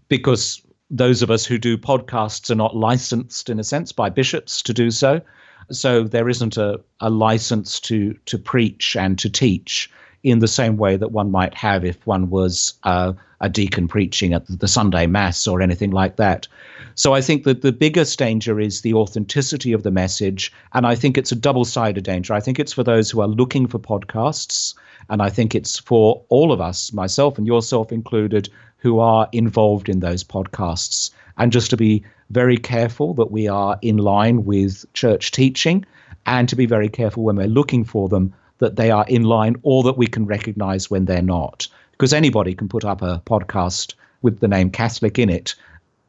Because 0.08 0.62
those 0.90 1.22
of 1.22 1.30
us 1.30 1.46
who 1.46 1.58
do 1.58 1.78
podcasts 1.78 2.50
are 2.50 2.56
not 2.56 2.76
licensed 2.76 3.50
in 3.50 3.60
a 3.60 3.64
sense 3.64 3.92
by 3.92 4.10
bishops 4.10 4.62
to 4.64 4.74
do 4.74 4.92
so. 4.92 5.22
So 5.70 6.04
there 6.04 6.30
isn't 6.30 6.58
a, 6.58 6.80
a 7.02 7.10
license 7.10 7.80
to 7.82 8.14
to 8.26 8.38
preach 8.38 8.96
and 8.96 9.20
to 9.20 9.30
teach 9.30 9.90
in 10.24 10.40
the 10.40 10.48
same 10.48 10.78
way 10.78 10.98
that 10.98 11.12
one 11.12 11.32
might 11.32 11.54
have 11.54 11.86
if 11.86 12.06
one 12.08 12.30
was 12.30 12.74
uh, 12.84 13.14
a 13.40 13.50
deacon 13.50 13.88
preaching 13.88 14.34
at 14.34 14.46
the 14.48 14.68
Sunday 14.68 15.06
Mass 15.08 15.48
or 15.48 15.62
anything 15.62 15.92
like 15.92 16.16
that. 16.16 16.48
So 16.96 17.14
I 17.14 17.22
think 17.22 17.44
that 17.44 17.62
the 17.62 17.72
biggest 17.72 18.18
danger 18.18 18.60
is 18.60 18.82
the 18.82 18.94
authenticity 18.94 19.74
of 19.74 19.84
the 19.84 19.92
message. 19.92 20.52
And 20.74 20.88
I 20.88 20.96
think 20.96 21.18
it's 21.18 21.32
a 21.32 21.36
double 21.36 21.66
sided 21.66 22.04
danger. 22.04 22.34
I 22.34 22.40
think 22.40 22.60
it's 22.60 22.74
for 22.74 22.84
those 22.84 23.12
who 23.12 23.22
are 23.22 23.28
looking 23.28 23.68
for 23.68 23.78
podcasts. 23.78 24.74
And 25.10 25.22
I 25.22 25.30
think 25.30 25.54
it's 25.54 25.78
for 25.78 26.24
all 26.30 26.52
of 26.52 26.60
us, 26.60 26.92
myself 26.92 27.38
and 27.38 27.46
yourself 27.46 27.92
included, 27.92 28.50
who 28.78 29.00
are 29.00 29.28
involved 29.32 29.90
in 29.90 30.00
those 30.00 30.24
podcasts. 30.24 31.12
And 31.38 31.52
just 31.52 31.70
to 31.72 31.78
be 31.78 32.04
very 32.30 32.58
careful 32.58 33.14
that 33.16 33.32
we 33.32 33.48
are 33.48 33.78
in 33.82 33.98
line 33.98 34.46
with 34.46 34.86
church 34.94 35.32
teaching 35.32 35.86
and 36.26 36.50
to 36.50 36.56
be 36.56 36.66
very 36.66 36.90
careful 36.90 37.24
when 37.24 37.36
we're 37.36 37.48
looking 37.48 37.84
for 37.84 38.10
them 38.10 38.34
that 38.60 38.76
they 38.76 38.92
are 38.92 39.06
in 39.08 39.24
line 39.24 39.56
or 39.64 39.84
that 39.84 39.98
we 39.98 40.08
can 40.08 40.26
recognize 40.26 40.90
when 40.90 41.06
they're 41.06 41.22
not. 41.22 41.68
Because 41.92 42.14
anybody 42.14 42.54
can 42.54 42.68
put 42.68 42.86
up 42.86 43.02
a 43.02 43.22
podcast 43.26 43.94
with 44.22 44.40
the 44.40 44.48
name 44.48 44.70
Catholic 44.70 45.18
in 45.20 45.30
it 45.30 45.56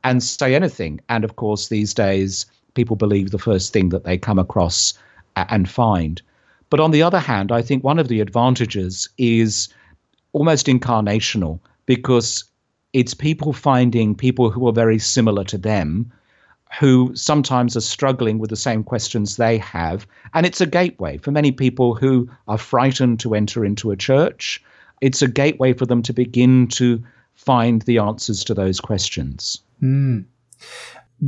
and 0.04 0.22
say 0.22 0.54
anything. 0.54 1.00
And 1.08 1.24
of 1.24 1.36
course, 1.36 1.68
these 1.68 1.94
days, 1.94 2.46
people 2.74 2.96
believe 2.96 3.30
the 3.30 3.38
first 3.38 3.72
thing 3.72 3.90
that 3.90 4.04
they 4.04 4.18
come 4.18 4.38
across 4.38 4.94
and 5.36 5.68
find. 5.68 6.20
But 6.70 6.80
on 6.80 6.90
the 6.90 7.02
other 7.02 7.20
hand, 7.20 7.52
I 7.52 7.62
think 7.62 7.84
one 7.84 7.98
of 7.98 8.08
the 8.08 8.20
advantages 8.20 9.08
is 9.18 9.68
almost 10.32 10.66
incarnational 10.66 11.60
because 11.86 12.44
it's 12.92 13.14
people 13.14 13.52
finding 13.52 14.14
people 14.14 14.50
who 14.50 14.66
are 14.66 14.72
very 14.72 14.98
similar 14.98 15.44
to 15.44 15.58
them 15.58 16.10
who 16.78 17.10
sometimes 17.14 17.76
are 17.76 17.82
struggling 17.82 18.38
with 18.38 18.50
the 18.50 18.56
same 18.56 18.84
questions 18.84 19.36
they 19.36 19.58
have. 19.58 20.06
And 20.34 20.44
it's 20.44 20.60
a 20.60 20.66
gateway 20.66 21.16
for 21.18 21.30
many 21.30 21.50
people 21.50 21.94
who 21.94 22.28
are 22.46 22.58
frightened 22.58 23.20
to 23.20 23.34
enter 23.34 23.64
into 23.64 23.90
a 23.90 23.96
church. 23.96 24.62
It's 25.00 25.22
a 25.22 25.28
gateway 25.28 25.72
for 25.72 25.86
them 25.86 26.02
to 26.02 26.12
begin 26.12 26.68
to 26.68 27.02
find 27.34 27.82
the 27.82 27.98
answers 27.98 28.44
to 28.44 28.54
those 28.54 28.80
questions. 28.80 29.60
Mm. 29.82 30.26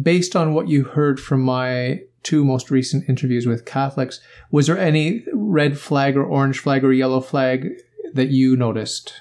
Based 0.02 0.36
on 0.36 0.54
what 0.54 0.68
you 0.68 0.84
heard 0.84 1.18
from 1.18 1.40
my 1.40 2.02
two 2.22 2.44
most 2.44 2.70
recent 2.70 3.08
interviews 3.08 3.46
with 3.46 3.64
Catholics, 3.64 4.20
was 4.50 4.66
there 4.66 4.78
any 4.78 5.24
red 5.32 5.78
flag 5.78 6.16
or 6.16 6.24
orange 6.24 6.58
flag 6.58 6.84
or 6.84 6.92
yellow 6.92 7.20
flag 7.20 7.70
that 8.12 8.28
you 8.28 8.56
noticed? 8.56 9.14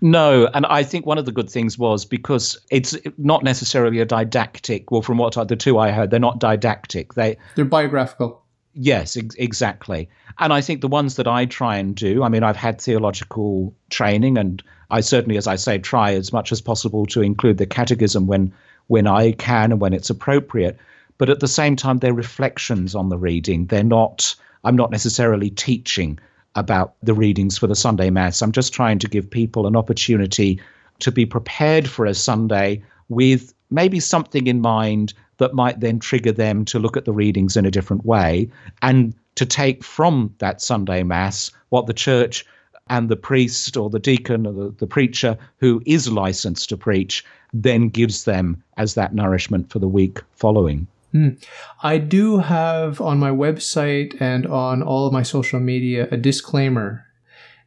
No, 0.00 0.48
and 0.54 0.64
I 0.66 0.82
think 0.82 1.06
one 1.06 1.18
of 1.18 1.26
the 1.26 1.32
good 1.32 1.50
things 1.50 1.78
was 1.78 2.04
because 2.04 2.56
it's 2.70 2.96
not 3.16 3.42
necessarily 3.42 4.00
a 4.00 4.04
didactic. 4.04 4.90
Well, 4.90 5.02
from 5.02 5.18
what 5.18 5.36
I, 5.36 5.44
the 5.44 5.56
two 5.56 5.78
I 5.78 5.90
heard, 5.90 6.10
they're 6.10 6.20
not 6.20 6.38
didactic. 6.38 7.14
They 7.14 7.36
they're 7.56 7.64
biographical. 7.64 8.42
Yes, 8.74 9.16
ex- 9.16 9.34
exactly. 9.36 10.08
And 10.38 10.52
I 10.52 10.60
think 10.60 10.82
the 10.82 10.88
ones 10.88 11.16
that 11.16 11.26
I 11.26 11.46
try 11.46 11.76
and 11.76 11.96
do, 11.96 12.22
I 12.22 12.28
mean, 12.28 12.44
I've 12.44 12.56
had 12.56 12.80
theological 12.80 13.74
training, 13.90 14.38
and 14.38 14.62
I 14.90 15.00
certainly, 15.00 15.36
as 15.36 15.48
I 15.48 15.56
say, 15.56 15.78
try 15.78 16.12
as 16.12 16.32
much 16.32 16.52
as 16.52 16.60
possible 16.60 17.04
to 17.06 17.20
include 17.20 17.58
the 17.58 17.66
catechism 17.66 18.26
when 18.26 18.52
when 18.86 19.06
I 19.06 19.32
can 19.32 19.72
and 19.72 19.80
when 19.80 19.92
it's 19.92 20.10
appropriate. 20.10 20.78
But 21.18 21.28
at 21.28 21.40
the 21.40 21.48
same 21.48 21.74
time, 21.74 21.98
they're 21.98 22.14
reflections 22.14 22.94
on 22.94 23.08
the 23.08 23.18
reading. 23.18 23.66
They're 23.66 23.82
not. 23.82 24.34
I'm 24.64 24.76
not 24.76 24.90
necessarily 24.90 25.50
teaching 25.50 26.18
about 26.54 26.94
the 27.02 27.14
readings 27.14 27.58
for 27.58 27.66
the 27.66 27.76
Sunday 27.76 28.10
Mass. 28.10 28.42
I'm 28.42 28.52
just 28.52 28.72
trying 28.72 28.98
to 29.00 29.08
give 29.08 29.30
people 29.30 29.66
an 29.66 29.76
opportunity 29.76 30.60
to 31.00 31.12
be 31.12 31.26
prepared 31.26 31.88
for 31.88 32.06
a 32.06 32.14
Sunday 32.14 32.82
with 33.08 33.54
maybe 33.70 34.00
something 34.00 34.46
in 34.46 34.60
mind 34.60 35.14
that 35.38 35.54
might 35.54 35.80
then 35.80 35.98
trigger 35.98 36.32
them 36.32 36.64
to 36.64 36.78
look 36.78 36.96
at 36.96 37.04
the 37.04 37.12
readings 37.12 37.56
in 37.56 37.64
a 37.64 37.70
different 37.70 38.04
way 38.04 38.50
and 38.82 39.14
to 39.36 39.46
take 39.46 39.84
from 39.84 40.34
that 40.38 40.60
Sunday 40.60 41.02
Mass 41.02 41.52
what 41.68 41.86
the 41.86 41.94
church 41.94 42.44
and 42.90 43.08
the 43.08 43.16
priest 43.16 43.76
or 43.76 43.90
the 43.90 43.98
deacon 43.98 44.46
or 44.46 44.52
the, 44.52 44.74
the 44.78 44.86
preacher 44.86 45.36
who 45.58 45.82
is 45.86 46.10
licensed 46.10 46.68
to 46.70 46.76
preach 46.76 47.24
then 47.52 47.88
gives 47.88 48.24
them 48.24 48.62
as 48.76 48.94
that 48.94 49.14
nourishment 49.14 49.70
for 49.70 49.78
the 49.78 49.88
week 49.88 50.20
following. 50.32 50.86
Mm. 51.14 51.42
I 51.82 51.98
do 51.98 52.38
have 52.38 53.00
on 53.00 53.18
my 53.18 53.30
website 53.30 54.20
and 54.20 54.46
on 54.46 54.82
all 54.82 55.06
of 55.06 55.12
my 55.12 55.22
social 55.22 55.60
media 55.60 56.08
a 56.10 56.16
disclaimer. 56.16 57.04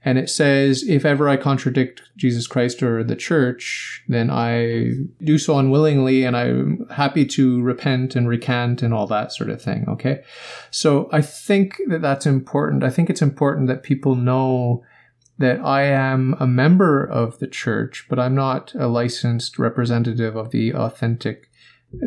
And 0.04 0.18
it 0.18 0.32
says, 0.32 0.84
if 0.88 1.06
ever 1.06 1.30
I 1.30 1.38
contradict 1.38 2.02
Jesus 2.18 2.48
Christ 2.48 2.82
or 2.82 3.04
the 3.04 3.16
church, 3.16 4.04
then 4.08 4.32
I 4.32 4.94
do 5.24 5.38
so 5.38 5.60
unwillingly 5.60 6.24
and 6.24 6.36
I'm 6.36 6.88
happy 6.90 7.24
to 7.28 7.62
repent 7.62 8.16
and 8.16 8.28
recant 8.28 8.82
and 8.82 8.96
all 8.96 9.06
that 9.08 9.32
sort 9.32 9.52
of 9.52 9.62
thing. 9.62 9.86
Okay. 9.88 10.24
So 10.72 11.08
I 11.12 11.22
think 11.22 11.80
that 11.88 12.02
that's 12.02 12.26
important. 12.26 12.84
I 12.84 12.90
think 12.90 13.12
it's 13.12 13.22
important 13.22 13.68
that 13.68 13.84
people 13.84 14.16
know 14.16 14.84
that 15.38 15.60
I 15.60 15.84
am 15.84 16.36
a 16.40 16.48
member 16.48 17.04
of 17.04 17.38
the 17.38 17.48
church, 17.48 18.06
but 18.10 18.18
I'm 18.18 18.36
not 18.36 18.74
a 18.74 18.88
licensed 18.88 19.60
representative 19.60 20.36
of 20.36 20.50
the 20.50 20.74
authentic 20.74 21.52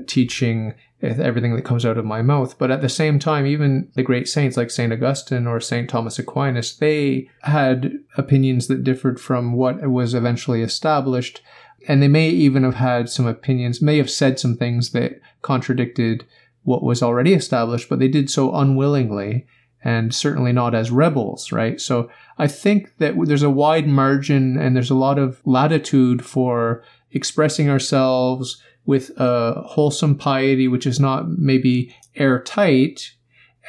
teaching 0.07 0.74
everything 1.05 1.55
that 1.55 1.64
comes 1.64 1.84
out 1.84 1.98
of 1.98 2.05
my 2.05 2.22
mouth. 2.22 2.59
But 2.59 2.70
at 2.70 2.80
the 2.80 2.88
same 2.88 3.18
time, 3.18 3.46
even 3.46 3.88
the 3.94 4.02
great 4.02 4.28
saints 4.28 4.57
like 4.57 4.70
St. 4.70 4.92
Augustine 4.92 5.46
or 5.46 5.61
St. 5.61 5.88
Thomas 5.88 6.18
Aquinas, 6.18 6.76
they 6.76 7.28
had 7.42 7.98
opinions 8.16 8.68
that 8.68 8.84
differed 8.84 9.20
from 9.20 9.52
what 9.52 9.80
was 9.90 10.14
eventually 10.14 10.62
established. 10.62 11.42
And 11.86 12.02
they 12.02 12.09
may 12.09 12.30
even 12.30 12.62
have 12.64 12.76
had 12.76 13.09
some 13.09 13.26
opinions, 13.26 13.82
may 13.82 13.98
have 13.98 14.11
said 14.11 14.38
some 14.38 14.57
things 14.57 14.90
that 14.92 15.20
contradicted 15.42 16.24
what 16.62 16.82
was 16.82 17.02
already 17.02 17.34
established, 17.34 17.88
but 17.88 17.98
they 17.98 18.09
did 18.09 18.30
so 18.30 18.55
unwillingly 18.55 19.46
and 19.84 20.14
certainly 20.14 20.50
not 20.50 20.74
as 20.74 20.90
rebels, 20.90 21.52
right? 21.52 21.78
So 21.78 22.11
I 22.38 22.46
think 22.46 22.96
that 22.96 23.14
there's 23.26 23.42
a 23.42 23.50
wide 23.50 23.86
margin 23.86 24.57
and 24.59 24.74
there's 24.74 24.90
a 24.90 24.94
lot 24.94 25.18
of 25.18 25.42
latitude 25.44 26.24
for 26.24 26.82
expressing 27.12 27.68
ourselves, 27.68 28.62
with 28.87 29.11
a 29.16 29.62
wholesome 29.62 30.16
piety, 30.16 30.68
which 30.68 30.87
is 30.87 31.01
not 31.01 31.28
maybe 31.39 31.95
airtight, 32.16 33.12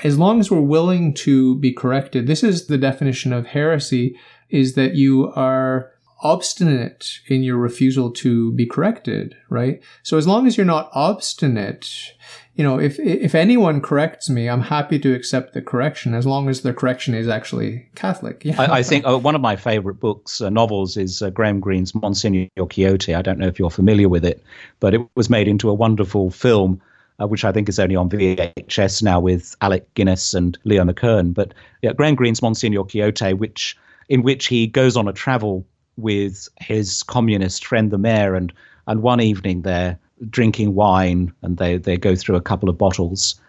as 0.04 0.18
long 0.18 0.40
as 0.40 0.52
we're 0.52 0.60
willing 0.60 1.14
to 1.14 1.56
be 1.60 1.72
corrected, 1.72 2.28
this 2.28 2.44
is 2.44 2.68
the 2.68 2.78
definition 2.78 3.32
of 3.32 3.48
heresy 3.48 4.18
is 4.50 4.76
that 4.76 4.96
you 4.96 5.32
are 5.36 5.92
obstinate 6.22 7.20
in 7.28 7.44
your 7.44 7.58
refusal 7.58 8.12
to 8.12 8.52
be 8.54 8.66
corrected, 8.66 9.36
right? 9.50 9.82
So 10.04 10.18
as 10.18 10.28
long 10.28 10.48
as 10.48 10.58
you're 10.58 10.66
not 10.66 10.90
obstinate, 10.94 12.14
you 12.56 12.64
know, 12.64 12.80
if 12.80 12.98
if 13.00 13.36
anyone 13.36 13.82
corrects 13.82 14.30
me, 14.30 14.50
I'm 14.50 14.62
happy 14.62 14.98
to 15.00 15.14
accept 15.14 15.54
the 15.54 15.62
correction 15.62 16.14
as 16.14 16.26
long 16.26 16.48
as 16.48 16.62
the 16.62 16.74
correction 16.74 17.14
is 17.14 17.28
actually 17.28 17.88
Catholic. 17.96 18.44
Yeah. 18.46 18.62
I, 18.62 18.78
I 18.78 18.84
think 18.84 19.06
uh, 19.06 19.18
one 19.18 19.36
of 19.36 19.42
my 19.42 19.58
favorite 19.58 20.00
books, 20.00 20.40
uh, 20.40 20.50
novels, 20.50 20.96
is 20.96 21.22
uh, 21.22 21.30
Graham 21.32 21.60
Greene's 21.60 21.94
Monsignor 21.94 22.48
Quixote. 22.58 23.14
I 23.14 23.22
don't 23.22 23.40
know 23.40 23.48
if 23.48 23.60
you're 23.60 23.70
familiar 23.70 24.08
with 24.08 24.24
it, 24.24 24.42
but 24.80 24.94
it 24.94 25.02
was 25.16 25.30
made 25.30 25.50
into 25.50 25.70
a 25.70 25.74
wonderful 25.74 26.32
film. 26.32 26.82
Uh, 27.18 27.26
which 27.26 27.46
I 27.46 27.54
think 27.54 27.70
is 27.70 27.80
only 27.80 27.96
on 27.96 28.10
VHS 28.10 29.02
now 29.02 29.22
with 29.22 29.56
Alec 29.62 29.94
Guinness 29.94 30.34
and 30.34 30.58
Leo 30.66 30.84
McKern. 30.84 31.34
But 31.34 31.54
yeah, 31.82 31.94
Graham 31.94 32.16
Greene's 32.16 32.42
Monsignor 32.42 32.84
Quixote, 32.84 33.32
which 33.32 33.78
in 34.10 34.22
which 34.22 34.48
he 34.48 34.68
goes 34.68 34.98
on 34.98 35.08
a 35.08 35.14
travel 35.14 35.66
with 35.96 36.50
his 36.60 37.04
communist 37.04 37.66
friend, 37.66 37.90
the 37.90 37.98
mayor, 37.98 38.36
and 38.36 38.52
and 38.88 39.02
one 39.02 39.22
evening 39.22 39.62
they're 39.62 39.98
drinking 40.30 40.76
wine 40.76 41.34
and 41.42 41.58
they, 41.58 41.78
they 41.78 41.98
go 41.98 42.16
through 42.16 42.36
a 42.36 42.42
couple 42.42 42.70
of 42.70 42.78
bottles. 42.78 43.40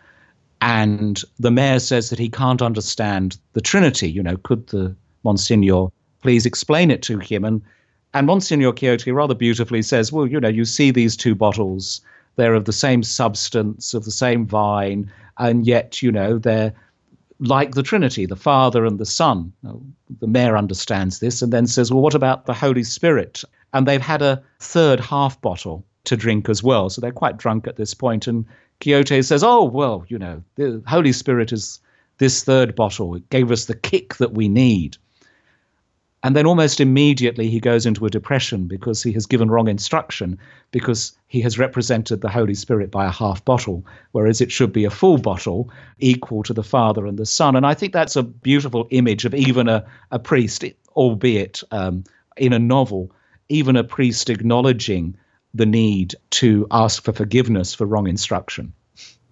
And 0.60 1.22
the 1.38 1.50
mayor 1.50 1.78
says 1.78 2.10
that 2.10 2.18
he 2.18 2.28
can't 2.28 2.62
understand 2.62 3.38
the 3.52 3.60
Trinity. 3.60 4.10
You 4.10 4.22
know, 4.22 4.36
could 4.38 4.66
the 4.68 4.94
Monsignor 5.22 5.88
please 6.22 6.46
explain 6.46 6.90
it 6.90 7.02
to 7.02 7.18
him? 7.18 7.44
And 7.44 7.62
and 8.14 8.26
Monsignor 8.26 8.72
Quixote 8.72 9.12
rather 9.12 9.34
beautifully 9.34 9.82
says, 9.82 10.10
Well, 10.10 10.26
you 10.26 10.40
know, 10.40 10.48
you 10.48 10.64
see 10.64 10.90
these 10.90 11.16
two 11.16 11.34
bottles, 11.34 12.00
they're 12.36 12.54
of 12.54 12.64
the 12.64 12.72
same 12.72 13.02
substance, 13.02 13.92
of 13.92 14.06
the 14.06 14.10
same 14.10 14.46
vine, 14.46 15.10
and 15.38 15.66
yet, 15.66 16.00
you 16.00 16.10
know, 16.10 16.38
they're 16.38 16.72
like 17.40 17.74
the 17.74 17.82
Trinity, 17.82 18.24
the 18.24 18.34
Father 18.34 18.86
and 18.86 18.98
the 18.98 19.04
Son. 19.04 19.52
The 20.20 20.26
mayor 20.26 20.56
understands 20.56 21.18
this 21.18 21.42
and 21.42 21.52
then 21.52 21.66
says, 21.66 21.92
Well, 21.92 22.02
what 22.02 22.14
about 22.14 22.46
the 22.46 22.54
Holy 22.54 22.84
Spirit? 22.84 23.42
And 23.74 23.86
they've 23.86 24.00
had 24.00 24.22
a 24.22 24.42
third 24.60 25.00
half 25.00 25.38
bottle 25.42 25.84
to 26.06 26.16
drink 26.16 26.48
as 26.48 26.62
well. 26.62 26.90
So 26.90 27.00
they're 27.00 27.12
quite 27.12 27.36
drunk 27.36 27.66
at 27.66 27.76
this 27.76 27.94
point. 27.94 28.26
And 28.26 28.44
Quixote 28.80 29.22
says, 29.22 29.44
Oh, 29.44 29.64
well, 29.64 30.04
you 30.08 30.18
know, 30.18 30.42
the 30.56 30.82
Holy 30.86 31.12
Spirit 31.12 31.52
is 31.52 31.80
this 32.18 32.42
third 32.42 32.74
bottle. 32.74 33.14
It 33.14 33.28
gave 33.30 33.50
us 33.50 33.66
the 33.66 33.74
kick 33.74 34.16
that 34.16 34.32
we 34.32 34.48
need. 34.48 34.96
And 36.22 36.34
then 36.34 36.46
almost 36.46 36.80
immediately 36.80 37.48
he 37.48 37.60
goes 37.60 37.86
into 37.86 38.04
a 38.04 38.10
depression 38.10 38.66
because 38.66 39.00
he 39.00 39.12
has 39.12 39.26
given 39.26 39.48
wrong 39.48 39.68
instruction, 39.68 40.38
because 40.72 41.16
he 41.28 41.40
has 41.42 41.56
represented 41.56 42.20
the 42.20 42.28
Holy 42.28 42.54
Spirit 42.54 42.90
by 42.90 43.06
a 43.06 43.12
half 43.12 43.44
bottle, 43.44 43.86
whereas 44.10 44.40
it 44.40 44.50
should 44.50 44.72
be 44.72 44.84
a 44.84 44.90
full 44.90 45.18
bottle 45.18 45.70
equal 46.00 46.42
to 46.42 46.52
the 46.52 46.64
Father 46.64 47.06
and 47.06 47.16
the 47.16 47.26
Son. 47.26 47.54
And 47.54 47.64
I 47.64 47.74
think 47.74 47.92
that's 47.92 48.16
a 48.16 48.24
beautiful 48.24 48.88
image 48.90 49.24
of 49.24 49.34
even 49.34 49.68
a, 49.68 49.84
a 50.10 50.18
priest, 50.18 50.64
albeit 50.96 51.62
um, 51.70 52.02
in 52.36 52.52
a 52.52 52.58
novel, 52.58 53.12
even 53.48 53.76
a 53.76 53.84
priest 53.84 54.28
acknowledging 54.28 55.16
the 55.56 55.66
need 55.66 56.14
to 56.30 56.66
ask 56.70 57.02
for 57.02 57.12
forgiveness 57.12 57.74
for 57.74 57.86
wrong 57.86 58.06
instruction. 58.06 58.72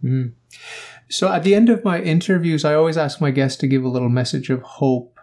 Mm. 0.03 0.33
So 1.09 1.33
at 1.33 1.43
the 1.43 1.55
end 1.55 1.69
of 1.69 1.85
my 1.85 2.01
interviews, 2.01 2.65
I 2.65 2.75
always 2.75 2.97
ask 2.97 3.21
my 3.21 3.31
guests 3.31 3.59
to 3.59 3.67
give 3.67 3.85
a 3.85 3.89
little 3.89 4.09
message 4.09 4.51
of 4.51 4.63
hope. 4.63 5.19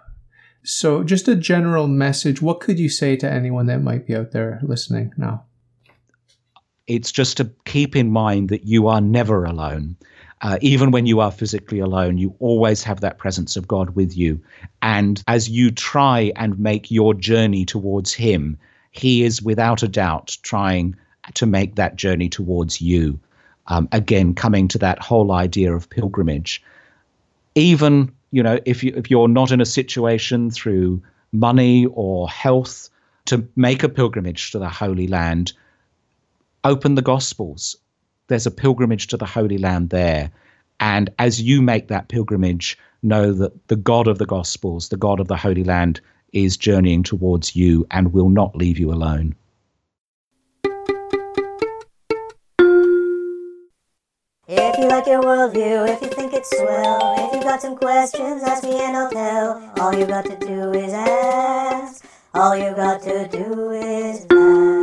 So, 0.63 1.03
just 1.03 1.27
a 1.27 1.35
general 1.35 1.87
message. 1.87 2.39
What 2.39 2.59
could 2.59 2.77
you 2.77 2.87
say 2.87 3.15
to 3.15 3.29
anyone 3.29 3.65
that 3.65 3.81
might 3.81 4.05
be 4.05 4.15
out 4.15 4.31
there 4.31 4.59
listening 4.61 5.11
now? 5.17 5.45
It's 6.85 7.11
just 7.11 7.37
to 7.37 7.51
keep 7.65 7.95
in 7.95 8.11
mind 8.11 8.49
that 8.49 8.65
you 8.65 8.87
are 8.87 9.01
never 9.01 9.43
alone. 9.43 9.95
Uh, 10.41 10.57
even 10.61 10.91
when 10.91 11.07
you 11.07 11.19
are 11.19 11.31
physically 11.31 11.79
alone, 11.79 12.17
you 12.17 12.35
always 12.39 12.83
have 12.83 13.01
that 13.01 13.17
presence 13.17 13.55
of 13.55 13.67
God 13.67 13.95
with 13.95 14.15
you. 14.15 14.39
And 14.81 15.23
as 15.27 15.49
you 15.49 15.71
try 15.71 16.31
and 16.35 16.59
make 16.59 16.91
your 16.91 17.13
journey 17.13 17.65
towards 17.65 18.13
Him, 18.13 18.57
he 18.91 19.23
is 19.23 19.41
without 19.41 19.83
a 19.83 19.87
doubt 19.87 20.37
trying 20.43 20.95
to 21.33 21.45
make 21.45 21.75
that 21.75 21.95
journey 21.95 22.29
towards 22.29 22.81
you. 22.81 23.19
Um, 23.67 23.87
again, 23.91 24.33
coming 24.33 24.67
to 24.69 24.77
that 24.79 24.99
whole 24.99 25.31
idea 25.31 25.73
of 25.73 25.89
pilgrimage. 25.89 26.61
Even 27.55 28.11
you 28.31 28.41
know, 28.41 28.59
if 28.65 28.83
you 28.83 28.93
if 28.95 29.11
you're 29.11 29.27
not 29.27 29.51
in 29.51 29.61
a 29.61 29.65
situation 29.65 30.51
through 30.51 31.01
money 31.31 31.85
or 31.87 32.29
health 32.29 32.89
to 33.25 33.47
make 33.55 33.83
a 33.83 33.89
pilgrimage 33.89 34.51
to 34.51 34.59
the 34.59 34.69
Holy 34.69 35.07
Land, 35.07 35.53
open 36.63 36.95
the 36.95 37.01
Gospels. 37.01 37.75
There's 38.27 38.47
a 38.47 38.51
pilgrimage 38.51 39.07
to 39.07 39.17
the 39.17 39.25
Holy 39.25 39.57
Land 39.57 39.89
there. 39.89 40.31
And 40.79 41.09
as 41.19 41.41
you 41.41 41.61
make 41.61 41.89
that 41.89 42.07
pilgrimage, 42.07 42.77
know 43.03 43.33
that 43.33 43.67
the 43.67 43.75
God 43.75 44.07
of 44.07 44.17
the 44.17 44.25
Gospels, 44.25 44.89
the 44.89 44.97
God 44.97 45.19
of 45.19 45.27
the 45.27 45.37
Holy 45.37 45.63
Land, 45.63 46.01
is 46.33 46.57
journeying 46.57 47.03
towards 47.03 47.55
you 47.55 47.85
and 47.91 48.13
will 48.13 48.29
not 48.29 48.55
leave 48.55 48.79
you 48.79 48.91
alone. 48.91 49.35
If 54.47 54.77
you 54.77 54.87
like 54.89 55.07
your 55.07 55.21
worldview, 55.21 55.87
if 55.87 56.01
you 56.01 56.09
think 56.09 56.33
it's 56.33 56.49
swell, 56.49 57.27
if 57.27 57.33
you've 57.33 57.43
got 57.43 57.61
some 57.61 57.77
questions, 57.77 58.43
ask 58.43 58.63
me 58.63 58.81
and 58.81 58.97
I'll 58.97 59.09
tell. 59.09 59.71
All 59.79 59.93
you 59.93 60.05
got 60.05 60.25
to 60.25 60.37
do 60.37 60.73
is 60.73 60.91
ask. 60.93 62.05
All 62.33 62.55
you 62.55 62.73
got 62.75 63.01
to 63.03 63.27
do 63.29 63.71
is 63.71 64.25
ask. 64.29 64.80